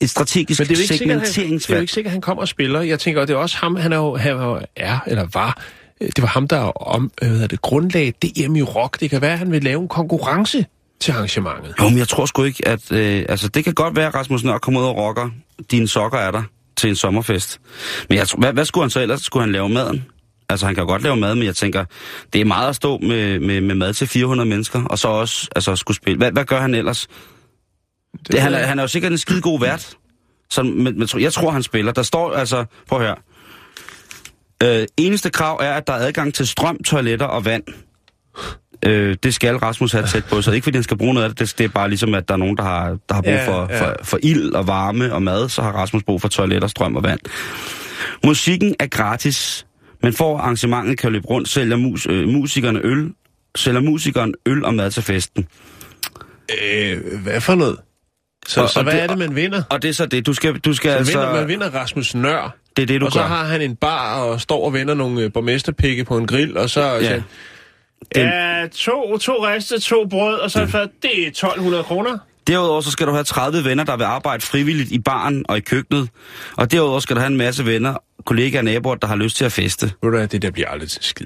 et 0.01 0.10
strategisk 0.10 0.60
Men 0.60 0.67
det 0.67 0.75
er 0.77 0.82
ikke 0.82 0.88
sikkert, 0.97 1.10
han, 1.10 1.19
det 1.19 1.23
er 1.23 1.27
jo 1.27 1.34
segmenteringsvalg. 1.34 1.82
ikke 1.82 1.93
sikkert, 1.93 2.10
at 2.10 2.13
han 2.13 2.21
kommer 2.21 2.41
og 2.41 2.47
spiller. 2.47 2.82
Jeg 2.82 2.99
tænker, 2.99 3.21
og 3.21 3.27
det 3.27 3.34
er 3.34 3.38
også 3.38 3.58
ham, 3.58 3.75
han 3.75 3.93
er 3.93 3.97
jo, 3.97 4.15
han 4.15 4.32
er, 4.38 4.45
jo- 4.45 4.62
er 4.75 4.99
eller 5.08 5.27
var, 5.34 5.62
det 6.01 6.21
var 6.21 6.27
ham, 6.27 6.47
der 6.47 6.60
om, 6.60 7.12
øh, 7.21 7.27
hvad 7.27 7.29
hedder 7.29 7.47
det, 7.47 7.62
grundlagde 7.62 8.12
DM 8.12 8.55
i 8.55 8.62
rock. 8.62 8.99
Det 8.99 9.10
kan 9.10 9.21
være, 9.21 9.33
at 9.33 9.39
han 9.39 9.51
vil 9.51 9.63
lave 9.63 9.81
en 9.81 9.88
konkurrence 9.88 10.65
til 10.99 11.12
arrangementet. 11.12 11.75
Jo, 11.81 11.89
men 11.89 11.97
jeg 11.97 12.07
tror 12.07 12.25
sgu 12.25 12.43
ikke, 12.43 12.67
at... 12.67 12.91
Øh, 12.91 13.25
altså, 13.29 13.47
det 13.47 13.63
kan 13.63 13.73
godt 13.73 13.95
være, 13.95 14.07
at 14.07 14.15
Rasmus 14.15 14.43
Nør 14.43 14.57
kommer 14.57 14.81
ud 14.81 14.86
og 14.86 14.97
rocker. 14.97 15.29
Dine 15.71 15.88
sokker 15.88 16.17
er 16.17 16.31
der 16.31 16.43
til 16.77 16.89
en 16.89 16.95
sommerfest. 16.95 17.62
Men 18.10 18.17
jeg 18.17 18.27
tror, 18.27 18.39
hvad, 18.39 18.53
hvad 18.53 18.65
skulle 18.65 18.83
han 18.83 18.89
så 18.89 18.99
ellers? 18.99 19.21
Skulle 19.21 19.43
han 19.43 19.51
lave 19.51 19.69
maden? 19.69 20.05
Altså, 20.49 20.65
han 20.65 20.75
kan 20.75 20.81
jo 20.81 20.88
godt 20.88 21.03
lave 21.03 21.15
mad, 21.15 21.36
men 21.36 21.45
jeg 21.45 21.55
tænker, 21.55 21.86
det 22.33 22.41
er 22.41 22.45
meget 22.45 22.69
at 22.69 22.75
stå 22.75 22.97
med, 22.97 23.39
med, 23.39 23.62
med 23.62 23.75
mad 23.75 23.93
til 23.93 24.07
400 24.07 24.49
mennesker, 24.49 24.83
og 24.83 24.99
så 24.99 25.07
også 25.07 25.47
altså, 25.55 25.75
skulle 25.75 25.97
spille. 25.97 26.17
Hvad, 26.17 26.31
hvad 26.31 26.45
gør 26.45 26.62
han 26.62 26.75
ellers? 26.75 27.07
Det, 28.12 28.31
det, 28.31 28.41
han, 28.41 28.53
er, 28.53 28.65
han 28.65 28.79
er 28.79 28.83
jo 28.83 28.88
sikkert 28.88 29.12
en 29.12 29.17
skide 29.17 29.41
god 29.41 29.60
vært. 29.60 29.97
Så, 30.49 30.63
men, 30.63 30.99
men, 30.99 31.07
jeg 31.19 31.33
tror, 31.33 31.51
han 31.51 31.63
spiller. 31.63 31.91
Der 31.91 32.01
står 32.01 32.33
altså... 32.33 32.65
Prøv 32.88 32.99
at 32.99 33.05
høre. 33.05 33.15
Øh, 34.63 34.86
eneste 34.98 35.30
krav 35.30 35.60
er, 35.62 35.74
at 35.74 35.88
der 35.88 35.93
er 35.93 36.08
adgang 36.08 36.34
til 36.34 36.48
strøm, 36.48 36.78
toiletter 36.84 37.26
og 37.26 37.46
vand. 37.46 37.63
Øh, 38.86 39.15
det 39.24 39.34
skal 39.34 39.56
Rasmus 39.56 39.91
have 39.91 40.08
tæt 40.08 40.26
på, 40.26 40.36
er 40.36 40.52
ikke 40.52 40.63
fordi 40.63 40.78
han 40.78 40.84
skal 40.84 40.98
bruge 40.98 41.13
noget 41.13 41.30
af 41.30 41.36
det. 41.36 41.58
Det, 41.58 41.63
er 41.63 41.70
bare 41.70 41.89
ligesom, 41.89 42.13
at 42.13 42.28
der 42.28 42.34
er 42.34 42.38
nogen, 42.38 42.58
der 42.58 42.63
har, 42.63 42.98
der 43.10 43.15
har 43.15 43.22
brug 43.22 43.32
Ja, 43.32 43.48
for, 43.48 43.67
ja. 43.70 43.82
for, 43.82 43.96
for 44.04 44.20
ild 44.24 44.52
og 44.52 44.67
varme 44.67 45.13
og 45.13 45.24
mad, 45.24 45.50
så 45.50 45.62
har 45.62 45.72
Rasmus 45.72 46.04
brug 46.04 46.22
for 46.22 46.28
toiletter, 46.28 46.67
strøm 46.67 46.96
og 46.96 47.04
vand. 47.04 47.20
Musikken 48.26 48.76
er 48.80 48.88
gratis, 48.88 49.65
men 50.04 50.13
for 50.13 50.38
arrangementet 50.38 51.00
kan 51.00 51.12
løbe 51.12 51.28
rundt, 51.28 51.50
sælger 51.50 51.78
mus, 51.78 52.08
øh, 52.10 52.28
musikerne 52.28 52.80
øl, 52.84 53.12
sælger 53.56 53.82
musikeren 53.82 54.34
øl 54.46 54.65
og 54.65 54.74
mad 54.74 54.91
til 54.91 55.04
festen. 55.04 55.48
Øh, 56.63 57.22
hvad 57.24 57.41
for 57.41 57.56
noget? 57.56 57.78
Så, 58.47 58.62
Og- 58.62 58.69
så 58.69 58.79
og 58.79 58.83
hvad 58.83 58.93
det- 58.93 59.01
er 59.03 59.07
det, 59.07 59.17
man 59.17 59.36
vinder? 59.36 59.63
Og 59.69 59.81
det 59.81 59.89
er 59.89 59.93
så 59.93 60.05
det, 60.05 60.25
du 60.25 60.33
skal, 60.33 60.53
du 60.57 60.73
skal 60.73 60.91
Så 60.91 60.97
altså... 60.97 61.17
vinder, 61.19 61.33
man 61.33 61.47
vinder 61.47 61.69
Rasmus 61.69 62.15
Nør, 62.15 62.55
Det 62.77 62.83
er 62.83 62.88
det, 62.88 63.01
du 63.01 63.05
og 63.05 63.12
så 63.12 63.19
gør. 63.19 63.25
har 63.27 63.43
han 63.45 63.62
en 63.62 63.75
bar 63.75 64.19
og 64.21 64.41
står 64.41 64.65
og 64.65 64.73
vender 64.73 64.93
nogle 64.93 65.21
øh, 65.21 65.33
borgmesterpikke 65.33 66.03
på 66.03 66.17
en 66.17 66.27
grill, 66.27 66.57
og 66.57 66.69
så... 66.69 66.81
Ja. 66.81 67.21
Ja. 68.15 68.21
Ja, 68.62 68.67
to, 68.67 69.17
to 69.17 69.33
riste, 69.47 69.79
to 69.79 70.05
brød, 70.10 70.36
og 70.39 70.51
så 70.51 70.60
ja. 70.60 70.65
det 71.03 71.23
er 71.23 71.27
1200 71.27 71.83
kroner. 71.83 72.17
Derudover 72.47 72.81
så 72.81 72.91
skal 72.91 73.07
du 73.07 73.12
have 73.12 73.23
30 73.23 73.63
venner, 73.65 73.83
der 73.83 73.97
vil 73.97 74.03
arbejde 74.03 74.41
frivilligt 74.41 74.91
i 74.91 74.99
baren 74.99 75.45
og 75.49 75.57
i 75.57 75.60
køkkenet. 75.60 76.10
Og 76.57 76.71
derudover 76.71 76.99
skal 76.99 77.15
du 77.15 77.19
have 77.21 77.31
en 77.31 77.38
masse 77.38 77.65
venner, 77.65 77.95
kollegaer 78.25 78.62
og 78.62 78.65
naboer, 78.65 78.95
der 78.95 79.07
har 79.07 79.15
lyst 79.15 79.38
til 79.38 79.45
at 79.45 79.51
feste. 79.51 79.91
Ved 80.03 80.12
du 80.12 80.17
det 80.31 80.41
der 80.41 80.51
bliver 80.51 80.67
aldrig 80.69 80.89
til 80.89 81.03
skid. 81.03 81.25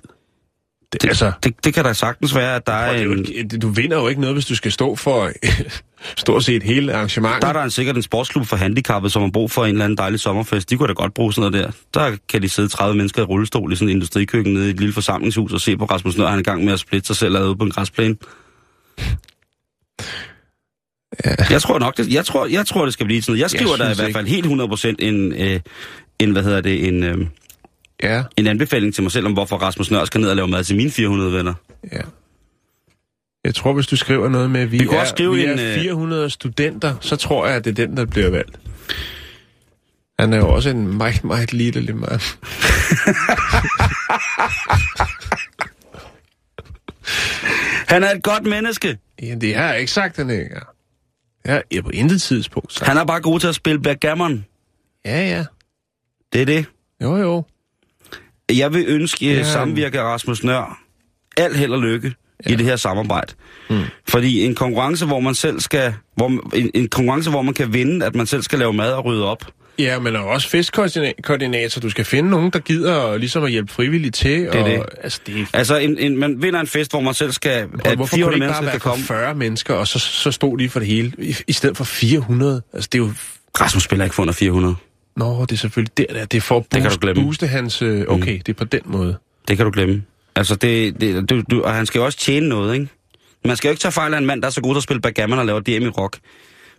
Det, 0.94 1.06
altså, 1.08 1.32
det, 1.44 1.66
det 1.66 1.74
kan 1.74 1.84
da 1.84 1.94
sagtens 1.94 2.36
være, 2.36 2.56
at 2.56 2.68
der 2.68 2.74
og 2.74 2.98
er 2.98 3.02
jo, 3.02 3.12
en... 3.12 3.26
ikke- 3.26 3.58
du 3.58 3.70
vinder 3.70 3.98
jo 3.98 4.08
ikke 4.08 4.22
noget, 4.22 4.36
hvis 4.36 4.46
du 4.46 4.56
skal 4.56 4.72
stå 4.72 4.96
for 4.96 5.32
stort 6.18 6.44
set 6.44 6.64
hele 6.64 6.94
arrangementet. 6.94 7.42
Der 7.42 7.48
er 7.48 7.54
der 7.54 7.64
en, 7.64 7.72
sikkert 7.72 7.96
en 7.96 8.02
sportsklub 8.02 8.46
for 8.48 8.56
handicappede, 8.56 9.14
som 9.14 9.22
har 9.22 9.30
brug 9.30 9.52
for 9.52 9.66
en 9.66 9.72
eller 9.72 9.86
anden 9.86 9.98
dejlig 9.98 10.20
sommerfest. 10.20 10.70
De 10.70 10.78
kunne 10.78 10.88
da 10.88 10.94
godt 10.94 11.14
bruge 11.14 11.34
sådan 11.34 11.52
noget 11.52 11.66
der. 11.94 12.00
Der 12.00 12.18
kan 12.30 12.42
de 12.42 12.50
sidde 12.50 12.68
30 12.68 12.96
mennesker 12.98 13.22
i 13.22 13.26
rullestol 13.26 13.74
i 13.74 13.76
sådan 13.76 13.90
en 13.90 13.96
industrikøkken 13.96 14.54
nede 14.54 14.68
i 14.68 14.70
et 14.70 14.80
lille 14.80 14.94
forsamlingshus 14.94 15.54
og 15.54 15.62
se 15.62 15.78
på 15.78 15.86
Rasmus 15.86 16.18
Nør, 16.18 16.28
han 16.28 16.36
er 16.36 16.40
i 16.40 16.44
gang 16.44 16.66
med 16.66 16.74
at 16.74 16.80
splitte 16.80 17.08
sig 17.08 17.16
selv 17.16 17.40
ude 17.40 17.56
på 17.56 17.64
en 17.64 17.72
græsplæne. 17.72 18.16
Ja. 21.26 21.36
Jeg 21.50 21.62
tror 21.62 21.80
nok, 21.80 21.98
det, 21.98 22.14
jeg 22.14 22.26
tror, 22.26 22.46
jeg 22.46 22.66
tror, 22.66 22.84
det 22.86 22.94
skal 22.94 23.06
blive 23.06 23.22
sådan 23.22 23.32
noget. 23.32 23.42
Jeg 23.42 23.50
skriver 23.50 23.76
der 23.76 23.84
i 23.92 23.96
synes 23.96 24.00
hvert 24.00 24.14
fald 24.14 24.28
helt 24.28 24.46
100% 25.02 25.06
en, 25.06 25.34
øh, 25.34 25.60
en, 26.20 26.32
hvad 26.32 26.44
hedder 26.44 26.62
det, 26.62 26.88
en, 26.88 27.04
øh, 27.04 27.18
Ja, 28.04 28.24
en 28.38 28.48
anbefaling 28.48 28.94
til 28.94 29.04
mig 29.04 29.12
selv 29.12 29.26
om, 29.26 29.34
hvorfor 29.34 29.58
Rasmus 29.58 29.92
Nør 29.92 30.06
skal 30.06 30.22
ned 30.22 30.30
og 30.30 30.36
lave 30.36 30.48
mad 30.48 30.64
til 30.64 30.76
mine 30.76 30.92
400 30.92 31.34
venner. 31.34 31.54
ja. 31.94 32.02
Jeg 33.44 33.56
tror, 33.56 33.74
hvis 33.74 33.88
du 33.88 33.96
skriver 33.96 34.30
noget 34.30 34.52
med, 34.52 34.62
at 34.62 34.72
vi, 34.72 34.78
Vi 34.78 34.88
er, 34.92 35.06
skrive 35.06 35.36
vi 35.36 35.44
en, 35.44 35.50
er 35.50 35.74
øh, 35.76 35.82
400 35.82 36.30
studenter, 36.30 36.96
så 37.02 37.16
tror 37.16 37.48
jeg, 37.48 37.56
at 37.56 37.66
det 37.66 37.80
er 37.80 37.86
den, 37.86 37.98
der 37.98 38.06
bliver 38.06 38.30
valgt. 38.30 38.60
Han 40.20 40.34
er 40.34 40.38
jo 40.38 40.50
også 40.54 40.70
en 40.70 40.98
meget, 40.98 41.24
meget 41.24 41.54
lille 41.54 41.94
mand. 41.94 42.22
Han 47.88 48.04
er 48.04 48.12
et 48.12 48.24
godt 48.24 48.44
menneske. 48.44 48.98
Ja, 49.22 49.36
det 49.36 49.56
har 49.56 49.70
jeg 49.72 49.80
ikke 49.80 49.92
sagt, 49.92 50.18
han 50.18 50.30
ikke 50.30 50.56
er. 50.56 50.74
Ja, 51.46 51.60
jeg 51.72 51.84
på 51.84 51.90
intet 51.90 52.22
tidspunkt 52.22 52.74
sagt. 52.74 52.88
Han 52.88 52.98
er 52.98 53.06
bare 53.06 53.22
god 53.22 53.40
til 53.40 53.48
at 53.48 53.56
spille 53.56 53.82
backgammon. 53.82 54.46
Ja, 55.06 55.30
ja. 55.30 55.46
Det 56.34 56.42
er 56.42 56.46
det. 56.46 56.66
Jo, 57.04 57.18
jo. 57.18 57.44
Jeg 58.58 58.74
vil 58.74 58.86
ønske 58.88 59.26
Ja. 59.26 59.38
ja. 59.38 59.44
samvirke 59.44 60.02
Rasmus 60.02 60.44
Nør 60.44 60.82
alt 61.38 61.58
held 61.58 61.72
og 61.72 61.82
lykke 61.82 62.14
ja. 62.46 62.52
i 62.52 62.56
det 62.56 62.66
her 62.66 62.76
samarbejde. 62.76 63.34
Mm. 63.70 63.82
Fordi 64.10 64.46
en 64.46 64.56
konkurrence, 64.56 65.06
hvor 65.06 65.20
man 65.20 65.36
selv 65.36 65.60
skal... 65.60 65.94
Hvor, 66.16 66.56
en, 66.56 66.72
en 66.74 66.88
konkurrence, 66.88 67.30
hvor 67.30 67.42
man 67.42 67.54
kan 67.54 67.74
vinde, 67.74 68.06
at 68.06 68.16
man 68.16 68.26
selv 68.26 68.42
skal 68.42 68.60
lave 68.60 68.74
mad 68.74 68.94
og 68.94 69.06
rydde 69.06 69.26
op. 69.26 69.46
Ja, 69.80 70.00
men 70.00 70.16
er 70.16 70.20
også 70.20 70.50
festkoordinator. 70.50 71.82
Du 71.82 71.90
skal 71.90 72.06
finde 72.06 72.30
nogen, 72.30 72.52
der 72.52 72.60
gider 72.60 73.18
ligesom 73.18 73.44
at 73.44 73.52
hjælpe 73.52 73.74
frivilligt 73.74 74.16
til. 74.16 74.46
er 74.46 74.62
og, 74.64 74.70
det. 74.70 74.84
Altså, 75.04 75.20
det 75.26 75.42
er 75.42 75.46
Altså, 75.54 75.78
en, 75.78 75.98
en, 75.98 76.18
man 76.18 76.42
vinder 76.42 76.60
en 76.60 76.68
fest, 76.68 76.92
hvor 76.92 77.00
man 77.00 77.14
selv 77.14 77.32
skal... 77.32 77.68
At 77.86 77.96
Hvorfor 77.96 78.16
400 78.16 78.24
kunne 78.24 78.32
det 78.32 78.36
ikke 78.36 78.54
bare 78.54 78.66
være 78.66 78.80
komme. 78.80 79.04
40 79.04 79.36
mennesker, 79.36 79.74
og 79.74 79.88
så, 79.88 80.00
så 80.00 80.32
stod 80.32 80.58
de 80.58 80.70
for 80.70 80.80
det 80.80 80.88
hele, 80.88 81.12
i, 81.18 81.36
i 81.48 81.54
stedet 81.54 81.78
for 81.78 81.84
400? 81.84 82.62
Altså, 82.74 82.90
det 82.92 83.00
er 83.00 83.04
jo... 83.04 83.12
Rasmus 83.62 83.84
spiller 83.84 84.06
ikke 84.06 84.16
for 84.16 84.22
under 84.22 84.34
400. 84.34 84.76
Nå, 85.16 85.42
det 85.42 85.52
er 85.52 85.56
selvfølgelig 85.58 85.98
der, 85.98 86.06
der. 86.10 86.26
det 86.26 86.38
er 86.38 86.42
for 86.42 86.58
at 86.58 86.70
kan 86.70 86.82
booste, 86.82 86.96
du 86.96 87.02
glemme. 87.02 87.24
booste 87.24 87.48
hans... 87.48 87.82
øh, 87.82 88.06
Okay, 88.08 88.38
det 88.46 88.50
er 88.50 88.54
på 88.54 88.64
den 88.64 88.82
måde. 88.86 89.18
Det 89.48 89.58
kan 89.58 89.66
du 89.66 89.72
glemme. 89.72 90.04
Altså, 90.36 90.56
det, 90.56 91.02
det, 91.02 91.30
du, 91.30 91.42
du, 91.52 91.64
og 91.64 91.74
han 91.74 91.86
skal 91.86 92.00
jo 92.00 92.06
også 92.06 92.18
tjene 92.18 92.50
noget, 92.50 92.74
ikke? 92.74 92.88
Man 93.46 93.56
skal 93.58 93.68
jo 93.68 93.72
ikke 93.72 93.82
tage 93.82 93.92
fejl 93.92 94.14
af 94.14 94.18
en 94.18 94.26
mand, 94.26 94.42
der 94.42 94.48
er 94.48 94.52
så 94.52 94.62
god 94.62 94.74
til 94.74 94.80
at 94.80 94.84
spille 94.84 95.02
backgammon 95.02 95.40
og 95.40 95.46
laver 95.46 95.60
DM 95.60 95.86
i 95.86 95.90
rock. 95.90 96.20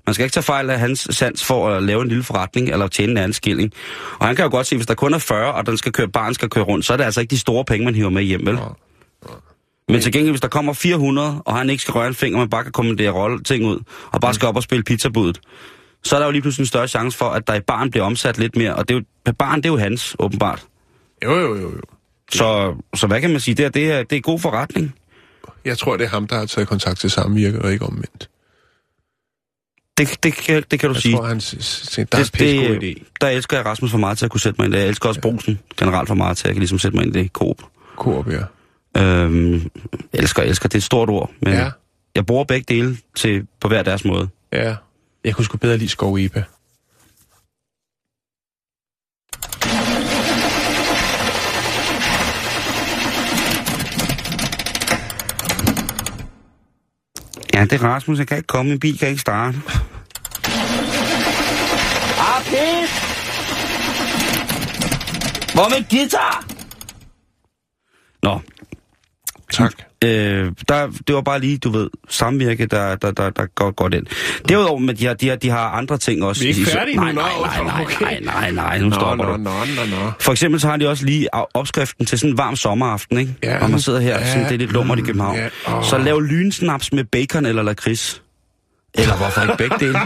Man 0.06 0.14
skal 0.14 0.24
ikke 0.24 0.34
tage 0.34 0.44
fejl 0.44 0.70
af 0.70 0.78
hans 0.78 1.08
sans 1.10 1.44
for 1.44 1.68
at 1.68 1.82
lave 1.82 2.02
en 2.02 2.08
lille 2.08 2.22
forretning 2.24 2.68
eller 2.68 2.86
tjene 2.88 3.12
en 3.12 3.16
anden 3.18 3.32
skilling. 3.32 3.72
Og 4.18 4.26
han 4.26 4.36
kan 4.36 4.44
jo 4.44 4.50
godt 4.50 4.66
se, 4.66 4.76
hvis 4.76 4.86
der 4.86 4.94
kun 4.94 5.14
er 5.14 5.18
40, 5.18 5.52
og 5.54 5.66
den 5.66 5.78
skal 5.78 5.92
køre, 5.92 6.08
barn 6.08 6.34
skal 6.34 6.48
køre 6.48 6.64
rundt, 6.64 6.84
så 6.84 6.92
er 6.92 6.96
det 6.96 7.04
altså 7.04 7.20
ikke 7.20 7.30
de 7.30 7.38
store 7.38 7.64
penge, 7.64 7.84
man 7.84 7.94
hiver 7.94 8.10
med 8.10 8.22
hjem, 8.22 8.46
vel? 8.46 8.58
Men 9.88 10.00
til 10.00 10.12
gengæld, 10.12 10.30
hvis 10.32 10.40
der 10.40 10.48
kommer 10.48 10.72
400, 10.72 11.42
og 11.46 11.56
han 11.56 11.70
ikke 11.70 11.82
skal 11.82 11.92
røre 11.92 12.08
en 12.08 12.14
finger, 12.14 12.38
man 12.38 12.50
bare 12.50 12.62
kan 12.62 12.72
kommandere 12.72 13.10
rolle 13.10 13.42
ting 13.42 13.66
ud, 13.66 13.78
og 14.12 14.20
bare 14.20 14.34
skal 14.34 14.48
op 14.48 14.56
og 14.56 14.62
spille 14.62 14.82
pizzabuddet, 14.84 15.40
så 16.04 16.14
er 16.16 16.18
der 16.20 16.26
jo 16.26 16.32
lige 16.32 16.42
pludselig 16.42 16.62
en 16.62 16.66
større 16.66 16.88
chance 16.88 17.18
for, 17.18 17.24
at 17.30 17.46
der 17.46 17.54
i 17.54 17.60
barn 17.60 17.90
bliver 17.90 18.04
omsat 18.04 18.38
lidt 18.38 18.56
mere. 18.56 18.74
Og 18.74 18.88
det 18.88 18.96
er 18.96 19.00
jo, 19.26 19.32
barn, 19.32 19.56
det 19.58 19.66
er 19.66 19.72
jo 19.72 19.78
hans, 19.78 20.16
åbenbart. 20.18 20.64
Jo, 21.24 21.34
jo, 21.40 21.54
jo, 21.56 21.60
jo. 21.72 21.80
Så, 22.32 22.74
så 22.96 23.06
hvad 23.06 23.20
kan 23.20 23.30
man 23.30 23.40
sige? 23.40 23.54
Det 23.54 23.64
er, 23.64 23.68
det 23.68 23.90
er, 23.92 24.02
det 24.02 24.16
er 24.16 24.20
god 24.20 24.38
forretning. 24.38 24.94
Jeg 25.64 25.78
tror, 25.78 25.96
det 25.96 26.04
er 26.04 26.08
ham, 26.08 26.26
der 26.26 26.38
har 26.38 26.46
taget 26.46 26.68
kontakt 26.68 26.98
til 27.00 27.10
samvirke, 27.10 27.62
og 27.62 27.72
ikke 27.72 27.84
omvendt. 27.86 28.28
Det, 29.98 30.22
det, 30.22 30.34
kan, 30.34 30.62
det 30.70 30.80
kan 30.80 30.88
du 30.88 30.94
Jeg 30.94 31.02
sige. 31.02 31.16
tror, 31.16 31.24
han 31.26 31.40
s- 31.40 31.56
s- 31.64 31.88
tænkte, 31.90 32.12
der 32.16 32.18
er 32.18 32.24
det, 32.24 32.32
en 32.34 32.38
pissegod 32.38 32.80
det, 32.80 32.94
idé. 32.98 33.12
der 33.20 33.28
elsker 33.28 33.56
jeg 33.56 33.66
Rasmus 33.66 33.90
for 33.90 33.98
meget 33.98 34.18
til 34.18 34.24
at 34.24 34.30
kunne 34.30 34.40
sætte 34.40 34.60
mig 34.60 34.64
ind 34.66 34.74
i 34.74 34.76
det. 34.76 34.82
Jeg 34.82 34.88
elsker 34.88 35.08
også 35.08 35.20
Brosen 35.20 35.58
generelt 35.76 36.08
for 36.08 36.14
meget 36.14 36.36
til 36.36 36.44
at 36.44 36.48
jeg 36.48 36.54
kan 36.54 36.60
ligesom 36.60 36.78
sætte 36.78 36.96
mig 36.96 37.06
ind 37.06 37.16
i 37.16 37.18
det. 37.22 37.30
Coop. 37.32 37.56
Coop, 37.96 38.26
ja. 38.28 38.42
Øhm, 39.02 39.70
elsker, 40.12 40.42
elsker. 40.42 40.68
Det 40.68 40.74
er 40.74 40.78
et 40.78 40.82
stort 40.82 41.10
ord. 41.10 41.30
Men 41.42 41.54
Ja. 41.54 41.70
jeg 42.14 42.26
bruger 42.26 42.44
begge 42.44 42.74
dele 42.74 42.96
til, 43.16 43.46
på 43.60 43.68
hver 43.68 43.82
deres 43.82 44.04
måde. 44.04 44.28
Ja. 44.52 44.74
Jeg 45.24 45.34
kunne 45.34 45.44
sgu 45.44 45.56
bedre 45.56 45.76
lide 45.76 45.88
Skov. 45.88 46.18
Ja, 57.54 57.64
det 57.64 57.72
er 57.72 57.82
Rasmus. 57.82 58.18
Jeg 58.18 58.26
kan 58.26 58.36
ikke 58.36 58.46
komme. 58.46 58.70
Min 58.70 58.80
bil 58.80 58.98
kan 58.98 59.08
ikke 59.08 59.20
starte. 59.20 59.58
Ah, 62.18 62.44
pis! 62.44 62.90
Hvor 65.54 65.64
er 65.64 65.68
min 65.68 65.84
guitar? 65.90 66.44
Nå, 68.22 68.40
Tak. 69.52 69.91
Øh, 70.04 70.52
der, 70.68 70.86
det 71.06 71.14
var 71.14 71.20
bare 71.20 71.40
lige, 71.40 71.58
du 71.58 71.70
ved, 71.70 71.90
samvirke, 72.08 72.66
der, 72.66 72.96
der, 72.96 73.10
der, 73.10 73.30
der 73.30 73.46
går 73.54 73.70
godt 73.70 73.94
ind. 73.94 74.06
Derudover, 74.48 74.78
men 74.78 74.96
de 74.96 75.06
har, 75.06 75.14
de 75.14 75.28
har, 75.28 75.36
de 75.36 75.50
har 75.50 75.68
andre 75.68 75.98
ting 75.98 76.24
også. 76.24 76.42
Vi 76.42 76.50
er 76.50 76.54
ikke 76.54 76.70
færdige 76.70 76.96
nej, 76.96 77.12
nu, 77.12 77.20
nej, 77.20 77.30
nej, 77.64 77.64
nej, 77.64 77.86
nej, 78.00 78.20
nej, 78.20 78.50
nej, 78.50 78.78
nu 78.78 78.84
Nå, 78.88 78.94
stopper 78.94 79.24
nå, 79.24 79.32
du. 79.32 79.36
nå, 79.36 79.50
nå, 79.76 79.84
nå. 80.04 80.10
For 80.20 80.32
eksempel 80.32 80.60
så 80.60 80.68
har 80.68 80.76
de 80.76 80.88
også 80.88 81.04
lige 81.06 81.34
op- 81.34 81.46
opskriften 81.54 82.06
til 82.06 82.18
sådan 82.18 82.30
en 82.30 82.38
varm 82.38 82.56
sommeraften, 82.56 83.18
ikke? 83.18 83.34
Ja. 83.42 83.62
Og 83.64 83.70
man 83.70 83.80
sidder 83.80 84.00
her, 84.00 84.18
Ja. 84.18 84.26
sådan, 84.32 84.44
det 84.44 84.52
er 84.54 84.58
lidt 84.58 84.72
lummert 84.72 84.98
i 84.98 85.02
København. 85.02 85.36
Ja. 85.36 85.48
Så 85.82 85.98
lav 85.98 86.20
lynsnaps 86.20 86.92
med 86.92 87.04
bacon 87.04 87.46
eller 87.46 87.62
lakrids. 87.62 88.22
Eller 88.94 89.16
hvorfor 89.16 89.40
ikke 89.42 89.54
begge 89.58 89.76
dele? 89.80 89.98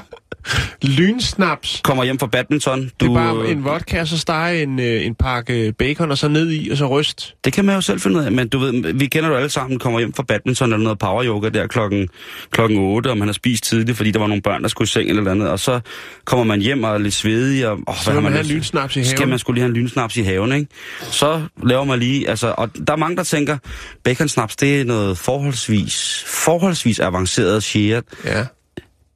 Lynsnaps. 0.82 1.80
Kommer 1.84 2.04
hjem 2.04 2.18
fra 2.18 2.26
badminton. 2.26 2.82
Det 2.82 2.92
Du, 3.00 3.14
er 3.14 3.14
bare 3.14 3.36
øh, 3.44 3.50
en 3.50 3.64
vodka, 3.64 4.04
så 4.04 4.18
stege 4.18 4.62
en, 4.62 4.78
øh, 4.80 5.06
en 5.06 5.14
pakke 5.14 5.74
bacon, 5.78 6.10
og 6.10 6.18
så 6.18 6.28
ned 6.28 6.50
i, 6.50 6.68
og 6.70 6.76
så 6.76 6.86
ryst. 6.86 7.34
Det 7.44 7.52
kan 7.52 7.64
man 7.64 7.74
jo 7.74 7.80
selv 7.80 8.00
finde 8.00 8.18
ud 8.18 8.24
af, 8.24 8.32
men 8.32 8.48
du 8.48 8.58
ved, 8.58 8.92
vi 8.94 9.06
kender 9.06 9.28
jo 9.28 9.34
alle 9.36 9.48
sammen, 9.48 9.78
kommer 9.78 9.98
hjem 10.00 10.12
fra 10.12 10.22
badminton 10.22 10.72
eller 10.72 10.84
noget 10.84 10.98
power 10.98 11.24
yoga 11.24 11.48
der 11.48 11.66
klokken, 11.66 12.08
klokken 12.50 12.78
8, 12.78 13.08
og 13.10 13.18
man 13.18 13.28
har 13.28 13.32
spist 13.32 13.64
tidligt, 13.64 13.96
fordi 13.96 14.10
der 14.10 14.18
var 14.18 14.26
nogle 14.26 14.42
børn, 14.42 14.62
der 14.62 14.68
skulle 14.68 14.86
i 14.86 14.88
seng 14.88 15.08
eller 15.08 15.30
andet, 15.30 15.48
og 15.50 15.60
så 15.60 15.80
kommer 16.24 16.44
man 16.44 16.60
hjem 16.60 16.84
og 16.84 16.94
er 16.94 16.98
lidt 16.98 17.14
svedig, 17.14 17.68
og 17.68 17.78
åh, 17.88 17.94
Så 17.96 18.12
vil 18.12 18.22
man 18.22 18.32
have 18.32 18.40
en 18.40 18.46
lyst- 18.46 18.54
lynsnaps 18.54 18.96
i 18.96 19.04
Skal 19.04 19.18
haven. 19.18 19.30
man 19.30 19.38
skulle 19.38 19.54
lige 19.54 19.62
have 19.62 19.70
en 19.76 19.82
lynsnaps 19.82 20.16
i 20.16 20.22
haven, 20.22 20.52
ikke? 20.52 20.66
Så 21.00 21.42
laver 21.64 21.84
man 21.84 21.98
lige, 21.98 22.28
altså, 22.28 22.54
og 22.58 22.70
der 22.86 22.92
er 22.92 22.96
mange, 22.96 23.16
der 23.16 23.22
tænker, 23.22 23.58
baconsnaps, 24.04 24.56
det 24.56 24.80
er 24.80 24.84
noget 24.84 25.18
forholdsvis, 25.18 26.24
forholdsvis 26.26 27.00
avanceret 27.00 27.62
shit. 27.62 28.04
Ja. 28.24 28.44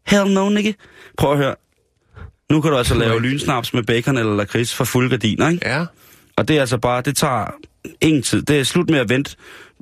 Hell 0.06 0.30
no, 0.30 0.48
Nicky. 0.48 0.72
Prøv 1.20 1.32
at 1.32 1.38
høre. 1.38 1.54
Nu 2.50 2.60
kan 2.60 2.70
du 2.70 2.76
altså 2.76 2.94
lave 2.94 3.14
ikke. 3.14 3.28
lynsnaps 3.28 3.74
med 3.74 3.82
bacon 3.82 4.16
eller 4.18 4.36
lakrids 4.36 4.74
for 4.74 4.84
fulde 4.84 5.10
gardiner, 5.10 5.48
ikke? 5.48 5.68
Ja. 5.68 5.84
Og 6.36 6.48
det 6.48 6.56
er 6.56 6.60
altså 6.60 6.78
bare, 6.78 7.02
det 7.02 7.16
tager 7.16 7.46
ingen 8.00 8.22
tid. 8.22 8.42
Det 8.42 8.60
er 8.60 8.64
slut 8.64 8.90
med 8.90 8.98
at 8.98 9.08
vente 9.08 9.36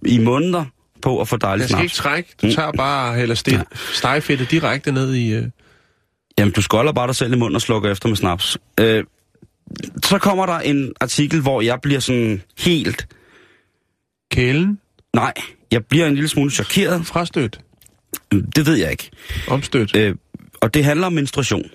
i 0.06 0.18
måneder 0.18 0.64
på 1.02 1.20
at 1.20 1.28
få 1.28 1.36
dejlig 1.36 1.60
Jeg 1.62 1.68
skal 1.68 1.82
ikke 1.82 1.94
snaps. 1.94 2.02
trække. 2.02 2.34
Du 2.42 2.52
tager 2.54 2.72
bare 2.72 3.20
eller 3.20 3.34
stil, 3.34 3.64
stegefedtet 3.92 4.50
direkte 4.50 4.92
ned 4.92 5.14
i... 5.14 5.32
Øh, 5.32 5.44
Jamen, 6.38 6.52
du 6.52 6.62
skolder 6.62 6.92
bare 6.92 7.06
dig 7.06 7.16
selv 7.16 7.32
i 7.32 7.36
munden 7.36 7.54
og 7.54 7.62
slukker 7.62 7.90
efter 7.90 8.08
med 8.08 8.16
snaps. 8.16 8.58
Øh, 8.80 9.04
så 10.04 10.18
kommer 10.18 10.46
der 10.46 10.58
en 10.58 10.92
artikel, 11.00 11.40
hvor 11.40 11.60
jeg 11.60 11.78
bliver 11.82 12.00
sådan 12.00 12.42
helt... 12.58 13.06
kælen. 14.30 14.78
Nej, 15.14 15.32
jeg 15.72 15.84
bliver 15.86 16.06
en 16.06 16.14
lille 16.14 16.28
smule 16.28 16.50
chokeret. 16.50 17.06
Frastødt. 17.06 17.60
Det 18.32 18.66
ved 18.66 18.76
jeg 18.76 18.90
ikke. 18.90 19.10
Omstødt. 19.48 19.96
Øh, 19.96 20.14
og 20.60 20.74
det 20.74 20.84
handler 20.84 21.06
om 21.06 21.12
menstruation. 21.12 21.70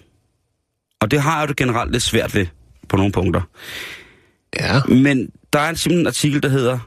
Og 1.00 1.12
det 1.12 1.22
har 1.22 1.40
jeg 1.40 1.42
jo 1.42 1.48
det 1.48 1.58
generelt 1.58 1.92
lidt 1.92 2.04
svært 2.04 2.36
ved 2.36 2.48
på 2.90 2.98
nogle 2.98 3.12
punkter. 3.12 3.42
Ja. 4.60 4.82
Men 4.84 5.30
der 5.54 5.60
er 5.60 5.74
simpelthen 5.74 6.00
en 6.00 6.08
artikel, 6.08 6.44
der 6.44 6.50
hedder 6.50 6.80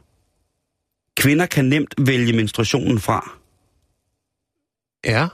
Kvinder 1.16 1.47
kan 1.47 1.64
nemt 1.64 1.94
vælge 1.99 2.32
menstruationen 2.32 3.01
fra. 3.01 3.30
Ja. 5.05 5.28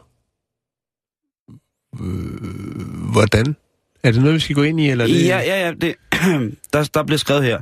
Øh, 2.00 3.12
hvordan? 3.12 3.56
Er 4.02 4.12
det 4.12 4.20
noget, 4.20 4.34
vi 4.34 4.40
skal 4.40 4.56
gå 4.56 4.62
ind 4.62 4.80
i, 4.80 4.90
eller 4.90 5.04
er 5.04 5.08
det... 5.08 5.26
Ja, 5.26 5.38
ja, 5.38 5.66
ja. 5.66 5.72
Det, 5.72 5.94
der, 6.72 6.90
der 6.94 7.02
bliver 7.02 7.18
skrevet 7.18 7.44
her. 7.44 7.60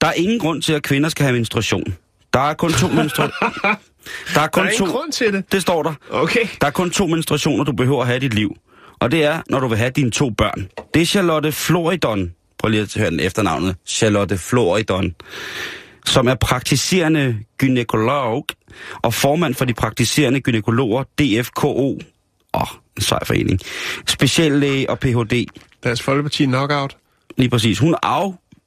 Der 0.00 0.06
er 0.06 0.12
ingen 0.12 0.38
grund 0.38 0.62
til, 0.62 0.72
at 0.72 0.82
kvinder 0.82 1.08
skal 1.08 1.24
have 1.24 1.36
menstruation. 1.36 1.96
Der 2.32 2.40
er 2.40 2.54
kun 2.54 2.72
to 2.72 2.88
menstruationer. 2.88 3.74
Der 4.34 4.40
er 4.40 4.44
Der 4.44 4.48
kun 4.48 4.66
er 4.66 4.70
to... 4.78 4.84
grund 4.84 5.12
til 5.12 5.32
det. 5.32 5.52
Det 5.52 5.62
står 5.62 5.82
der. 5.82 5.94
Okay. 6.10 6.46
Der 6.60 6.66
er 6.66 6.70
kun 6.70 6.90
to 6.90 7.06
menstruationer, 7.06 7.64
du 7.64 7.72
behøver 7.72 8.00
at 8.00 8.06
have 8.06 8.16
i 8.16 8.20
dit 8.20 8.34
liv. 8.34 8.56
Og 9.00 9.10
det 9.10 9.24
er, 9.24 9.40
når 9.50 9.60
du 9.60 9.68
vil 9.68 9.78
have 9.78 9.90
dine 9.90 10.10
to 10.10 10.30
børn. 10.30 10.68
Det 10.94 11.02
er 11.02 11.06
Charlotte 11.06 11.52
Floridon. 11.52 12.32
Prøv 12.58 12.68
lige 12.70 12.82
at 12.82 12.94
høre 12.96 13.10
den 13.10 13.20
efternavnet. 13.20 13.76
Charlotte 13.86 14.38
Floridon. 14.38 15.14
Som 16.06 16.28
er 16.28 16.34
praktiserende 16.34 17.38
gynekolog 17.58 18.46
og 19.02 19.14
formand 19.14 19.54
for 19.54 19.64
de 19.64 19.74
praktiserende 19.74 20.40
gynekologer 20.40 21.02
DFKO. 21.02 21.98
Åh, 22.54 22.62
oh, 22.62 22.66
en 22.96 23.02
sej 23.02 23.24
forening. 23.24 23.60
Speciallæge 24.08 24.90
og 24.90 24.98
Ph.D. 24.98 25.46
Dansk 25.84 26.02
Folkeparti 26.02 26.44
knockout. 26.44 26.96
Lige 27.36 27.50
præcis. 27.50 27.78
Hun 27.78 27.94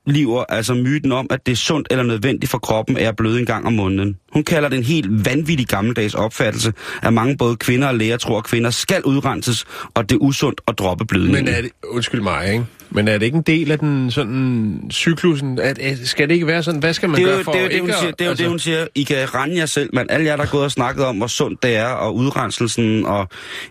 afliver 0.08 0.44
altså 0.50 0.74
myten 0.74 1.12
om, 1.12 1.28
at 1.30 1.46
det 1.46 1.52
er 1.52 1.56
sundt 1.56 1.88
eller 1.92 2.04
nødvendigt 2.04 2.52
for 2.52 2.58
kroppen 2.58 2.98
at 2.98 3.16
bløde 3.16 3.40
en 3.40 3.46
gang 3.46 3.66
om 3.66 3.74
måneden. 3.74 4.18
Hun 4.34 4.44
kalder 4.44 4.70
det 4.70 4.78
en 4.78 4.84
helt 4.84 5.26
vanvittig 5.26 5.68
gammeldags 5.68 6.14
opfattelse, 6.14 6.74
at 7.04 7.14
mange 7.14 7.38
både 7.38 7.56
kvinder 7.56 7.88
og 7.88 7.96
læger 7.96 8.18
tror, 8.18 8.38
at 8.38 8.44
kvinder 8.44 8.70
skal 8.70 9.04
udrenses, 9.04 9.66
og 9.94 10.10
det 10.10 10.16
er 10.16 10.20
usundt 10.20 10.62
at 10.68 10.80
droppe 10.80 11.06
blødningen. 11.06 11.46
Men 11.46 11.54
er 11.54 11.62
det... 11.62 11.72
Undskyld 11.84 12.22
mig, 12.22 12.54
ikke? 12.54 12.66
Men 12.90 13.08
er 13.08 13.18
det 13.18 13.26
ikke 13.26 13.36
en 13.36 13.42
del 13.42 13.72
af 13.72 13.80
den 13.80 14.12
sådan 14.12 14.82
cyklusen? 14.92 15.60
At, 15.60 15.80
at, 15.80 15.98
skal 16.08 16.28
det 16.30 16.34
ikke 16.34 16.48
være 16.48 16.64
sådan? 16.64 16.80
Hvad 16.80 16.94
skal 16.94 17.10
man 17.10 17.18
det 17.18 17.26
gøre 17.26 17.38
jo 17.38 17.44
for 17.44 17.52
det, 17.52 17.60
er 17.60 17.62
jo 17.62 17.66
at 17.66 17.72
det, 17.72 17.76
ikke 17.76 17.82
hun 17.84 17.90
at- 17.90 18.00
siger. 18.00 18.12
Det 18.12 18.22
er 18.22 18.26
jo 18.26 18.30
altså, 18.30 18.44
det, 18.44 18.50
hun 18.50 18.60
siger. 18.60 18.88
I 18.96 19.04
kan 19.04 19.36
rende 19.36 19.58
jer 19.58 19.66
selv, 19.66 19.90
men 19.94 20.06
alle 20.10 20.26
jer, 20.26 20.36
der 20.36 20.44
er 20.44 20.48
gået 20.48 20.64
og 20.64 20.72
snakket 20.72 21.06
om, 21.06 21.18
hvor 21.18 21.28
sundt 21.28 21.64
det 21.64 21.76
er, 21.76 21.86
og 21.88 22.16
udrenselsen, 22.16 23.06
og 23.06 23.28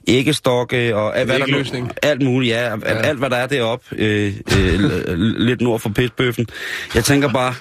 æggestokke, 0.09 0.97
og 0.97 1.19
alt, 1.19 1.27
hvad 1.29 1.39
der 1.39 1.47
nu, 1.47 1.89
alt 2.03 2.23
muligt, 2.23 2.51
ja, 2.53 2.73
alt, 2.73 2.85
alt, 3.07 3.19
hvad 3.19 3.31
der 3.31 3.37
er 3.37 3.47
deroppe, 3.47 3.87
øh, 3.99 4.33
øh, 4.59 4.81
lidt 5.19 5.61
nord 5.61 5.81
for 5.81 5.89
pitbøffen. 5.89 6.47
Jeg 6.95 7.05
tænker 7.05 7.29
bare, 7.33 7.55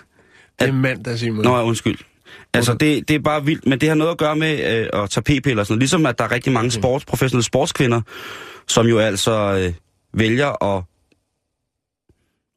Det 0.59 0.67
er 0.67 0.73
mandag, 0.73 1.19
Simon. 1.19 1.43
Nå, 1.43 1.55
ja, 1.57 1.63
undskyld. 1.63 1.97
Altså, 2.53 2.73
det, 2.73 3.07
det 3.07 3.15
er 3.15 3.19
bare 3.19 3.45
vildt, 3.45 3.67
men 3.67 3.79
det 3.81 3.89
har 3.89 3.95
noget 3.95 4.11
at 4.11 4.17
gøre 4.17 4.35
med 4.35 4.79
øh, 4.93 5.03
at 5.03 5.09
tage 5.09 5.23
p-piller 5.23 5.59
og 5.61 5.65
sådan 5.65 5.73
noget. 5.73 5.79
Ligesom 5.79 6.05
at 6.05 6.17
der 6.17 6.23
er 6.23 6.31
rigtig 6.31 6.53
mange 6.53 6.71
sports, 6.71 7.05
professionelle 7.05 7.43
sportskvinder, 7.43 8.01
som 8.67 8.87
jo 8.87 8.99
altså 8.99 9.31
øh, 9.65 9.73
vælger 10.19 10.63
at, 10.77 10.83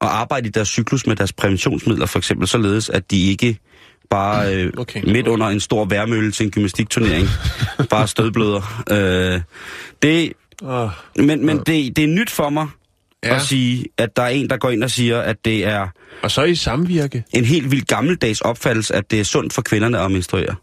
at 0.00 0.08
arbejde 0.08 0.48
i 0.48 0.50
deres 0.50 0.68
cyklus 0.68 1.06
med 1.06 1.16
deres 1.16 1.32
præventionsmidler, 1.32 2.06
for 2.06 2.18
eksempel 2.18 2.48
således, 2.48 2.88
at 2.90 3.10
de 3.10 3.26
ikke 3.30 3.58
bare 4.10 4.54
øh, 4.54 4.72
Okay. 4.76 5.02
midt 5.12 5.28
under 5.28 5.46
en 5.46 5.60
stor 5.60 5.84
værmølle 5.84 6.32
til 6.32 6.44
en 6.44 6.50
gymnastikturnering, 6.50 7.26
bare 7.90 8.08
stødbløder. 8.08 8.82
Øh, 8.90 9.40
det, 10.02 10.32
Oh, 10.62 10.88
men 11.16 11.46
men 11.46 11.58
det, 11.58 11.96
det 11.96 12.04
er 12.04 12.08
nyt 12.08 12.30
for 12.30 12.50
mig 12.50 12.66
Ja. 13.22 13.28
ja. 13.28 13.34
at 13.36 13.42
sige, 13.42 13.84
at 13.98 14.16
der 14.16 14.22
er 14.22 14.28
en, 14.28 14.50
der 14.50 14.56
går 14.56 14.70
ind 14.70 14.84
og 14.84 14.90
siger, 14.90 15.18
at 15.20 15.36
det 15.44 15.64
er 15.66 15.88
og 16.22 16.30
så 16.30 16.42
i 16.42 16.54
samvirke. 16.54 17.24
en 17.34 17.44
helt 17.44 17.70
vildt 17.70 17.86
gammeldags 17.86 18.40
opfattelse, 18.40 18.94
at 18.94 19.10
det 19.10 19.20
er 19.20 19.24
sundt 19.24 19.52
for 19.52 19.62
kvinderne 19.62 19.98
at 20.00 20.10
menstruere. 20.10 20.54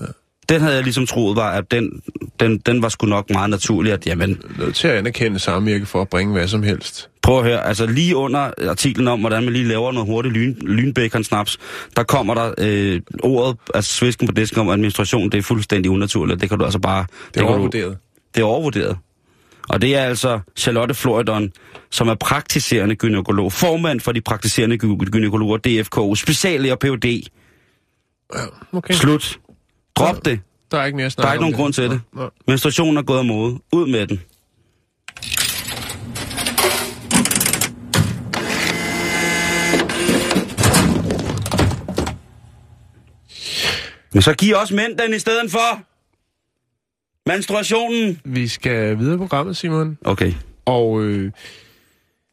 Ja. 0.00 0.04
Den 0.48 0.60
havde 0.60 0.74
jeg 0.74 0.82
ligesom 0.82 1.06
troet 1.06 1.36
var, 1.36 1.50
at 1.50 1.70
den, 1.70 2.02
den, 2.40 2.58
den 2.58 2.82
var 2.82 2.88
sgu 2.88 3.06
nok 3.06 3.30
meget 3.30 3.50
naturlig, 3.50 3.92
at 3.92 4.06
jamen, 4.06 4.42
Nødt 4.58 4.74
til 4.74 4.88
at 4.88 4.96
anerkende 4.96 5.38
samvirke 5.38 5.86
for 5.86 6.00
at 6.02 6.08
bringe 6.08 6.32
hvad 6.32 6.48
som 6.48 6.62
helst. 6.62 7.08
Prøv 7.24 7.38
at 7.38 7.44
høre, 7.44 7.66
altså 7.66 7.86
lige 7.86 8.16
under 8.16 8.50
artiklen 8.68 9.08
om, 9.08 9.20
hvordan 9.20 9.44
man 9.44 9.52
lige 9.52 9.64
laver 9.64 9.92
noget 9.92 10.08
hurtigt 10.08 10.34
lyn, 10.34 10.54
lynbacon-snaps, 10.60 11.58
der 11.96 12.02
kommer 12.02 12.34
der 12.34 12.54
øh, 12.58 13.00
ordet, 13.22 13.56
altså 13.74 13.94
svisken 13.94 14.26
på 14.26 14.32
disken 14.34 14.60
om, 14.60 14.68
at 14.68 14.72
administration, 14.72 15.30
det 15.30 15.38
er 15.38 15.42
fuldstændig 15.42 15.90
unaturligt. 15.90 16.40
Det 16.40 16.48
kan 16.48 16.58
du 16.58 16.64
altså 16.64 16.78
bare... 16.78 17.06
Det 17.34 17.36
er 17.36 17.40
kan 17.40 17.54
overvurderet. 17.54 17.92
Du, 17.92 17.96
det 18.34 18.40
er 18.40 18.44
overvurderet. 18.44 18.98
Og 19.68 19.82
det 19.82 19.96
er 19.96 20.00
altså 20.00 20.40
Charlotte 20.56 20.94
Floridon, 20.94 21.52
som 21.90 22.08
er 22.08 22.14
praktiserende 22.14 22.94
gynekolog, 22.94 23.52
formand 23.52 24.00
for 24.00 24.12
de 24.12 24.20
praktiserende 24.20 24.76
gy- 24.76 25.10
gynekologer, 25.10 25.56
DFK, 25.56 26.20
speciallæger 26.20 26.76
Ph.D. 26.76 27.22
Okay. 28.72 28.94
Slut. 28.94 29.38
Drop 29.96 30.24
det. 30.24 30.40
Der 30.70 30.78
er 30.78 30.84
ikke 30.84 30.96
mere 30.96 31.06
at 31.06 31.14
Der 31.16 31.26
er 31.26 31.32
ikke 31.32 31.42
nogen 31.42 31.56
grund 31.56 31.72
til 31.72 31.90
det. 31.90 32.00
Nå. 32.12 32.30
Menstruationen 32.48 32.96
er 32.96 33.02
gået 33.02 33.18
af 33.18 33.24
mode. 33.24 33.58
Ud 33.72 33.86
med 33.86 34.06
den. 34.06 34.20
Men 44.14 44.22
så 44.22 44.34
giv 44.34 44.54
os 44.56 44.70
mænd 44.72 44.98
den 44.98 45.14
i 45.14 45.18
stedet 45.18 45.50
for. 45.50 45.80
Menstruationen. 47.28 48.20
Vi 48.24 48.48
skal 48.48 48.98
videre 48.98 49.14
i 49.14 49.18
programmet, 49.18 49.56
Simon. 49.56 49.98
Okay. 50.04 50.32
Og 50.64 51.02
øh, 51.02 51.24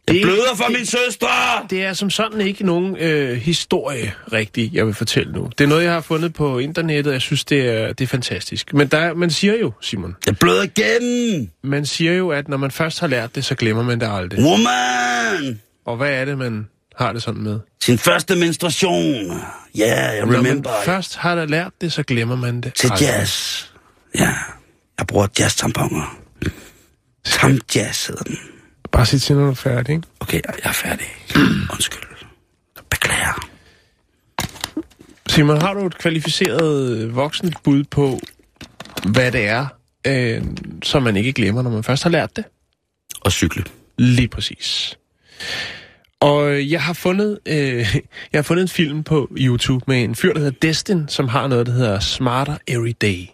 Jeg 0.07 0.15
Det- 0.15 0.21
bløder 0.23 0.55
for 0.55 0.63
det- 0.63 0.75
min 0.77 0.85
søstre. 0.85 1.27
det 1.69 1.83
er 1.83 1.93
som 1.93 2.09
sådan 2.09 2.41
ikke 2.41 2.65
nogen 2.65 2.97
øh, 2.97 3.37
historie 3.37 4.13
rigtig, 4.33 4.73
jeg 4.73 4.85
vil 4.85 4.93
fortælle 4.93 5.33
nu. 5.33 5.49
Det 5.57 5.63
er 5.63 5.67
noget, 5.67 5.83
jeg 5.83 5.93
har 5.93 6.01
fundet 6.01 6.33
på 6.33 6.59
internettet, 6.59 7.07
og 7.07 7.13
jeg 7.13 7.21
synes, 7.21 7.45
det 7.45 7.69
er, 7.69 7.93
det 7.93 8.03
er 8.03 8.07
fantastisk. 8.07 8.73
Men 8.73 8.87
der, 8.87 9.13
man 9.13 9.29
siger 9.29 9.57
jo, 9.57 9.71
Simon, 9.81 10.15
Jeg 10.25 10.37
bløder 10.39 10.63
igen. 10.63 11.51
man 11.63 11.85
siger 11.85 12.13
jo, 12.13 12.29
at 12.29 12.47
når 12.47 12.57
man 12.57 12.71
først 12.71 12.99
har 12.99 13.07
lært 13.07 13.35
det, 13.35 13.45
så 13.45 13.55
glemmer 13.55 13.83
man 13.83 13.99
det 14.01 14.07
aldrig. 14.11 14.39
Woman. 14.43 15.61
Og 15.85 15.97
hvad 15.97 16.13
er 16.13 16.25
det, 16.25 16.37
man 16.37 16.67
har 16.95 17.13
det 17.13 17.23
sådan 17.23 17.41
med? 17.41 17.59
Sin 17.81 17.97
første 17.97 18.35
menstruation. 18.35 19.41
Ja, 19.77 19.85
yeah, 19.85 20.15
jeg 20.15 20.19
Når 20.19 20.25
man 20.25 20.35
remember. 20.37 20.71
først 20.85 21.15
har 21.15 21.35
da 21.35 21.45
lært 21.45 21.71
det, 21.81 21.91
så 21.93 22.03
glemmer 22.03 22.35
man 22.35 22.61
det 22.61 22.73
Til 22.73 22.91
aldrig. 22.91 23.05
jazz. 23.07 23.63
Ja, 24.15 24.33
jeg 24.97 25.07
bruger 25.07 25.27
jazz-tamponer. 25.39 26.17
Tam 27.25 27.59
jazz 27.75 28.07
hedder 28.07 28.23
den. 28.23 28.37
Bare 28.91 29.05
sig 29.05 29.21
til, 29.21 29.35
når 29.35 29.43
du 29.45 29.49
er 29.51 29.55
færdig, 29.55 29.95
ikke? 29.95 30.07
Okay, 30.19 30.41
jeg 30.63 30.69
er 30.69 30.71
færdig. 30.71 31.05
Undskyld. 31.73 32.01
Beklager. 32.89 33.47
Simon, 35.27 35.61
har 35.61 35.73
du 35.73 35.85
et 35.85 35.97
kvalificeret 35.97 36.97
øh, 36.97 37.15
voksent 37.15 37.63
bud 37.63 37.83
på, 37.83 38.19
hvad 39.05 39.31
det 39.31 39.47
er, 39.47 39.67
øh, 40.07 40.43
som 40.83 41.03
man 41.03 41.17
ikke 41.17 41.33
glemmer, 41.33 41.61
når 41.61 41.69
man 41.69 41.83
først 41.83 42.03
har 42.03 42.09
lært 42.09 42.35
det? 42.35 42.45
Og 43.21 43.31
cykle. 43.31 43.63
Lige 43.97 44.27
præcis. 44.27 44.97
Og 46.21 46.51
øh, 46.51 46.71
jeg 46.71 46.83
har 46.83 46.93
fundet 46.93 47.39
øh, 47.45 47.55
jeg 48.31 48.37
har 48.37 48.41
fundet 48.41 48.61
en 48.61 48.67
film 48.67 49.03
på 49.03 49.29
YouTube 49.37 49.83
med 49.87 50.03
en 50.03 50.15
fyr, 50.15 50.33
der 50.33 50.39
hedder 50.39 50.59
Destin, 50.61 51.07
som 51.07 51.27
har 51.27 51.47
noget, 51.47 51.65
der 51.65 51.73
hedder 51.73 51.99
Smarter 51.99 52.57
Every 52.67 52.93
Day. 53.01 53.25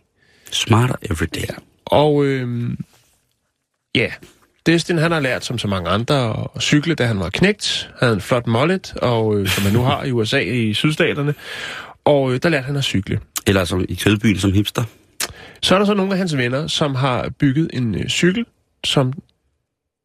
Smarter 0.51 0.95
every 1.01 1.27
day. 1.35 1.55
Og 1.85 2.25
øh, 2.25 2.69
ja, 3.95 4.11
Destin 4.65 4.97
han 4.97 5.11
har 5.11 5.19
lært 5.19 5.45
som 5.45 5.57
så 5.57 5.67
mange 5.67 5.89
andre 5.89 6.47
at 6.55 6.61
cykle, 6.61 6.95
da 6.95 7.05
han 7.05 7.19
var 7.19 7.29
knægt. 7.29 7.89
Han 7.99 8.05
havde 8.05 8.13
en 8.13 8.21
flot 8.21 8.47
mullet, 8.47 8.93
og, 9.01 9.39
øh, 9.39 9.47
som 9.47 9.63
han 9.63 9.73
nu 9.73 9.81
har 9.81 10.03
i 10.03 10.11
USA 10.11 10.39
i 10.39 10.73
sydstaterne. 10.73 11.35
Og 12.05 12.33
øh, 12.33 12.39
der 12.43 12.49
lærte 12.49 12.65
han 12.65 12.75
at 12.75 12.83
cykle. 12.83 13.19
Eller 13.47 13.65
som 13.65 13.85
i 13.89 13.95
kødbyen 13.95 14.39
som 14.39 14.51
hipster. 14.51 14.83
Så 15.61 15.75
er 15.75 15.79
der 15.79 15.85
så 15.85 15.93
nogle 15.93 16.11
af 16.11 16.17
hans 16.17 16.37
venner, 16.37 16.67
som 16.67 16.95
har 16.95 17.29
bygget 17.29 17.69
en 17.73 17.95
øh, 17.95 18.07
cykel, 18.07 18.45
som 18.83 19.13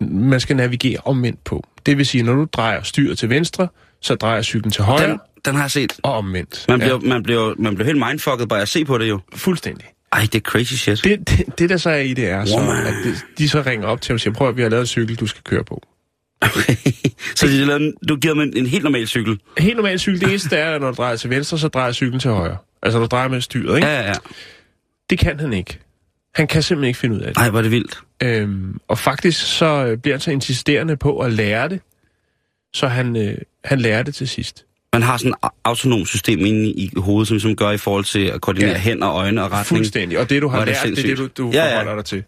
man 0.00 0.40
skal 0.40 0.56
navigere 0.56 0.98
omvendt 1.04 1.44
på. 1.44 1.66
Det 1.86 1.98
vil 1.98 2.06
sige, 2.06 2.22
når 2.22 2.34
du 2.34 2.46
drejer 2.52 2.82
styret 2.82 3.18
til 3.18 3.28
venstre, 3.30 3.68
så 4.00 4.14
drejer 4.14 4.42
cyklen 4.42 4.70
til 4.72 4.84
højre 4.84 5.08
Den, 5.10 5.18
den 5.44 5.54
har 5.54 5.62
jeg 5.62 5.70
set. 5.70 5.92
og 6.02 6.12
omvendt. 6.12 6.64
Man 6.68 6.78
bliver, 6.80 6.98
man, 7.00 7.22
bliver, 7.22 7.54
man 7.58 7.74
bliver 7.74 7.86
helt 7.86 7.98
mindfucket 8.08 8.48
bare 8.48 8.60
at 8.62 8.68
se 8.68 8.84
på 8.84 8.98
det 8.98 9.08
jo. 9.08 9.20
Fuldstændig. 9.34 9.86
Ej, 10.12 10.20
det 10.20 10.34
er 10.34 10.40
crazy 10.40 10.74
shit. 10.74 11.04
Det, 11.04 11.28
det, 11.28 11.58
det, 11.58 11.70
der 11.70 11.76
så 11.76 11.90
er 11.90 11.96
i 11.96 12.14
det, 12.14 12.28
er 12.28 12.44
så, 12.44 12.56
Woman. 12.56 12.86
at 12.86 12.94
det, 13.04 13.24
de 13.38 13.48
så 13.48 13.62
ringer 13.66 13.86
op 13.86 14.00
til 14.00 14.12
ham 14.12 14.14
og 14.14 14.20
siger, 14.20 14.34
prøv 14.34 14.48
at 14.48 14.56
vi 14.56 14.62
har 14.62 14.68
lavet 14.68 14.80
en 14.80 14.86
cykel, 14.86 15.16
du 15.16 15.26
skal 15.26 15.42
køre 15.44 15.64
på. 15.64 15.82
så 17.36 17.46
de 17.46 17.64
lavede 17.64 17.84
en- 17.86 17.94
du 18.08 18.16
giver 18.16 18.34
dem 18.34 18.42
en, 18.42 18.56
en 18.56 18.66
helt 18.66 18.84
normal 18.84 19.06
cykel. 19.06 19.38
Helt 19.58 19.76
normal 19.76 19.98
cykel, 19.98 20.20
det 20.20 20.28
eneste 20.28 20.56
er, 20.56 20.70
at 20.74 20.80
når 20.80 20.88
du 20.90 20.94
drejer 20.94 21.16
til 21.16 21.30
venstre, 21.30 21.58
så 21.58 21.68
drejer 21.68 21.92
cyklen 21.92 22.20
til 22.20 22.30
højre. 22.30 22.56
Altså, 22.82 22.98
når 22.98 23.06
du 23.06 23.10
drejer 23.10 23.28
med 23.28 23.40
styret, 23.40 23.76
ikke? 23.76 23.88
Ja, 23.88 24.00
ja, 24.00 24.06
ja. 24.08 24.12
Det 25.10 25.18
kan 25.18 25.40
han 25.40 25.52
ikke. 25.52 25.78
Han 26.34 26.46
kan 26.46 26.62
simpelthen 26.62 26.88
ikke 26.88 26.98
finde 26.98 27.16
ud 27.16 27.20
af 27.20 27.34
det. 27.34 27.40
Ej, 27.42 27.50
hvor 27.50 27.58
er 27.58 27.62
det 27.62 27.70
vildt. 27.70 27.98
Øhm, 28.22 28.78
og 28.88 28.98
faktisk 28.98 29.46
så 29.56 29.66
øh, 29.86 29.98
bliver 29.98 30.14
han 30.14 30.20
så 30.20 30.30
insisterende 30.30 30.96
på 30.96 31.18
at 31.18 31.32
lære 31.32 31.68
det, 31.68 31.80
så 32.74 32.86
han, 32.88 33.16
øh, 33.16 33.38
han 33.64 33.80
lærer 33.80 34.02
det 34.02 34.14
til 34.14 34.28
sidst. 34.28 34.64
Man 34.92 35.02
har 35.02 35.16
sådan 35.16 35.32
et 35.32 35.50
autonom 35.64 36.06
system 36.06 36.38
inde 36.46 36.68
i 36.70 36.90
hovedet, 36.96 37.28
som, 37.28 37.40
som 37.40 37.56
gør 37.56 37.70
i 37.70 37.76
forhold 37.76 38.04
til 38.04 38.24
at 38.26 38.40
koordinere 38.40 38.70
Ja. 38.70 38.78
hænder, 38.78 39.10
øjne 39.10 39.42
og 39.44 39.52
retning. 39.52 39.66
Fuldstændig. 39.66 40.18
Og 40.18 40.30
det, 40.30 40.42
du 40.42 40.48
har 40.48 40.56
Hvor 40.56 40.60
er 40.60 40.64
det 40.64 40.76
lært, 40.84 40.96
det 40.96 41.04
er 41.10 41.16
det, 41.16 41.36
du, 41.36 41.42
du 41.42 41.50
Ja, 41.52 41.64
ja. 41.64 41.72
forholder 41.72 41.94
dig 41.94 42.04
til. 42.04 42.24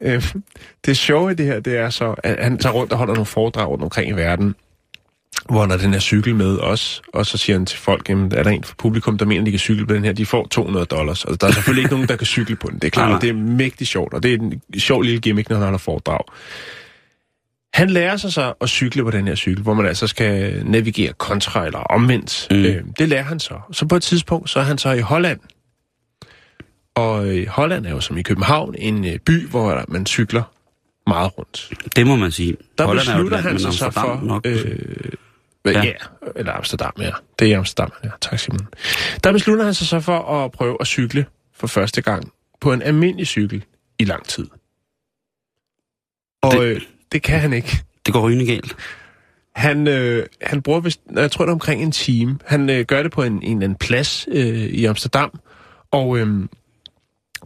Øh, 0.00 0.32
det 0.86 0.96
sjove 0.96 1.30
i 1.30 1.34
det 1.34 1.46
her, 1.46 1.60
det 1.60 1.76
er 1.76 1.90
så, 1.90 2.14
at 2.24 2.44
han 2.44 2.58
tager 2.58 2.72
rundt 2.72 2.92
og 2.92 2.98
holder 2.98 3.14
nogle 3.14 3.26
foredrag 3.26 3.68
rundt 3.68 3.84
omkring 3.84 4.10
i 4.10 4.12
verden, 4.12 4.54
hvor 5.50 5.60
han 5.60 5.70
har 5.70 5.76
den 5.76 5.92
her 5.92 6.00
cykel 6.00 6.34
med 6.34 6.58
os, 6.58 7.02
og 7.14 7.26
så 7.26 7.38
siger 7.38 7.56
han 7.56 7.66
til 7.66 7.78
folk, 7.78 8.08
jamen, 8.08 8.32
er 8.34 8.42
der 8.42 8.50
en 8.50 8.64
fra 8.64 8.74
publikum, 8.78 9.18
der 9.18 9.24
mener, 9.24 9.44
de 9.44 9.50
kan 9.50 9.60
cykle 9.60 9.86
på 9.86 9.94
den 9.94 10.04
her, 10.04 10.12
de 10.12 10.26
får 10.26 10.46
200 10.46 10.86
dollars. 10.86 11.24
Altså, 11.24 11.36
der 11.36 11.46
er 11.46 11.52
selvfølgelig 11.52 11.82
ikke 11.82 11.94
nogen, 11.96 12.08
der 12.08 12.16
kan 12.16 12.26
cykle 12.26 12.56
på 12.56 12.68
den. 12.70 12.78
Det 12.78 12.84
er 12.84 12.90
klart, 12.90 13.22
det 13.22 13.30
er 13.30 13.34
mægtigt 13.34 13.90
sjovt, 13.90 14.14
og 14.14 14.22
det 14.22 14.34
er 14.34 14.38
en 14.38 14.62
sjov 14.78 15.02
lille 15.02 15.20
gimmick, 15.20 15.48
når 15.48 15.56
han 15.56 15.64
holder 15.64 15.78
foredrag. 15.78 16.20
Han 17.74 17.90
lærer 17.90 18.16
sig 18.16 18.32
så 18.32 18.54
at 18.60 18.68
cykle 18.68 19.04
på 19.04 19.10
den 19.10 19.26
her 19.28 19.34
cykel, 19.34 19.62
hvor 19.62 19.74
man 19.74 19.86
altså 19.86 20.06
skal 20.06 20.62
navigere 20.66 21.12
kontra 21.12 21.66
eller 21.66 21.78
omvendt. 21.78 22.46
Mm. 22.50 22.56
Øh, 22.56 22.84
det 22.98 23.08
lærer 23.08 23.22
han 23.22 23.40
så. 23.40 23.54
Så 23.72 23.86
på 23.86 23.96
et 23.96 24.02
tidspunkt, 24.02 24.50
så 24.50 24.60
er 24.60 24.64
han 24.64 24.78
så 24.78 24.90
i 24.90 25.00
Holland. 25.00 25.40
Og 26.94 27.28
øh, 27.28 27.46
Holland 27.48 27.86
er 27.86 27.90
jo 27.90 28.00
som 28.00 28.18
i 28.18 28.22
København 28.22 28.74
en 28.78 29.04
øh, 29.04 29.18
by, 29.18 29.46
hvor 29.48 29.84
man 29.88 30.06
cykler 30.06 30.42
meget 31.06 31.38
rundt. 31.38 31.72
Det 31.96 32.06
må 32.06 32.16
man 32.16 32.30
sige. 32.30 32.56
Der 32.78 32.86
Holland 32.86 33.08
er 33.08 33.12
jo 33.12 33.18
et 33.18 33.24
beslutter 33.24 33.50
land, 33.50 33.64
han 33.64 33.72
sig 33.72 33.72
så 33.72 33.90
for... 33.90 34.20
Nok. 34.22 34.46
Øh, 34.46 34.78
ja. 35.72 35.82
Ja. 35.84 35.92
eller 36.36 36.52
Amsterdam, 36.52 36.92
ja. 36.98 37.10
Det 37.38 37.52
er 37.52 37.58
Amsterdam, 37.58 37.92
ja. 38.04 38.08
Tak, 38.20 38.38
Simon. 38.38 38.66
Der 39.24 39.32
beslutter 39.32 39.64
han 39.64 39.74
sig 39.74 39.86
så 39.86 40.00
for 40.00 40.18
at 40.44 40.52
prøve 40.52 40.76
at 40.80 40.86
cykle 40.86 41.26
for 41.54 41.66
første 41.66 42.02
gang 42.02 42.32
på 42.60 42.72
en 42.72 42.82
almindelig 42.82 43.26
cykel 43.26 43.64
i 43.98 44.04
lang 44.04 44.24
tid. 44.24 44.46
Og 46.42 46.52
Det- 46.52 46.60
det, 46.60 46.66
øh, 46.66 46.80
det 47.12 47.22
kan 47.22 47.40
han 47.40 47.52
ikke. 47.52 47.78
Det 48.06 48.12
går 48.14 48.20
rygende 48.28 48.46
galt. 48.46 48.76
Han, 49.54 49.88
øh, 49.88 50.26
han 50.42 50.62
bruger 50.62 50.80
vist, 50.80 51.00
jeg 51.14 51.30
tror 51.30 51.44
det 51.44 51.50
er 51.50 51.54
omkring 51.54 51.82
en 51.82 51.92
time. 51.92 52.38
Han 52.46 52.70
øh, 52.70 52.84
gør 52.84 53.02
det 53.02 53.12
på 53.12 53.22
en, 53.22 53.32
en 53.32 53.42
eller 53.42 53.52
anden 53.64 53.78
plads 53.78 54.28
øh, 54.30 54.46
i 54.56 54.84
Amsterdam, 54.84 55.40
og 55.90 56.18
øh, 56.18 56.48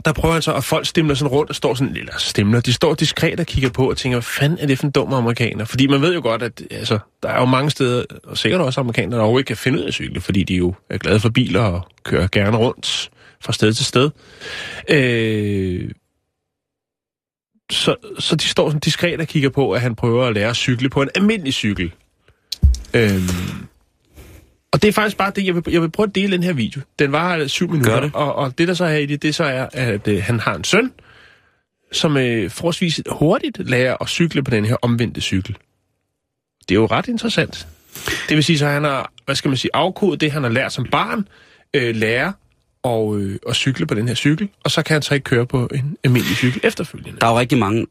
der 0.05 0.13
prøver 0.13 0.33
han 0.33 0.43
så, 0.43 0.53
at 0.53 0.65
folk 0.65 0.87
stemler 0.87 1.15
sådan 1.15 1.33
rundt 1.33 1.51
og 1.51 1.57
står 1.57 1.75
sådan, 1.75 1.97
eller 1.97 2.13
stemler, 2.19 2.61
de 2.61 2.73
står 2.73 2.95
diskret 2.95 3.41
og 3.41 3.47
kigger 3.47 3.71
på 3.71 3.91
og 3.91 3.97
tænker, 3.97 4.17
hvad 4.17 4.23
fanden 4.23 4.59
er 4.59 4.67
det 4.67 4.79
for 4.79 4.87
en 4.87 4.91
dum 4.91 5.13
amerikaner? 5.13 5.65
Fordi 5.65 5.87
man 5.87 6.03
ved 6.03 6.15
jo 6.15 6.21
godt, 6.21 6.43
at 6.43 6.63
altså, 6.71 6.99
der 7.23 7.29
er 7.29 7.41
jo 7.41 7.47
mange 7.47 7.71
steder, 7.71 8.05
og 8.25 8.39
sikkert 8.39 8.61
også 8.61 8.81
amerikanere, 8.81 9.17
der 9.17 9.23
overhovedet 9.23 9.41
ikke 9.41 9.49
kan 9.49 9.57
finde 9.57 9.79
ud 9.79 9.85
af 9.85 9.93
cykle, 9.93 10.21
fordi 10.21 10.43
de 10.43 10.55
jo 10.55 10.75
er 10.91 10.99
glade 10.99 11.21
for 11.21 11.29
biler 11.29 11.61
og 11.61 11.89
kører 12.05 12.29
gerne 12.33 12.57
rundt 12.57 13.11
fra 13.41 13.53
sted 13.53 13.73
til 13.73 13.85
sted. 13.85 14.11
Øh, 14.89 15.91
så, 17.71 17.97
så 18.19 18.37
de 18.37 18.45
står 18.45 18.69
sådan 18.69 18.81
diskret 18.81 19.21
og 19.21 19.27
kigger 19.27 19.51
på, 19.51 19.73
at 19.73 19.81
han 19.81 19.95
prøver 19.95 20.27
at 20.27 20.35
lære 20.35 20.49
at 20.49 20.57
cykle 20.57 20.89
på 20.89 21.03
en 21.03 21.09
almindelig 21.15 21.55
cykel. 21.55 21.93
Øhm, 22.95 23.69
og 24.73 24.83
det 24.83 24.89
er 24.89 24.93
faktisk 24.93 25.17
bare 25.17 25.33
det, 25.37 25.47
jeg 25.47 25.55
vil, 25.55 25.63
jeg 25.71 25.83
vil 25.83 25.91
prøve 25.91 26.07
at 26.07 26.15
dele 26.15 26.33
den 26.33 26.43
her 26.43 26.53
video. 26.53 26.81
Den 26.99 27.13
var 27.13 27.47
syv 27.47 27.71
minutter. 27.71 28.11
Og, 28.15 28.35
og 28.35 28.59
det 28.59 28.69
der 28.69 28.75
så 28.75 28.85
er 28.85 28.97
i 28.97 29.07
det, 29.07 29.23
det 29.23 29.35
så 29.35 29.45
er, 29.45 29.67
at 29.73 30.09
øh, 30.09 30.23
han 30.23 30.41
har 30.41 30.55
en 30.55 30.65
søn, 30.65 30.93
som 31.93 32.17
øh, 32.17 32.51
forholdsvis 32.51 33.01
hurtigt 33.11 33.71
lærer 33.71 33.97
at 34.01 34.09
cykle 34.09 34.43
på 34.43 34.51
den 34.51 34.65
her 34.65 34.77
omvendte 34.83 35.21
cykel. 35.21 35.57
Det 36.69 36.71
er 36.71 36.81
jo 36.81 36.87
ret 36.87 37.09
interessant. 37.09 37.67
Det 38.29 38.37
vil 38.37 38.45
sige, 38.45 38.59
så 38.59 38.67
han 38.67 38.85
har, 38.85 39.13
hvad 39.25 39.35
skal 39.35 39.49
man 39.49 39.57
sige, 39.57 39.71
afkodet 39.75 40.21
det, 40.21 40.33
han 40.33 40.43
har 40.43 40.51
lært 40.51 40.73
som 40.73 40.87
barn, 40.91 41.29
øh, 41.75 41.97
lærer 41.97 42.33
og, 42.83 43.19
øh, 43.19 43.39
at 43.49 43.57
cykle 43.57 43.87
på 43.87 43.95
den 43.95 44.09
her 44.09 44.15
cykel, 44.15 44.49
og 44.65 44.71
så 44.71 44.83
kan 44.83 44.95
han 44.95 45.03
så 45.03 45.15
ikke 45.15 45.25
køre 45.25 45.47
på 45.47 45.69
en 45.75 45.97
almindelig 46.05 46.37
cykel 46.37 46.61
efterfølgende. 46.65 47.21
Der 47.21 47.27
er 47.27 47.31
jo 47.31 47.39
rigtig 47.39 47.59
mange 47.59 47.87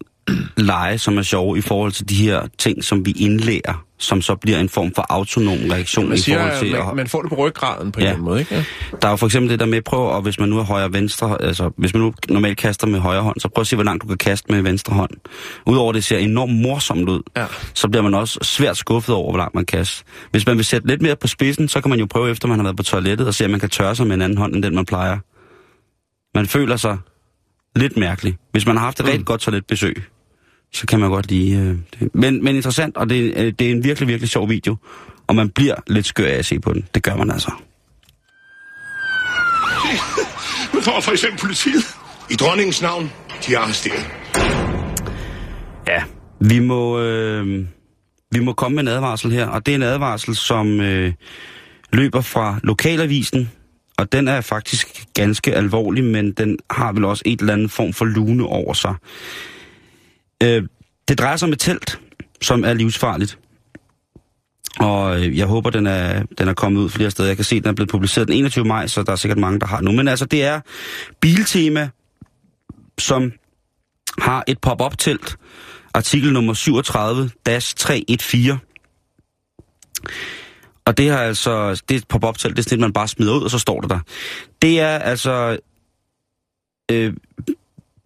lege, 0.58 0.98
som 0.98 1.18
er 1.18 1.22
sjove 1.22 1.58
i 1.58 1.62
forhold 1.62 1.92
til 1.92 2.10
de 2.10 2.16
her 2.16 2.48
ting, 2.58 2.84
som 2.84 3.06
vi 3.06 3.12
indlærer, 3.12 3.86
som 4.04 4.22
så 4.22 4.36
bliver 4.36 4.60
en 4.60 4.70
form 4.70 4.94
for 4.96 5.06
autonom 5.10 5.58
reaktion 5.72 6.10
Man 6.10 6.18
i 6.18 6.22
siger, 6.22 6.38
forhold 6.38 6.60
til 6.60 6.74
at 6.74 6.80
at... 6.80 6.86
man, 6.86 6.96
man 6.96 7.08
får 7.08 7.22
det 7.22 7.30
på 7.30 7.36
ryggraden 7.36 7.92
på 7.92 8.00
en 8.00 8.04
Ja. 8.04 8.10
eller 8.10 8.14
anden 8.14 8.26
måde, 8.26 8.40
ikke? 8.40 8.56
Ja. 8.56 8.64
Der 9.02 9.08
er 9.08 9.12
jo 9.12 9.16
for 9.16 9.26
eksempel 9.26 9.50
det 9.52 9.60
der 9.60 9.66
med, 9.66 9.82
prøv 9.82 10.00
og 10.00 10.22
hvis 10.22 10.40
man 10.40 10.50
nu 10.50 10.60
er 10.60 10.64
højre 10.64 10.86
og 10.86 10.94
venstre, 10.94 11.42
altså 11.42 11.72
hvis 11.78 11.94
man 11.94 12.02
nu 12.04 12.14
normalt 12.30 12.58
kaster 12.58 12.88
med 12.88 13.00
højre 13.00 13.22
hånd, 13.22 13.40
så 13.40 13.48
prøv 13.50 13.62
at 13.62 13.68
se, 13.68 13.76
hvor 13.76 13.84
langt 13.84 14.04
du 14.04 14.08
kan 14.08 14.18
kaste 14.18 14.52
med 14.52 14.62
venstre 14.62 14.94
hånd. 14.96 15.12
Udover 15.66 15.94
det 15.94 16.04
ser 16.04 16.18
enormt 16.18 16.54
morsomt 16.54 17.10
ud, 17.10 17.22
Ja. 17.38 17.46
så 17.74 17.88
bliver 17.88 18.04
man 18.04 18.14
også 18.14 18.40
svært 18.44 18.78
skuffet 18.78 19.16
over, 19.16 19.32
hvor 19.32 19.38
langt 19.38 19.56
man 19.56 19.66
kaster. 19.66 20.04
Hvis 20.32 20.46
man 20.48 20.58
vil 20.58 20.66
sætte 20.66 20.88
lidt 20.88 21.02
mere 21.02 21.16
på 21.16 21.28
spidsen, 21.28 21.68
så 21.68 21.82
kan 21.82 21.90
man 21.90 22.00
jo 22.00 22.06
prøve, 22.10 22.32
efter 22.32 22.48
man 22.48 22.58
har 22.60 22.64
været 22.64 22.78
på 22.78 22.84
toilettet, 22.84 23.28
og 23.28 23.34
se, 23.34 23.46
om 23.46 23.52
man 23.52 23.60
kan 23.60 23.70
tørre 23.70 23.96
sig 23.96 24.08
med 24.08 24.16
en 24.16 24.22
anden 24.22 24.38
hånd, 24.38 24.56
end 24.56 24.64
den 24.64 24.76
man 24.76 24.86
plejer. 24.86 25.18
Man 26.36 26.48
føler 26.48 26.76
sig 26.78 26.98
lidt 27.76 27.98
mærkelig. 27.98 28.38
Hvis 28.52 28.66
man 28.66 28.78
har 28.78 28.84
haft 28.84 29.00
et 29.00 29.06
rigtig 29.06 29.26
godt 29.26 29.42
toiletbesøg, 29.42 30.04
så 30.74 30.88
kan 30.88 31.00
man 31.00 31.10
godt 31.10 31.32
lide 31.32 31.56
øh, 31.56 31.78
det. 32.00 32.16
Men, 32.16 32.44
men 32.44 32.56
interessant, 32.56 32.98
og 32.98 33.10
det, 33.10 33.34
øh, 33.38 33.54
det 33.60 33.68
er 33.68 33.72
en 33.72 33.84
virkelig, 33.84 34.08
virkelig 34.08 34.30
sjov 34.30 34.50
video. 34.50 34.76
Og 35.28 35.36
man 35.36 35.50
bliver 35.50 35.76
lidt 35.88 36.06
skør 36.06 36.26
af 36.26 36.38
at 36.38 36.46
se 36.46 36.60
på 36.60 36.74
den. 36.74 36.88
Det 36.94 37.04
gør 37.04 37.16
man 37.16 37.32
altså. 37.32 37.52
Nu 40.74 40.82
kommer 40.82 41.02
for 41.02 41.12
eksempel 41.12 41.40
politiet. 41.40 41.84
I 42.32 42.36
dronningens 42.36 42.82
navn, 42.82 43.12
de 43.48 43.54
er 43.54 43.60
arresteret. 43.60 44.08
Ja, 45.88 46.04
vi 46.40 46.60
må, 46.60 47.00
øh, 47.00 47.66
vi 48.32 48.40
må 48.40 48.54
komme 48.54 48.76
med 48.76 48.84
en 48.84 48.88
advarsel 48.88 49.32
her, 49.32 49.48
og 49.48 49.66
det 49.66 49.72
er 49.72 49.76
en 49.76 49.84
advarsel, 49.84 50.36
som 50.36 50.82
øh, 50.82 51.14
løber 51.94 52.22
fra 52.22 52.60
lokalavisen, 52.64 53.52
og 53.98 54.12
den 54.12 54.28
er 54.28 54.42
faktisk 54.42 55.04
ganske 55.14 55.54
alvorlig, 55.54 56.04
men 56.04 56.32
den 56.32 56.58
har 56.70 56.94
vel 56.94 57.06
også 57.06 57.24
et 57.26 57.40
eller 57.40 57.54
andet 57.54 57.72
form 57.72 57.94
for 57.94 58.06
lune 58.06 58.46
over 58.46 58.74
sig. 58.74 58.96
Øh, 60.42 60.64
det 61.08 61.20
drejer 61.20 61.36
sig 61.36 61.48
om 61.48 61.54
et 61.54 61.60
telt, 61.60 62.00
som 62.42 62.64
er 62.64 62.74
livsfarligt. 62.74 63.40
Og 64.80 65.20
øh, 65.20 65.38
jeg 65.38 65.48
håber, 65.48 65.70
den 65.70 65.88
er, 65.88 66.24
den 66.38 66.48
er 66.48 66.54
kommet 66.54 66.82
ud 66.82 66.90
flere 66.90 67.12
steder. 67.12 67.30
Jeg 67.30 67.36
kan 67.36 67.46
se, 67.46 67.56
at 67.56 67.64
den 67.64 67.70
er 67.70 67.74
blevet 67.74 67.90
publiceret 67.90 68.28
den 68.28 68.36
21. 68.36 68.66
maj, 68.66 68.88
så 68.88 69.04
der 69.04 69.12
er 69.12 69.16
sikkert 69.16 69.38
mange, 69.38 69.60
der 69.60 69.66
har 69.66 69.82
nu. 69.82 69.92
Men 69.92 70.08
altså, 70.08 70.26
det 70.26 70.44
er 70.44 70.62
Biltema, 71.20 71.90
som 72.98 73.32
har 74.20 74.44
et 74.48 74.60
pop-up-telt, 74.60 75.38
artikel 75.94 76.34
nummer 76.34 76.54
37-314. 76.54 78.68
Og 80.86 80.98
det 80.98 81.10
har 81.10 81.18
altså, 81.18 81.82
det 81.90 81.96
er 81.96 82.00
et 82.00 82.08
pop-up-telt, 82.08 82.58
det 82.58 82.66
er 82.66 82.70
sådan 82.70 82.80
et, 82.80 82.82
man 82.82 82.94
bare 82.94 83.08
smider 83.08 83.34
ud, 83.34 83.44
og 83.44 83.52
så 83.52 83.60
står 83.60 83.82
det 83.82 83.90
der. 83.90 84.00
Det 84.62 84.80
er 84.80 84.98
altså 84.98 85.58
øh, 86.92 87.14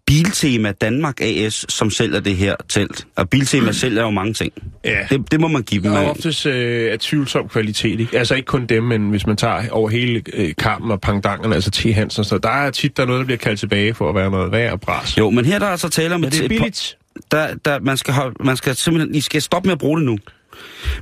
Biltema 0.08 0.72
Danmark 0.72 1.22
AS, 1.22 1.66
som 1.70 1.90
sælger 1.90 2.20
det 2.20 2.36
her 2.38 2.56
telt. 2.70 3.08
Og 3.16 3.30
Biltema 3.30 3.72
sælger 3.72 4.02
jo 4.02 4.10
mange 4.10 4.34
ting. 4.34 4.54
Ja. 4.84 5.08
Det, 5.10 5.32
det 5.32 5.40
må 5.40 5.48
man 5.48 5.64
give 5.64 5.84
dem. 5.84 5.92
Er 5.94 6.02
øh, 6.04 6.10
oftest 6.10 6.46
øh, 6.46 6.92
af 6.92 7.00
tvivlsom 7.00 7.48
kvalitet, 7.50 8.00
ikke? 8.00 8.18
Altså 8.18 8.36
ikke 8.36 8.46
kun 8.46 8.66
dem, 8.66 8.84
men 8.84 9.10
hvis 9.10 9.28
man 9.28 9.38
tager 9.38 9.70
over 9.70 9.90
hele 9.90 10.22
øh, 10.34 10.56
kampen 10.58 10.92
og 10.92 11.02
pangdangerne, 11.02 11.56
altså 11.56 11.72
T. 11.72 11.94
Hansen, 11.96 12.24
så 12.24 12.38
der 12.38 12.50
er 12.50 12.72
tit 12.72 12.98
der 12.98 13.04
er 13.04 13.08
noget, 13.08 13.20
der 13.20 13.26
bliver 13.26 13.38
kaldt 13.38 13.60
tilbage 13.60 13.94
for 13.94 14.10
at 14.10 14.16
være 14.16 14.32
noget 14.32 14.52
værd 14.52 14.72
og 14.72 14.82
bras. 14.82 15.18
Jo, 15.18 15.30
men 15.30 15.46
her 15.46 15.60
der 15.60 15.66
er 15.66 15.72
altså 15.72 15.90
tale 15.90 16.16
om 16.16 16.22
Men 16.22 16.28
et 16.28 16.34
det 16.34 16.44
er 16.44 16.48
billigt. 16.48 16.98
Der, 17.32 17.56
der, 17.66 17.80
man, 17.80 17.98
skal 17.98 18.14
holde, 18.14 18.36
man 18.44 18.58
skal 18.58 18.76
simpelthen, 18.76 19.16
I 19.16 19.22
skal 19.22 19.42
stoppe 19.42 19.68
med 19.68 19.72
at 19.74 19.80
bruge 19.80 19.98
det 20.00 20.06
nu. 20.06 20.18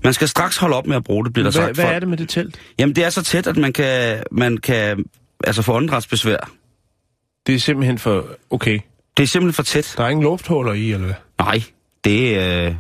Man 0.03 0.13
skal 0.13 0.27
straks 0.27 0.57
holde 0.57 0.75
op 0.75 0.87
med 0.87 0.95
at 0.95 1.03
bruge 1.03 1.25
det, 1.25 1.33
bliver 1.33 1.51
der 1.51 1.59
Hvad, 1.59 1.67
sagt. 1.67 1.75
hvad 1.77 1.85
for- 1.85 1.91
er 1.91 1.99
det 1.99 2.09
med 2.09 2.17
det 2.17 2.29
telt? 2.29 2.59
Jamen, 2.79 2.95
det 2.95 3.03
er 3.03 3.09
så 3.09 3.23
tæt, 3.23 3.47
at 3.47 3.57
man 3.57 3.73
kan, 3.73 4.23
man 4.31 4.57
kan 4.57 5.03
altså 5.43 5.61
få 5.61 5.73
åndedrætsbesvær. 5.73 6.51
Det 7.47 7.55
er 7.55 7.59
simpelthen 7.59 7.97
for... 7.97 8.25
Okay. 8.49 8.79
Det 9.17 9.23
er 9.23 9.27
simpelthen 9.27 9.53
for 9.53 9.63
tæt. 9.63 9.93
Der 9.97 10.03
er 10.03 10.09
ingen 10.09 10.23
lufthuller 10.23 10.73
i, 10.73 10.91
eller 10.91 11.05
hvad? 11.05 11.15
Nej, 11.39 11.63
det 12.03 12.39
er... 12.39 12.67
Øh... 12.67 12.75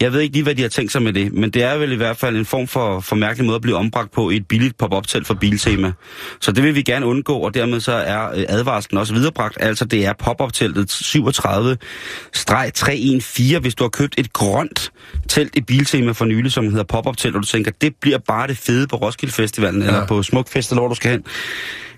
Jeg 0.00 0.12
ved 0.12 0.20
ikke 0.20 0.32
lige, 0.32 0.42
hvad 0.42 0.54
de 0.54 0.62
har 0.62 0.68
tænkt 0.68 0.92
sig 0.92 1.02
med 1.02 1.12
det, 1.12 1.32
men 1.32 1.50
det 1.50 1.62
er 1.62 1.76
vel 1.76 1.92
i 1.92 1.96
hvert 1.96 2.16
fald 2.16 2.36
en 2.36 2.44
form 2.44 2.66
for, 2.66 3.00
for 3.00 3.16
mærkelig 3.16 3.46
måde 3.46 3.56
at 3.56 3.62
blive 3.62 3.76
ombragt 3.76 4.12
på 4.12 4.30
i 4.30 4.36
et 4.36 4.48
billigt 4.48 4.78
pop-up-telt 4.78 5.26
for 5.26 5.34
Biltema. 5.34 5.92
Så 6.40 6.52
det 6.52 6.64
vil 6.64 6.74
vi 6.74 6.82
gerne 6.82 7.06
undgå, 7.06 7.38
og 7.38 7.54
dermed 7.54 7.80
så 7.80 7.92
er 7.92 8.28
øh, 8.34 8.44
advarslen 8.48 8.98
også 8.98 9.14
viderebragt. 9.14 9.56
Altså, 9.60 9.84
det 9.84 10.06
er 10.06 10.12
pop-up-teltet 10.12 10.90
37-314, 10.90 13.58
hvis 13.60 13.74
du 13.74 13.84
har 13.84 13.88
købt 13.88 14.14
et 14.18 14.32
grønt 14.32 14.92
telt 15.28 15.56
i 15.56 15.60
Biltema 15.60 16.12
for 16.12 16.24
nylig, 16.24 16.52
som 16.52 16.68
hedder 16.68 16.84
pop-up-telt, 16.84 17.36
og 17.36 17.42
du 17.42 17.46
tænker, 17.46 17.70
det 17.80 17.94
bliver 18.00 18.18
bare 18.18 18.46
det 18.46 18.58
fede 18.58 18.86
på 18.86 18.96
Roskilde 18.96 19.34
Festivalen, 19.34 19.80
ja. 19.82 19.86
eller 19.86 20.06
på 20.06 20.22
Smukfest, 20.22 20.70
eller 20.70 20.80
hvor 20.80 20.88
du 20.88 20.94
skal 20.94 21.10
hen, 21.10 21.24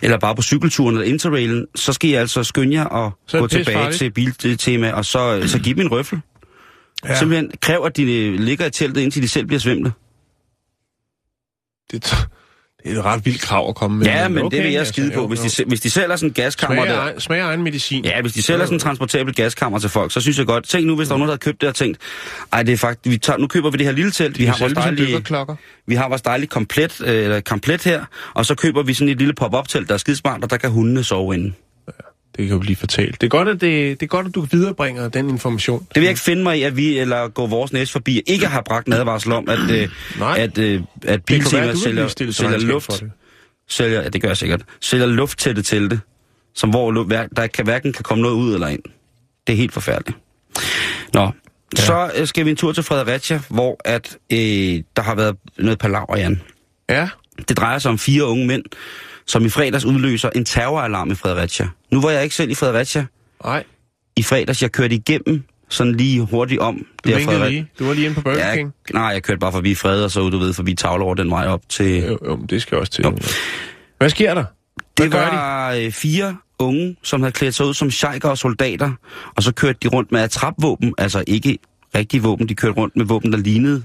eller 0.03 0.19
bare 0.19 0.37
på 0.37 0.43
cykelturen 0.43 0.97
eller 0.97 1.09
interrailen, 1.09 1.67
så 1.75 1.93
skal 1.93 2.11
I 2.11 2.15
altså 2.15 2.45
skynde 2.45 2.75
jer 2.75 2.85
og 2.85 3.13
Så 3.29 3.39
gå 3.39 3.47
tilbage 3.47 3.77
farligt. 3.77 3.99
til 3.99 4.11
Biltema, 4.11 4.93
og 4.93 5.05
så, 5.05 5.43
så 5.47 5.59
give 5.59 5.75
dem 5.75 5.83
en 5.83 5.93
røffel. 5.93 6.21
Ja. 7.09 7.19
Simpelthen 7.19 7.51
kræv, 7.61 7.83
at 7.87 7.97
de 7.97 8.03
øh, 8.03 8.41
ligger 8.41 8.67
i 8.67 8.71
teltet, 8.71 9.01
indtil 9.01 9.23
de 9.23 9.29
selv 9.29 9.47
bliver 9.47 9.61
svimle. 9.61 9.93
Det, 11.93 12.15
det 12.83 12.93
er 12.93 12.99
et 12.99 13.05
ret 13.05 13.27
vildt 13.27 13.41
krav 13.41 13.69
at 13.69 13.75
komme 13.75 13.99
med. 13.99 14.07
Ja, 14.07 14.29
men 14.29 14.45
okay, 14.45 14.57
det 14.57 14.65
vil 14.65 14.71
jeg 14.71 14.79
altså, 14.79 14.93
skide 14.93 15.11
på. 15.11 15.21
jo, 15.21 15.27
Hvis 15.27 15.41
de, 15.41 15.65
hvis 15.65 15.81
de 15.81 15.91
sælger 15.91 16.17
sådan 16.17 16.29
en 16.29 16.33
gaskammer 16.33 16.85
Smager, 16.85 17.05
der... 17.05 17.19
smager 17.19 17.47
egen 17.47 17.63
medicin. 17.63 18.05
Ja, 18.05 18.21
hvis 18.21 18.33
de 18.33 18.43
sælger 18.43 18.65
sådan 18.65 18.77
en 18.77 18.81
transportabel 18.81 19.35
gaskammer 19.35 19.79
til 19.79 19.91
folk, 19.91 20.13
så 20.13 20.21
synes 20.21 20.39
jeg 20.39 20.47
godt... 20.47 20.69
Tænk 20.69 20.87
nu, 20.87 20.97
hvis 20.97 21.09
der 21.09 21.15
var 21.15 21.19
nogen, 21.19 21.29
der 21.29 21.33
havde 21.33 21.41
købt 21.41 21.61
det 21.61 21.69
og 21.69 21.75
tænkt, 21.75 21.99
ej, 22.53 22.63
det 22.63 22.73
er 22.73 22.77
faktisk... 22.77 23.13
Vi 23.13 23.19
tager, 23.19 23.39
nu 23.39 23.47
køber 23.47 23.71
vi 23.71 23.79
det 23.79 23.87
her 23.87 23.93
lille 23.93 24.11
telt, 24.11 24.39
vi 24.39 24.45
har 24.45 24.57
vores 24.61 24.73
dejlige... 24.73 25.25
Vi 25.87 25.95
har 25.95 26.09
vores 26.09 26.23
dejlige 26.23 26.49
komplet, 26.49 27.01
øh, 27.07 27.43
komplet 27.43 27.85
her, 27.85 28.05
og 28.35 28.47
så 28.47 28.55
køber 28.55 28.83
vi 28.83 28.95
sådan 28.95 29.09
et 29.09 29.19
lille 29.19 29.35
pop-up-telt, 29.35 29.89
der 29.89 29.95
er 29.95 29.99
skidesmart, 29.99 30.45
og 30.45 30.51
der 30.51 30.57
kan 30.57 30.71
hundene 30.71 31.05
sove 31.05 31.35
inde. 31.35 31.53
Det 32.37 32.47
kan 32.49 32.57
jo 32.57 32.59
blive 32.59 32.77
fortalt. 32.77 33.21
Det 33.21 33.27
er 33.27 33.31
godt, 33.31 33.49
at, 33.49 33.61
det, 33.61 34.01
det 34.01 34.07
er 34.07 34.09
godt, 34.09 34.27
at 34.27 34.35
du 34.35 34.41
viderebringer 34.41 35.09
den 35.09 35.29
information. 35.31 35.79
Det 35.81 35.95
vil 35.97 36.03
jeg 36.03 36.11
ikke 36.11 36.21
finde 36.21 36.43
mig 36.43 36.59
i, 36.59 36.63
at 36.63 36.77
vi 36.77 36.99
eller 36.99 37.29
gå 37.29 37.47
vores 37.47 37.73
næse 37.73 37.93
forbi, 37.93 38.23
ikke 38.27 38.47
har 38.47 38.63
bragt 38.63 38.87
en 38.87 38.93
advarsel 38.93 39.33
om, 39.33 39.49
at, 39.49 39.71
øh, 39.71 39.89
Nej. 40.19 40.39
at, 40.39 40.59
øh, 40.59 40.75
at 40.75 40.81
Det 40.81 40.83
kan 41.03 41.09
være, 41.09 41.19
Biltema 41.19 41.61
at 41.63 41.67
du 41.67 41.71
vil 41.71 41.79
sælger, 41.83 42.09
sælger 42.33 42.59
luft. 42.59 42.91
det. 43.01 43.11
Sælger, 43.69 44.03
ja, 44.03 44.09
det 44.09 44.21
gør 44.23 44.29
jeg 44.29 44.37
sikkert. 44.37 44.63
Sælger 44.81 45.07
lufttætte 45.07 45.63
telte, 45.63 46.01
som 46.55 46.71
hvor 46.71 46.91
der 47.37 47.47
kan 47.55 47.65
hverken 47.65 47.93
kan 47.93 48.03
komme 48.03 48.23
noget 48.23 48.35
ud 48.35 48.55
eller 48.55 48.69
ind. 48.69 48.83
Det 49.47 49.53
er 49.53 49.57
helt 49.57 49.73
forfærdeligt. 49.73 50.19
Nå, 51.15 51.21
ja. 51.23 51.31
så 51.75 52.11
øh, 52.17 52.27
skal 52.27 52.45
vi 52.45 52.51
en 52.51 52.57
tur 52.57 52.73
til 52.73 52.83
Fredericia, 52.83 53.41
hvor 53.49 53.81
at, 53.85 54.17
øh, 54.33 54.39
der 54.97 55.03
har 55.03 55.15
været 55.15 55.37
noget 55.59 55.79
palaver, 55.79 56.17
Jan. 56.17 56.41
Ja, 56.89 57.09
Det 57.49 57.57
drejer 57.57 57.79
sig 57.79 57.91
om 57.91 57.99
fire 57.99 58.25
unge 58.25 58.47
mænd, 58.47 58.65
som 59.31 59.45
i 59.45 59.49
fredags 59.49 59.85
udløser 59.85 60.31
en 60.35 60.45
terroralarm 60.45 61.11
i 61.11 61.15
Fredericia. 61.15 61.69
Nu 61.93 62.01
var 62.01 62.11
jeg 62.11 62.23
ikke 62.23 62.35
selv 62.35 62.51
i 62.51 62.55
Fredericia 62.55 63.07
nej. 63.45 63.65
i 64.17 64.23
fredags. 64.23 64.63
Jeg 64.63 64.73
kørte 64.73 64.95
igennem 64.95 65.43
sådan 65.69 65.95
lige 65.95 66.21
hurtigt 66.21 66.61
om. 66.61 66.87
Du 67.05 67.11
der 67.11 67.19
Frederik- 67.25 67.51
lige. 67.53 67.67
Du 67.79 67.85
var 67.85 67.95
lige 67.95 68.05
inde 68.05 68.15
på 68.15 68.21
Burger 68.21 68.49
Ja, 68.49 68.55
King. 68.57 68.73
nej, 68.95 69.03
jeg 69.05 69.23
kørte 69.23 69.39
bare 69.39 69.53
forbi 69.53 69.75
Fred, 69.75 70.05
og 70.05 70.11
så 70.11 70.29
du 70.29 70.39
ved, 70.39 70.53
forbi 70.53 70.75
Tavle 70.75 71.05
over 71.05 71.15
den 71.15 71.31
vej 71.31 71.47
op 71.47 71.61
til... 71.69 71.97
Jo, 72.03 72.19
jo, 72.27 72.37
det 72.37 72.63
skal 72.63 72.79
også 72.79 72.93
til. 72.93 73.03
Jo. 73.05 73.17
Hvad 73.99 74.11
sker 74.11 74.35
der? 74.35 74.45
Hvad 74.97 75.05
Det 75.07 75.13
gør 75.13 75.25
de? 75.31 75.37
var 75.37 75.73
øh, 75.73 75.91
fire 75.93 76.37
unge, 76.59 76.97
som 77.03 77.21
havde 77.21 77.33
klædt 77.33 77.55
sig 77.55 77.67
ud 77.67 77.75
som 77.75 77.91
sheiker 77.91 78.29
og 78.29 78.39
soldater, 78.39 78.93
og 79.37 79.43
så 79.43 79.53
kørte 79.53 79.79
de 79.83 79.89
rundt 79.89 80.13
med 80.13 80.21
atrapvåben, 80.21 80.95
altså 80.99 81.25
ikke 81.27 81.59
rigtige 81.95 82.23
våben, 82.23 82.49
de 82.49 82.55
kørte 82.55 82.75
rundt 82.75 82.97
med 82.97 83.05
våben, 83.05 83.33
der 83.33 83.39
lignede 83.39 83.83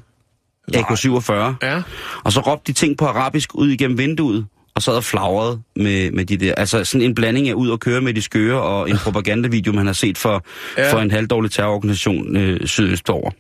AK-47. 0.76 1.34
Ja. 1.68 1.82
Og 2.24 2.32
så 2.32 2.40
råbte 2.40 2.68
de 2.74 2.78
ting 2.78 2.98
på 2.98 3.06
arabisk 3.06 3.56
ud 3.56 3.70
igennem 3.70 3.98
vinduet, 3.98 4.46
og 4.76 4.82
sad 4.84 4.94
og 4.94 5.04
flagrede 5.04 5.62
med, 5.76 6.12
med 6.12 6.26
de 6.26 6.38
der. 6.38 6.56
Altså 6.56 6.84
sådan 6.84 7.06
en 7.06 7.16
blanding 7.16 7.50
af 7.50 7.54
ud 7.54 7.70
og 7.70 7.80
køre 7.80 8.02
med 8.02 8.14
de 8.14 8.22
skøre, 8.22 8.62
og 8.62 8.90
en 8.90 8.98
propagandavideo, 8.98 9.74
man 9.74 9.86
har 9.86 9.94
set 9.94 10.18
for, 10.18 10.46
Ja. 10.78 10.94
for 10.94 11.00
en 11.00 11.12
halvdårlig 11.12 11.52
terrororganisation 11.52 12.38
øh, 12.38 12.68
sydøstover. 12.68 13.32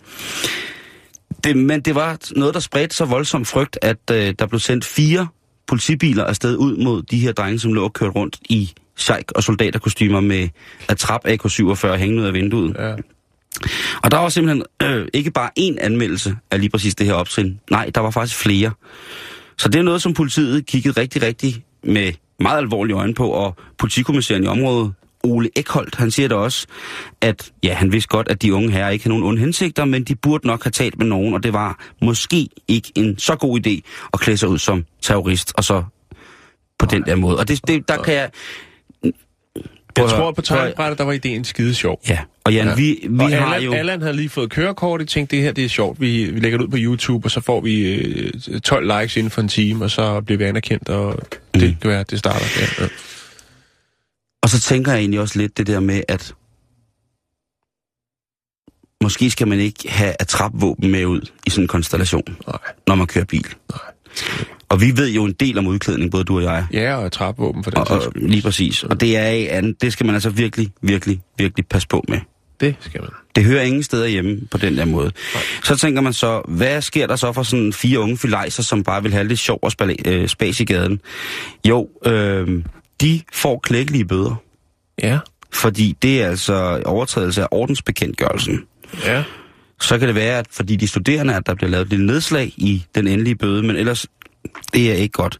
Det, 1.43 1.57
men 1.57 1.81
det 1.81 1.95
var 1.95 2.17
noget, 2.35 2.53
der 2.53 2.59
spredte 2.59 2.95
så 2.95 3.05
voldsom 3.05 3.45
frygt, 3.45 3.79
at 3.81 3.97
øh, 4.11 4.33
der 4.39 4.45
blev 4.47 4.59
sendt 4.59 4.85
fire 4.85 5.27
politibiler 5.67 6.23
afsted 6.23 6.57
ud 6.57 6.77
mod 6.77 7.01
de 7.03 7.17
her 7.19 7.31
drenge, 7.31 7.59
som 7.59 7.73
lå 7.73 7.83
og 7.83 7.93
kørte 7.93 8.11
rundt 8.11 8.37
i 8.49 8.71
sheik- 8.97 9.31
og 9.35 9.43
soldaterkostymer 9.43 10.19
med 10.19 10.49
atrap 10.89 11.21
AK-47 11.27 11.87
hængende 11.95 12.21
ud 12.21 12.27
af 12.27 12.33
vinduet. 12.33 12.75
Ja. 12.79 12.93
Og 14.03 14.11
der 14.11 14.17
var 14.17 14.29
simpelthen 14.29 14.63
øh, 14.81 15.07
ikke 15.13 15.31
bare 15.31 15.49
én 15.59 15.75
anmeldelse 15.79 16.35
af 16.51 16.59
lige 16.59 16.69
præcis 16.69 16.95
det 16.95 17.05
her 17.07 17.13
optrin. 17.13 17.59
Nej, 17.71 17.91
der 17.95 18.01
var 18.01 18.11
faktisk 18.11 18.37
flere. 18.37 18.71
Så 19.57 19.69
det 19.69 19.79
er 19.79 19.83
noget, 19.83 20.01
som 20.01 20.13
politiet 20.13 20.65
kiggede 20.65 21.01
rigtig, 21.01 21.21
rigtig 21.21 21.65
med 21.83 22.13
meget 22.39 22.57
alvorlige 22.57 22.95
øjne 22.95 23.13
på, 23.13 23.29
og 23.29 23.55
politikommissæren 23.77 24.43
i 24.43 24.47
området, 24.47 24.93
Ole 25.23 25.49
Ekholdt, 25.55 25.95
han 25.95 26.11
siger 26.11 26.27
da 26.27 26.35
også, 26.35 26.67
at 27.21 27.51
ja, 27.63 27.73
han 27.73 27.91
vidste 27.91 28.07
godt, 28.07 28.27
at 28.27 28.41
de 28.41 28.53
unge 28.53 28.71
herrer 28.71 28.89
ikke 28.89 29.05
har 29.05 29.09
nogen 29.09 29.23
onde 29.23 29.39
hensigter, 29.39 29.85
men 29.85 30.03
de 30.03 30.15
burde 30.15 30.47
nok 30.47 30.63
have 30.63 30.71
talt 30.71 30.97
med 30.97 31.07
nogen, 31.07 31.33
og 31.33 31.43
det 31.43 31.53
var 31.53 31.79
måske 32.01 32.49
ikke 32.67 32.91
en 32.95 33.19
så 33.19 33.35
god 33.35 33.67
idé 33.67 33.81
at 34.13 34.19
klæde 34.19 34.37
sig 34.37 34.49
ud 34.49 34.57
som 34.57 34.85
terrorist, 35.01 35.53
og 35.57 35.63
så 35.63 35.83
på 36.79 36.85
den 36.85 37.03
der 37.05 37.15
måde. 37.15 37.37
Og 37.37 37.47
det, 37.47 37.67
det 37.67 37.87
der 37.87 38.03
kan 38.03 38.13
jeg... 38.13 38.29
Jeg 39.97 40.09
tror, 40.09 40.27
at 40.29 40.35
på 40.35 40.41
tegnebrættet, 40.41 40.97
der 40.97 41.03
var 41.03 41.11
ideen 41.13 41.43
skide 41.43 41.73
sjov. 41.75 42.01
Ja, 42.09 42.19
og 42.43 42.53
Jan, 42.53 42.67
Ja. 42.67 42.75
vi, 42.75 42.99
vi 43.09 43.19
og 43.23 43.29
har 43.29 43.45
Allan, 43.45 43.63
jo... 43.63 43.73
Allan 43.73 44.01
havde 44.01 44.15
lige 44.15 44.29
fået 44.29 44.49
kørekort, 44.49 45.01
og 45.01 45.07
tænkte, 45.07 45.35
det 45.35 45.43
her 45.43 45.51
det 45.51 45.65
er 45.65 45.69
sjovt. 45.69 46.01
Vi, 46.01 46.25
vi 46.31 46.39
lægger 46.39 46.57
det 46.57 46.65
ud 46.65 46.69
på 46.71 46.77
YouTube, 46.79 47.25
og 47.25 47.31
så 47.31 47.41
får 47.41 47.61
vi 47.61 47.93
øh, 47.93 48.59
12 48.61 48.99
likes 48.99 49.17
inden 49.17 49.31
for 49.31 49.41
en 49.41 49.47
time, 49.47 49.83
og 49.85 49.91
så 49.91 50.21
bliver 50.21 50.37
vi 50.37 50.43
anerkendt, 50.43 50.89
og 50.89 51.19
det 51.53 51.69
Mm. 51.69 51.75
kan 51.81 51.89
være, 51.89 52.03
det 52.09 52.19
starter. 52.19 52.45
Ja, 52.59 52.83
ja. 52.83 52.89
Og 54.43 54.49
så 54.49 54.59
tænker 54.61 54.91
jeg 54.91 54.99
egentlig 54.99 55.19
også 55.19 55.39
lidt 55.39 55.57
det 55.57 55.67
der 55.67 55.79
med, 55.79 56.01
at 56.07 56.33
måske 59.03 59.31
skal 59.31 59.47
man 59.47 59.59
ikke 59.59 59.89
have 59.91 60.15
atrapvåben 60.19 60.91
med 60.91 61.05
ud 61.05 61.21
i 61.47 61.49
sådan 61.49 61.63
en 61.63 61.67
konstellation, 61.67 62.37
Nej. 62.47 62.57
når 62.87 62.95
man 62.95 63.07
kører 63.07 63.25
bil. 63.25 63.45
Nej. 63.71 63.79
Og 64.69 64.81
vi 64.81 64.97
ved 64.97 65.09
jo 65.11 65.23
en 65.23 65.33
del 65.33 65.57
om 65.57 65.67
udklædning, 65.67 66.11
både 66.11 66.23
du 66.23 66.37
og 66.37 66.43
jeg. 66.43 66.65
Ja, 66.73 66.95
og 66.95 67.11
trapvåben 67.11 67.63
for 67.63 67.71
den 67.71 67.79
Og, 67.79 67.87
og 67.87 68.01
lige 68.15 68.41
præcis. 68.41 68.83
Og 68.83 68.99
det 68.99 69.17
er 69.17 69.47
anden, 69.57 69.75
det 69.81 69.93
skal 69.93 70.05
man 70.05 70.15
altså 70.15 70.29
virkelig, 70.29 70.71
virkelig, 70.81 71.21
virkelig 71.37 71.67
passe 71.67 71.87
på 71.87 72.03
med. 72.07 72.19
Det 72.59 72.75
skal 72.79 73.01
man. 73.01 73.09
Det 73.35 73.43
hører 73.43 73.61
ingen 73.63 73.83
steder 73.83 74.07
hjemme 74.07 74.41
på 74.51 74.57
den 74.57 74.77
der 74.77 74.85
måde. 74.85 75.11
Så 75.63 75.75
tænker 75.75 76.01
man 76.01 76.13
så, 76.13 76.41
hvad 76.47 76.81
sker 76.81 77.07
der 77.07 77.15
så 77.15 77.33
for 77.33 77.43
sådan 77.43 77.73
fire 77.73 77.99
unge 77.99 78.17
filajser, 78.17 78.63
som 78.63 78.83
bare 78.83 79.03
vil 79.03 79.13
have 79.13 79.27
lidt 79.27 79.39
sjov 79.39 79.59
og 79.61 79.71
spala- 79.81 80.09
øh, 80.09 80.27
spas 80.27 80.59
i 80.59 80.63
gaden? 80.63 81.01
Jo, 81.67 81.89
øh, 82.05 82.63
de 83.01 83.21
får 83.33 83.59
klækkelige 83.63 84.05
bøder. 84.05 84.35
Ja. 85.03 85.19
Fordi 85.53 85.97
det 86.01 86.21
er 86.23 86.27
altså 86.27 86.81
overtrædelse 86.85 87.41
af 87.41 87.47
ordensbekendtgørelsen. 87.51 88.63
Ja. 89.05 89.23
Så 89.81 89.97
kan 89.97 90.07
det 90.07 90.15
være, 90.15 90.37
at 90.39 90.45
fordi 90.51 90.75
de 90.75 90.87
studerende, 90.87 91.35
at 91.35 91.45
der 91.45 91.55
bliver 91.55 91.69
lavet 91.69 91.83
et 91.85 91.89
lille 91.89 92.05
nedslag 92.05 92.53
i 92.57 92.83
den 92.95 93.07
endelige 93.07 93.35
bøde, 93.35 93.63
men 93.63 93.75
ellers, 93.75 94.07
det 94.73 94.91
er 94.91 94.95
ikke 94.95 95.11
godt. 95.13 95.39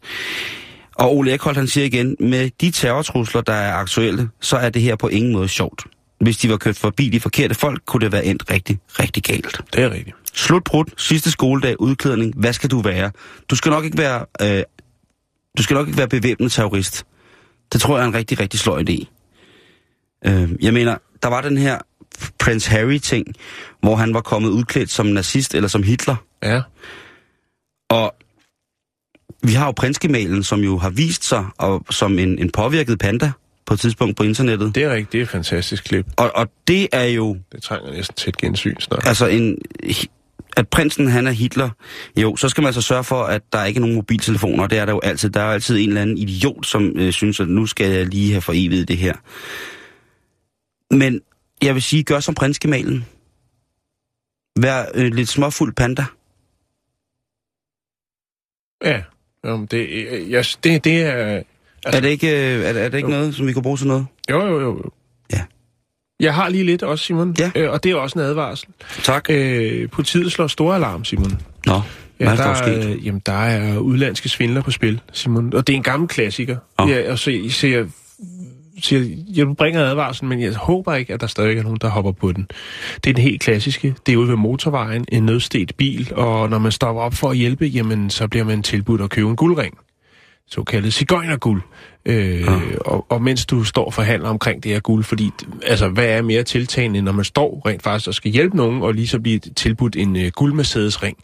Og 0.94 1.16
Ole 1.16 1.32
Ekholdt, 1.32 1.58
han 1.58 1.66
siger 1.66 1.84
igen, 1.86 2.16
med 2.20 2.50
de 2.60 2.70
terrortrusler, 2.70 3.40
der 3.40 3.52
er 3.52 3.74
aktuelle, 3.74 4.28
så 4.40 4.56
er 4.56 4.70
det 4.70 4.82
her 4.82 4.96
på 4.96 5.08
ingen 5.08 5.32
måde 5.32 5.48
sjovt. 5.48 5.84
hvis 6.20 6.38
de 6.38 6.50
var 6.50 6.56
kørt 6.56 6.76
forbi 6.76 7.08
de 7.08 7.20
forkerte 7.20 7.54
folk, 7.54 7.82
kunne 7.86 8.00
det 8.00 8.12
være 8.12 8.24
endt 8.24 8.50
rigtig, 8.50 8.78
rigtig 9.00 9.22
galt. 9.22 9.60
Det 9.72 9.82
er 9.84 9.90
rigtigt. 9.90 10.16
Slutbrud, 10.34 10.84
sidste 10.96 11.30
skoledag, 11.30 11.80
udklædning. 11.80 12.32
Hvad 12.36 12.52
skal 12.52 12.70
du 12.70 12.80
være? 12.80 13.10
Du 13.50 13.56
skal 13.56 13.70
nok 13.70 13.84
ikke 13.84 13.98
være, 13.98 14.26
øh, 14.42 14.62
du 15.58 15.62
skal 15.62 15.74
nok 15.74 15.86
ikke 15.86 15.98
være 15.98 16.08
bevæbnet 16.08 16.52
terrorist. 16.52 17.06
Det 17.72 17.80
tror 17.80 17.96
jeg 17.96 18.04
er 18.04 18.08
en 18.08 18.14
rigtig, 18.14 18.40
rigtig 18.40 18.60
sløj 18.60 18.84
idé. 18.88 19.04
Øh, 20.26 20.52
jeg 20.60 20.72
mener, 20.72 20.96
der 21.22 21.28
var 21.28 21.40
den 21.40 21.58
her 21.58 21.78
Prince 22.38 22.70
Harry-ting, 22.70 23.26
hvor 23.80 23.96
han 23.96 24.14
var 24.14 24.20
kommet 24.20 24.48
udklædt 24.48 24.90
som 24.90 25.06
nazist 25.06 25.54
eller 25.54 25.68
som 25.68 25.82
Hitler. 25.82 26.16
Ja. 26.42 26.62
Og 27.90 28.14
vi 29.42 29.52
har 29.52 29.66
jo 29.66 29.72
prinsgemalen, 29.72 30.42
som 30.42 30.60
jo 30.60 30.78
har 30.78 30.90
vist 30.90 31.24
sig 31.24 31.46
og, 31.58 31.84
som 31.90 32.18
en, 32.18 32.38
en 32.38 32.50
påvirket 32.50 32.98
panda 32.98 33.32
på 33.66 33.74
et 33.74 33.80
tidspunkt 33.80 34.16
på 34.16 34.22
internettet. 34.22 34.74
Det 34.74 34.82
er 34.82 34.90
rigtigt. 34.90 35.12
Det 35.12 35.18
er 35.18 35.22
et 35.22 35.28
fantastisk 35.28 35.84
klip. 35.84 36.06
Og, 36.16 36.30
og 36.34 36.48
det 36.68 36.88
er 36.92 37.04
jo 37.04 37.36
Det 37.52 37.62
trænger 37.62 37.92
næsten 37.92 38.16
til 38.16 38.28
et 38.28 38.36
gensyn 38.36 38.74
snart. 38.80 39.06
altså 39.06 39.26
en, 39.26 39.58
at 40.56 40.68
prinsen 40.68 41.08
han 41.08 41.26
er 41.26 41.30
Hitler, 41.30 41.70
jo, 42.16 42.36
så 42.36 42.48
skal 42.48 42.62
man 42.62 42.66
altså 42.66 42.82
sørge 42.82 43.04
for, 43.04 43.22
at 43.22 43.42
der 43.52 43.64
ikke 43.64 43.78
er 43.78 43.80
nogen 43.80 43.96
mobiltelefoner. 43.96 44.66
Det 44.66 44.78
er 44.78 44.84
der 44.84 44.92
jo 44.92 45.00
altid. 45.00 45.30
Der 45.30 45.40
er 45.40 45.46
jo 45.46 45.52
altid 45.52 45.78
en 45.78 45.88
eller 45.88 46.02
anden 46.02 46.18
idiot, 46.18 46.66
som 46.66 46.92
øh, 46.96 47.12
synes, 47.12 47.40
at 47.40 47.48
nu 47.48 47.66
skal 47.66 47.90
jeg 47.90 48.06
lige 48.06 48.32
have 48.32 48.42
for 48.42 48.52
evigt 48.56 48.88
det 48.88 48.96
her. 48.96 49.14
Men 50.94 51.20
jeg 51.62 51.74
vil 51.74 51.82
sige, 51.82 52.02
gør 52.02 52.20
som 52.20 52.34
prinsgemalen. 52.34 53.04
Vær 54.60 54.84
øh, 54.94 55.14
lidt 55.14 55.28
småfuld 55.28 55.72
panda. 55.74 56.04
Ja. 58.84 59.02
Jamen, 59.46 59.66
det, 59.66 59.88
øh, 59.88 60.30
jeg, 60.30 60.44
det, 60.64 60.84
det 60.84 61.02
er... 61.02 61.42
Er 61.86 62.00
det 62.00 62.08
ikke, 62.08 62.28
øh, 62.56 62.64
er, 62.64 62.72
det- 62.72 62.82
er 62.84 62.88
det 62.88 62.96
ikke 62.98 63.08
Jo. 63.10 63.16
noget, 63.16 63.34
som 63.34 63.46
vi 63.46 63.52
kan 63.52 63.62
bruge 63.62 63.76
til 63.76 63.86
noget? 63.86 64.06
Jo, 64.30 64.46
jo, 64.46 64.60
jo. 64.60 64.68
jo. 64.70 64.90
Ja. 65.32 65.42
Jeg 66.20 66.34
har 66.34 66.48
lige 66.48 66.64
lidt 66.64 66.82
også, 66.82 67.04
Simon. 67.04 67.36
Ja. 67.38 67.50
Øh, 67.54 67.70
og 67.70 67.84
det 67.84 67.92
er 67.92 67.96
også 67.96 68.18
en 68.18 68.24
advarsel. 68.24 68.68
Tak. 69.02 69.26
Øh, 69.30 69.88
politiet 69.90 70.32
slår 70.32 70.46
stor 70.46 70.74
alarm, 70.74 71.04
Simon. 71.04 71.40
Nå, 71.66 71.80
hvad 72.16 72.26
Ja, 72.26 72.32
er 72.32 72.36
der, 72.36 72.42
der, 72.42 72.48
der 72.48 72.54
sket? 72.54 72.84
er, 72.84 72.90
øh, 72.92 73.06
jamen, 73.06 73.22
der 73.26 73.32
er 73.32 73.78
udlandske 73.78 74.28
svindler 74.28 74.62
på 74.62 74.70
spil, 74.70 75.00
Simon. 75.12 75.54
Og 75.54 75.66
det 75.66 75.72
er 75.72 75.76
en 75.76 75.82
gammel 75.82 76.08
klassiker. 76.08 76.56
Nå. 76.78 76.88
Ja, 76.88 77.12
og 77.12 77.18
så, 77.18 77.40
så 77.50 77.66
jeg, 77.66 77.84
siger, 78.82 79.16
jeg 79.36 79.46
bringer 79.58 79.84
advarslen, 79.84 80.28
men 80.28 80.40
jeg 80.40 80.54
håber 80.54 80.94
ikke, 80.94 81.14
at 81.14 81.20
der 81.20 81.26
stadig 81.26 81.58
er 81.58 81.62
nogen, 81.62 81.78
der 81.80 81.88
hopper 81.88 82.12
på 82.12 82.32
den. 82.32 82.46
Det 83.04 83.10
er 83.10 83.14
den 83.14 83.22
helt 83.22 83.40
klassiske. 83.42 83.94
Det 84.06 84.12
er 84.12 84.16
ude 84.16 84.28
ved 84.28 84.36
motorvejen, 84.36 85.04
en 85.12 85.22
nødstedt 85.26 85.76
bil, 85.76 86.12
og 86.14 86.50
når 86.50 86.58
man 86.58 86.72
stopper 86.72 87.02
op 87.02 87.14
for 87.14 87.30
at 87.30 87.36
hjælpe, 87.36 87.64
jamen, 87.66 88.10
så 88.10 88.28
bliver 88.28 88.44
man 88.44 88.62
tilbudt 88.62 89.00
at 89.00 89.10
købe 89.10 89.28
en 89.30 89.36
guldring. 89.36 89.78
Såkaldet 90.50 90.92
cigøjnerguld. 90.94 91.62
Øh, 92.06 92.40
Ja. 92.40 92.46
og, 92.80 93.06
og 93.08 93.22
mens 93.22 93.46
du 93.46 93.64
står 93.64 93.84
og 93.84 93.94
forhandler 93.94 94.28
omkring 94.28 94.62
det 94.62 94.72
her 94.72 94.80
guld, 94.80 95.04
fordi 95.04 95.30
altså, 95.62 95.88
hvad 95.88 96.04
er 96.06 96.22
mere 96.22 96.42
tiltagende, 96.42 97.02
når 97.02 97.12
man 97.12 97.24
står 97.24 97.62
rent 97.66 97.82
faktisk 97.82 98.08
og 98.08 98.14
skal 98.14 98.30
hjælpe 98.30 98.56
nogen, 98.56 98.82
og 98.82 98.94
lige 98.94 99.06
så 99.06 99.20
blive 99.20 99.38
tilbudt 99.38 99.96
en 99.96 100.16
øh, 100.16 100.30
guldmercedes-ring, 100.36 101.16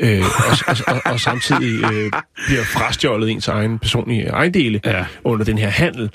øh, 0.00 0.20
og, 0.22 0.56
og, 0.66 0.94
og, 0.94 1.12
og 1.12 1.20
samtidig 1.20 1.84
øh, 1.84 2.10
bliver 2.46 2.62
frastjålet 2.64 3.30
ens 3.30 3.48
egen 3.48 3.78
personlige 3.78 4.26
ejendele 4.26 4.80
Ja. 4.84 5.04
under 5.24 5.44
den 5.44 5.58
her 5.58 5.68
handel. 5.68 6.10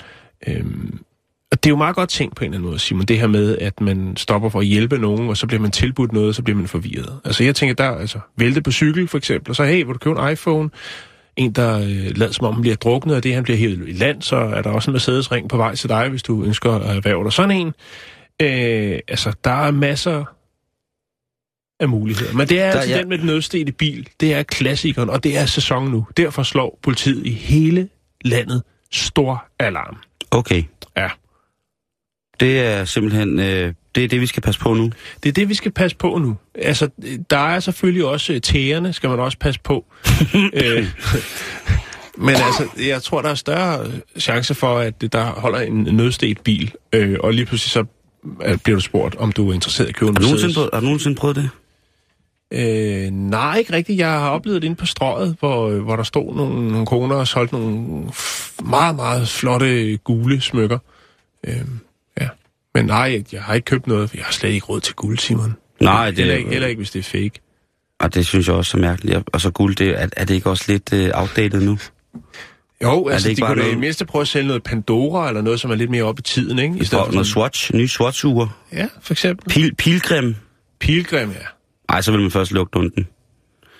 Øhm, 0.46 0.98
og 1.52 1.64
det 1.64 1.68
er 1.68 1.70
jo 1.70 1.76
meget 1.76 1.96
godt 1.96 2.10
tænkt 2.10 2.36
på 2.36 2.44
en 2.44 2.50
eller 2.50 2.58
anden 2.58 2.68
måde, 2.70 2.78
Simon, 2.78 3.04
det 3.04 3.18
her 3.18 3.26
med, 3.26 3.58
at 3.58 3.80
man 3.80 4.16
stopper 4.16 4.48
for 4.48 4.60
at 4.60 4.66
hjælpe 4.66 4.98
nogen, 4.98 5.28
og 5.28 5.36
så 5.36 5.46
bliver 5.46 5.60
man 5.60 5.70
tilbudt 5.70 6.12
noget, 6.12 6.28
og 6.28 6.34
så 6.34 6.42
bliver 6.42 6.56
man 6.56 6.68
forvirret. 6.68 7.20
Altså 7.24 7.44
jeg 7.44 7.54
tænker, 7.56 7.74
der 7.74 7.84
er 7.84 7.96
altså 7.98 8.18
vælte 8.36 8.62
på 8.62 8.70
cykel 8.72 9.08
for 9.08 9.18
eksempel, 9.18 9.50
og 9.50 9.56
så 9.56 9.64
hey, 9.64 9.76
vil 9.84 9.94
du 9.94 9.98
købe 9.98 10.20
en 10.20 10.32
iPhone? 10.32 10.70
En, 11.36 11.52
der 11.52 11.78
øh, 11.78 12.16
lader 12.16 12.32
som 12.32 12.46
om, 12.46 12.54
han 12.54 12.60
bliver 12.62 12.76
druknet, 12.76 13.16
og 13.16 13.22
det 13.22 13.34
han 13.34 13.42
bliver 13.44 13.56
hævet 13.56 13.88
i 13.88 13.92
land, 13.92 14.22
så 14.22 14.36
er 14.36 14.62
der 14.62 14.70
også 14.70 14.90
en 14.90 14.92
Mercedes-ring 14.92 15.48
på 15.48 15.56
vej 15.56 15.74
til 15.74 15.88
dig, 15.88 16.08
hvis 16.08 16.22
du 16.22 16.44
ønsker 16.44 16.72
at 16.72 16.96
erhverve 16.96 17.24
dig 17.24 17.32
sådan 17.32 17.50
en. 17.50 17.66
Øh, 18.42 18.98
altså, 19.08 19.32
der 19.44 19.50
er 19.66 19.70
masser 19.70 20.24
af 21.80 21.88
muligheder. 21.88 22.32
Men 22.34 22.48
det 22.48 22.60
er 22.60 22.70
Der- 22.70 22.78
altså 22.80 22.90
ja. 22.94 23.00
den 23.00 23.08
med 23.08 23.18
den 23.18 23.26
nødstede 23.26 23.72
bil. 23.72 24.08
Det 24.20 24.34
er 24.34 24.42
klassikeren, 24.42 25.10
og 25.10 25.24
det 25.24 25.38
er 25.38 25.46
sæson 25.46 25.90
nu. 25.90 26.06
Derfor 26.16 26.42
slår 26.42 26.78
politiet 26.82 27.26
i 27.26 27.30
hele 27.30 27.88
landet 28.24 28.62
stor 28.92 29.44
alarm. 29.58 29.96
Okay. 30.34 30.62
Ja. 30.96 31.08
Det 32.40 32.60
er 32.60 32.84
simpelthen, 32.84 33.38
øh, 33.40 33.74
det 33.94 34.04
er 34.04 34.08
det, 34.08 34.20
vi 34.20 34.26
skal 34.26 34.42
passe 34.42 34.60
på 34.60 34.74
nu. 34.74 34.90
Det 35.22 35.28
er 35.28 35.32
det, 35.32 35.48
vi 35.48 35.54
skal 35.54 35.72
passe 35.72 35.96
på 35.96 36.18
nu. 36.18 36.36
Altså, 36.54 36.88
der 37.30 37.38
er 37.38 37.60
selvfølgelig 37.60 38.04
også 38.04 38.32
øh, 38.32 38.40
tæerne, 38.40 38.92
skal 38.92 39.10
man 39.10 39.20
også 39.20 39.38
passe 39.38 39.60
på. 39.60 39.84
øh, 40.34 40.86
men 42.26 42.34
altså, 42.34 42.68
jeg 42.86 43.02
tror, 43.02 43.22
der 43.22 43.28
er 43.28 43.34
større 43.34 43.90
chance 44.18 44.54
for, 44.54 44.78
at 44.78 45.12
der 45.12 45.24
holder 45.24 45.60
en 45.60 45.82
nødstedt 45.82 46.44
bil, 46.44 46.72
øh, 46.92 47.16
og 47.20 47.32
lige 47.32 47.46
pludselig 47.46 47.70
så 47.70 47.84
øh, 48.44 48.58
bliver 48.58 48.76
du 48.76 48.80
spurgt, 48.80 49.14
om 49.14 49.32
du 49.32 49.50
er 49.50 49.54
interesseret 49.54 49.86
i 49.86 49.88
at 49.88 49.94
købe 49.94 50.08
en 50.08 50.14
Mercedes. 50.14 50.56
har 50.56 50.80
du 50.80 50.80
nogensinde 50.80 51.16
prøvet 51.16 51.36
det? 51.36 51.50
Øh, 52.54 53.10
nej, 53.10 53.56
ikke 53.58 53.72
rigtigt. 53.72 53.98
Jeg 53.98 54.10
har 54.10 54.28
oplevet 54.30 54.62
det 54.62 54.66
inde 54.68 54.76
på 54.76 54.86
strøget, 54.86 55.36
hvor, 55.40 55.68
øh, 55.68 55.82
hvor 55.82 55.96
der 55.96 56.02
stod 56.02 56.34
nogle, 56.36 56.68
nogle 56.68 56.86
koner 56.86 57.16
og 57.16 57.28
solgte 57.28 57.54
nogle 57.54 57.86
meget, 58.64 58.96
meget 58.96 59.28
flotte 59.28 59.96
gule 59.96 60.40
smykker. 60.40 60.78
Øh, 61.46 61.56
ja. 62.20 62.28
Men 62.74 62.84
nej, 62.86 63.24
jeg 63.32 63.42
har 63.42 63.54
ikke 63.54 63.64
købt 63.64 63.86
noget, 63.86 64.10
for 64.10 64.16
jeg 64.16 64.24
har 64.24 64.32
slet 64.32 64.50
ikke 64.50 64.66
råd 64.66 64.80
til 64.80 64.94
guld, 64.94 65.18
Simon. 65.18 65.56
Nej, 65.80 66.06
det, 66.06 66.18
Heller 66.18 66.34
ikke, 66.34 66.50
heller 66.50 66.68
ikke, 66.68 66.78
hvis 66.78 66.90
det 66.90 66.98
er 66.98 67.02
fake. 67.02 67.40
Og 68.00 68.14
det 68.14 68.26
synes 68.26 68.46
jeg 68.48 68.54
også 68.56 68.76
er 68.76 68.80
mærkeligt. 68.80 69.18
Og 69.32 69.40
så 69.40 69.50
guld, 69.50 69.76
det, 69.76 69.88
er, 70.02 70.08
er 70.16 70.24
det 70.24 70.34
ikke 70.34 70.50
også 70.50 70.64
lidt 70.68 70.92
øh, 70.92 71.10
outdated 71.14 71.60
nu? 71.60 71.78
Jo, 72.82 73.08
altså, 73.08 73.24
det 73.24 73.30
ikke 73.30 73.36
de 73.40 73.42
bare 73.42 73.50
kunne 73.50 73.58
noget- 73.58 73.72
det 73.72 73.80
mindste 73.80 74.04
prøve 74.06 74.22
at 74.22 74.28
sælge 74.28 74.46
noget 74.46 74.62
Pandora, 74.62 75.28
eller 75.28 75.42
noget, 75.42 75.60
som 75.60 75.70
er 75.70 75.74
lidt 75.74 75.90
mere 75.90 76.02
oppe 76.02 76.20
i 76.20 76.22
tiden, 76.22 76.58
ikke? 76.58 76.74
I 76.80 76.84
stedet 76.84 77.04
for 77.06 77.12
noget 77.12 77.26
Swatch, 77.26 77.74
nye 77.74 77.88
Swatch-ure. 77.88 78.48
Ja, 78.72 78.86
for 79.02 79.12
eksempel. 79.14 79.48
Pil, 79.52 79.74
pilgrim. 79.74 80.34
Pilgrim, 80.80 81.30
ja. 81.30 81.46
Ej, 81.88 82.00
så 82.00 82.10
vil 82.12 82.20
man 82.20 82.30
først 82.30 82.52
lukke 82.52 82.70
dunden. 82.70 83.06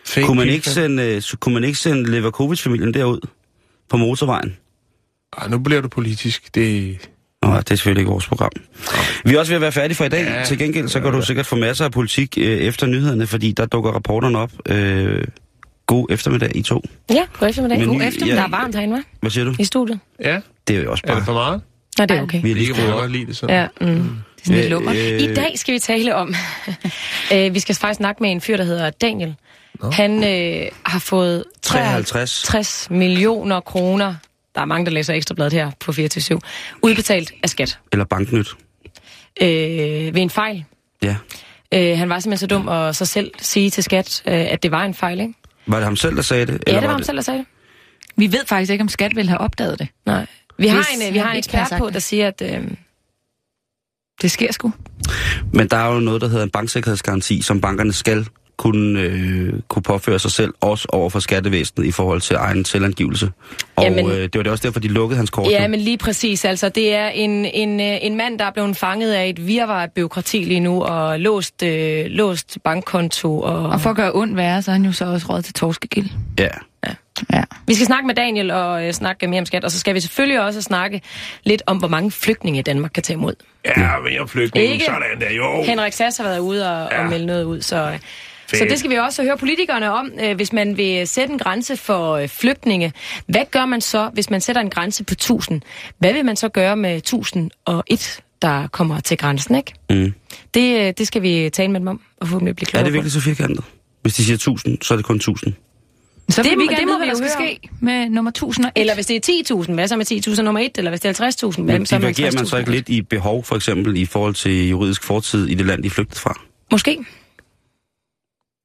Fake 0.06 0.26
Kunne 0.26 0.38
man, 0.38 0.48
ikke 0.48 0.70
sende, 0.70 1.02
øh, 1.02 1.22
så 1.22 1.36
kunne 1.36 1.54
man 1.54 1.64
ikke 1.64 1.78
sende 1.78 2.10
Leverkovic-familien 2.10 2.94
derud? 2.94 3.20
På 3.90 3.96
motorvejen? 3.96 4.56
Ej, 5.38 5.48
nu 5.48 5.58
bliver 5.58 5.80
du 5.80 5.88
politisk. 5.88 6.54
Det... 6.54 6.98
Nå, 7.42 7.50
det 7.56 7.70
er 7.70 7.74
selvfølgelig 7.74 8.00
ikke 8.00 8.10
vores 8.10 8.26
program. 8.26 8.50
Vi 9.24 9.34
er 9.34 9.38
også 9.38 9.50
ved 9.52 9.56
at 9.56 9.60
være 9.60 9.72
færdige 9.72 9.96
for 9.96 10.04
i 10.04 10.08
dag. 10.08 10.24
Ja, 10.24 10.44
Til 10.44 10.58
gengæld, 10.58 10.88
så 10.88 11.00
kan 11.00 11.10
ja. 11.12 11.16
du 11.18 11.22
sikkert 11.24 11.46
få 11.46 11.56
masser 11.56 11.84
af 11.84 11.92
politik 11.92 12.38
øh, 12.38 12.44
efter 12.44 12.86
nyhederne, 12.86 13.26
fordi 13.26 13.52
der 13.52 13.66
dukker 13.66 13.90
rapporterne 13.90 14.38
op. 14.38 14.50
Øh, 14.68 15.24
god 15.86 16.06
eftermiddag, 16.10 16.56
I 16.56 16.62
to. 16.62 16.82
Ja, 17.10 17.22
god 17.38 17.48
eftermiddag. 17.48 17.78
Men 17.78 17.88
God 17.88 17.96
ny- 17.96 18.02
eftermiddag. 18.02 18.28
ja. 18.36 18.36
Der 18.36 18.46
er 18.46 18.50
varmt 18.50 18.74
herinde, 18.74 18.96
hva'? 18.98 19.16
Hvad 19.20 19.30
siger 19.30 19.44
du? 19.44 19.54
I 19.58 19.64
studiet. 19.64 19.98
Ja, 20.24 20.40
Det 20.68 20.76
er 20.78 20.82
jo 20.82 20.90
også 20.90 21.02
er 21.06 21.14
det 21.14 21.16
bare... 21.16 21.24
for 21.24 21.32
meget? 21.32 21.60
Nå, 21.98 22.04
det 22.06 22.16
er 22.18 22.22
okay. 22.22 22.42
Vi 22.42 22.50
er 22.50 22.54
lige 22.54 22.66
Det 22.68 22.76
kan 22.76 22.90
godt 22.90 23.12
lide 23.12 23.26
det 23.26 23.36
sådan. 23.36 23.70
Ja, 23.80 23.86
mm. 23.94 24.08
Det 24.44 24.50
er 24.50 24.62
sådan 24.62 24.64
Øh, 24.64 24.70
lummer. 24.70 24.92
øh, 24.92 25.20
I 25.20 25.34
dag 25.34 25.52
skal 25.58 25.74
vi 25.74 25.78
tale 25.78 26.14
om... 26.14 26.34
øh, 27.34 27.54
vi 27.54 27.60
skal 27.60 27.74
faktisk 27.74 27.96
snakke 27.96 28.22
med 28.22 28.30
en 28.30 28.40
fyr, 28.40 28.56
der 28.56 28.64
hedder 28.64 28.90
Daniel. 28.90 29.34
Nå. 29.80 29.90
Han 29.90 30.24
øh, 30.24 30.68
har 30.86 30.98
fået 30.98 31.44
53. 31.62 32.42
60 32.42 32.90
millioner 32.90 33.60
kroner. 33.60 34.14
Der 34.54 34.60
er 34.60 34.64
mange, 34.64 34.86
der 34.86 34.92
læser 34.92 35.14
Ekstrabladet 35.14 35.52
her 35.52 35.70
på 35.80 35.92
24 35.92 36.40
udbetalt 36.82 37.32
af 37.42 37.48
skat. 37.50 37.78
Eller 37.92 38.04
banknyt. 38.04 38.48
Øh, 39.42 39.48
ved 40.14 40.22
en 40.22 40.30
fejl. 40.30 40.64
Ja. 41.02 41.16
Øh, 41.74 41.98
han 41.98 42.08
var 42.08 42.18
simpelthen 42.20 42.38
så 42.38 42.46
dum 42.56 42.68
at 42.68 42.96
så 42.96 43.06
selv 43.06 43.30
sige 43.40 43.70
til 43.70 43.82
skat, 43.84 44.22
øh, 44.26 44.34
at 44.34 44.62
det 44.62 44.70
var 44.70 44.84
en 44.84 44.94
fejl, 44.94 45.20
ikke? 45.20 45.34
Var 45.66 45.76
det 45.76 45.84
ham 45.84 45.96
selv, 45.96 46.16
der 46.16 46.22
sagde 46.22 46.46
det? 46.46 46.62
Ja, 46.66 46.72
det 46.74 46.82
var 46.82 46.90
ham 46.90 47.02
selv, 47.02 47.16
der 47.16 47.22
sagde 47.22 47.38
det. 47.38 47.46
Vi 48.16 48.32
ved 48.32 48.46
faktisk 48.46 48.72
ikke, 48.72 48.82
om 48.82 48.88
skat 48.88 49.16
vil 49.16 49.28
have 49.28 49.38
opdaget 49.38 49.78
det. 49.78 49.88
Nej. 50.06 50.26
Vi 50.58 50.66
har 50.66 50.76
Hvis 50.76 51.00
en, 51.02 51.08
øh, 51.08 51.14
vi 51.14 51.18
har 51.18 51.30
en 51.30 51.38
ekspert 51.38 51.72
på, 51.78 51.90
der 51.90 51.98
siger, 51.98 52.28
at... 52.28 52.42
Øh, 52.44 52.64
Det 54.22 54.30
sker 54.30 54.52
sgu. 54.52 54.72
Men 55.52 55.68
der 55.68 55.76
er 55.76 55.94
jo 55.94 56.00
noget, 56.00 56.20
der 56.20 56.28
hedder 56.28 56.44
en 56.44 56.50
banksikkerhedsgaranti, 56.50 57.42
som 57.42 57.60
bankerne 57.60 57.92
skal 57.92 58.26
kunne, 58.56 59.00
øh, 59.00 59.52
kunne 59.68 59.82
påføre 59.82 60.18
sig 60.18 60.30
selv, 60.30 60.54
også 60.60 60.88
over 60.92 61.10
for 61.10 61.18
skattevæsenet 61.18 61.86
i 61.86 61.90
forhold 61.90 62.20
til 62.20 62.36
egen 62.36 62.64
selvangivelse. 62.64 63.30
Og 63.76 63.84
Jamen- 63.84 64.06
øh, 64.10 64.22
det 64.22 64.34
var 64.34 64.42
det 64.42 64.52
også 64.52 64.62
derfor, 64.62 64.80
de 64.80 64.88
lukkede 64.88 65.16
hans 65.16 65.30
kort. 65.30 65.50
Ja, 65.50 65.68
men 65.68 65.80
lige 65.80 65.98
præcis. 65.98 66.44
Altså, 66.44 66.68
det 66.68 66.94
er 66.94 67.08
en, 67.08 67.30
en, 67.44 67.80
øh, 67.80 67.98
en 68.02 68.16
mand, 68.16 68.38
der 68.38 68.44
er 68.44 68.50
blevet 68.50 68.76
fanget 68.76 69.12
af 69.12 69.28
et 69.28 69.46
virvar 69.46 69.82
af 69.82 69.92
byråkrati 69.92 70.38
lige 70.38 70.60
nu, 70.60 70.82
og 70.82 71.20
låst, 71.20 71.62
øh, 71.62 72.06
låst 72.06 72.58
bankkonto. 72.64 73.40
Og... 73.40 73.62
Og 73.66 73.80
for 73.80 73.90
at 73.90 73.96
gøre 73.96 74.12
ondt 74.14 74.36
værre, 74.36 74.62
så 74.62 74.70
er 74.70 74.72
han 74.72 74.84
jo 74.84 74.92
så 74.92 75.04
også 75.04 75.26
råd 75.30 75.42
til 75.42 75.54
torskegild. 75.54 76.08
Ja. 76.38 76.48
Ja. 77.32 77.42
Vi 77.66 77.74
skal 77.74 77.86
snakke 77.86 78.06
med 78.06 78.14
Daniel 78.14 78.50
og 78.50 78.86
øh, 78.86 78.92
snakke 78.92 79.26
mere 79.26 79.40
om 79.40 79.46
skat, 79.46 79.64
og 79.64 79.70
så 79.70 79.78
skal 79.80 79.94
vi 79.94 80.00
selvfølgelig 80.00 80.40
også 80.40 80.62
snakke 80.62 81.00
lidt 81.44 81.62
om, 81.66 81.76
hvor 81.78 81.88
mange 81.88 82.10
flygtninge 82.10 82.62
Danmark 82.62 82.90
kan 82.94 83.02
tage 83.02 83.14
imod. 83.14 83.34
Ja, 83.64 83.98
men 84.04 84.12
jeg 84.14 84.28
flygtning. 84.28 84.72
Ikke? 84.72 84.84
Sådan 84.84 85.20
der, 85.20 85.30
jo. 85.32 85.62
Henrik 85.62 85.92
Sass 85.92 86.16
har 86.16 86.24
været 86.24 86.38
ude 86.38 86.70
og, 86.72 86.88
ja. 86.92 87.04
Og 87.04 87.10
melde 87.10 87.26
noget 87.26 87.44
ud, 87.44 87.60
så... 87.60 87.76
øh, 87.90 87.98
Så 88.46 88.56
Fedt. 88.58 88.70
det 88.70 88.78
skal 88.78 88.90
vi 88.90 88.96
også 88.96 89.22
høre 89.22 89.36
politikerne 89.38 89.92
om, 89.92 90.10
øh, 90.24 90.36
hvis 90.36 90.52
man 90.52 90.76
vil 90.76 91.08
sætte 91.08 91.32
en 91.32 91.38
grænse 91.38 91.76
for 91.76 92.12
øh, 92.16 92.28
flygtninge. 92.28 92.92
Hvad 93.26 93.44
gør 93.50 93.66
man 93.66 93.80
så, 93.80 94.10
hvis 94.12 94.30
man 94.30 94.40
sætter 94.40 94.62
en 94.62 94.70
grænse 94.70 95.04
på 95.04 95.12
1000? 95.12 95.62
Hvad 95.98 96.12
vil 96.12 96.24
man 96.24 96.36
så 96.36 96.48
gøre 96.48 96.76
med 96.76 96.96
1001, 96.96 98.20
der 98.42 98.66
kommer 98.66 99.00
til 99.00 99.16
grænsen, 99.18 99.54
ikke? 99.54 99.74
Mm. 99.90 100.14
Det, 100.54 100.80
øh, 100.80 100.92
det 100.98 101.06
skal 101.06 101.22
vi 101.22 101.50
tale 101.52 101.70
med 101.72 101.80
dem 101.80 101.88
om, 101.88 102.00
og 102.20 102.26
forhåbentlig 102.28 102.56
blive 102.56 102.66
Er 102.66 102.70
klogere 102.70 102.84
det 102.84 102.92
virkelig 102.92 103.12
så 103.12 103.20
firkantet? 103.20 103.64
Hvis 104.02 104.14
de 104.14 104.24
siger 104.24 104.34
1000, 104.34 104.78
så 104.82 104.94
er 104.94 104.96
det 104.96 105.04
kun 105.04 105.16
1000. 105.16 105.52
Så 106.28 106.42
Det 106.42 106.50
vi 106.50 106.66
det 106.66 106.86
må 106.86 106.98
vi 106.98 107.08
jo 107.08 107.16
skal 107.16 107.28
høre 107.28 107.56
ske 107.58 107.68
med 107.80 108.08
nummer 108.08 108.30
1001. 108.30 108.72
Eller 108.76 108.94
hvis 108.94 109.06
det 109.06 109.28
er 109.28 109.54
10.000, 109.54 109.72
hvad 109.72 109.88
så 109.88 109.96
med 109.96 110.12
10.000 110.12 110.42
nummer 110.42 110.60
1? 110.60 110.70
Eller 110.78 110.90
hvis 110.90 111.00
det 111.00 111.20
er 111.20 111.30
50.000, 111.46 111.62
hvad 111.62 111.78
Men 111.78 111.86
så 111.86 111.98
med 111.98 112.02
divergerer 112.02 112.32
man 112.32 112.46
så 112.46 112.56
50.000? 112.56 112.58
ikke 112.58 112.70
lidt 112.70 112.88
i 112.88 113.02
behov, 113.02 113.44
for 113.44 113.56
eksempel 113.56 113.96
i 113.96 114.04
forhold 114.06 114.34
til 114.34 114.68
juridisk 114.68 115.04
fortid 115.04 115.46
i 115.46 115.54
det 115.54 115.66
land, 115.66 115.82
de 115.82 115.90
flygtet 115.90 116.18
fra? 116.18 116.40
Måske. 116.72 116.90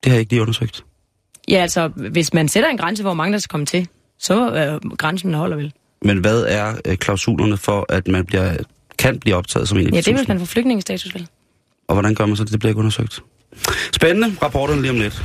Det 0.03 0.09
har 0.09 0.11
jeg 0.11 0.19
ikke 0.19 0.31
lige 0.31 0.41
undersøgt. 0.41 0.85
Ja, 1.47 1.57
altså, 1.61 1.87
hvis 1.87 2.33
man 2.33 2.47
sætter 2.47 2.69
en 2.69 2.77
grænse, 2.77 3.03
hvor 3.03 3.13
mange 3.13 3.33
der 3.33 3.39
skal 3.39 3.49
komme 3.51 3.65
til, 3.65 3.87
så 4.19 4.53
øh, 4.53 4.91
grænsen 4.97 5.33
holder 5.33 5.55
vel. 5.57 5.73
Men 6.01 6.17
hvad 6.17 6.43
er 6.47 6.75
øh, 6.85 6.97
klausulerne 6.97 7.57
for, 7.57 7.85
at 7.89 8.07
man 8.07 8.25
bliver, 8.25 8.57
kan 8.97 9.19
blive 9.19 9.35
optaget 9.35 9.67
som 9.67 9.77
en 9.77 9.85
af 9.85 9.91
de 9.91 9.95
Ja, 9.95 10.01
det 10.01 10.07
er, 10.07 10.15
hvis 10.15 10.27
man 10.27 10.39
får 10.39 10.45
flygtningestatus, 10.45 11.13
vel? 11.15 11.27
Og 11.87 11.95
hvordan 11.95 12.15
gør 12.15 12.25
man 12.25 12.35
så 12.35 12.43
det? 12.43 12.51
Det 12.51 12.59
bliver 12.59 12.69
ikke 12.69 12.79
undersøgt. 12.79 13.23
Spændende. 13.93 14.35
Rapporterne 14.41 14.81
lige 14.81 14.91
om 14.91 14.99
lidt. 14.99 15.23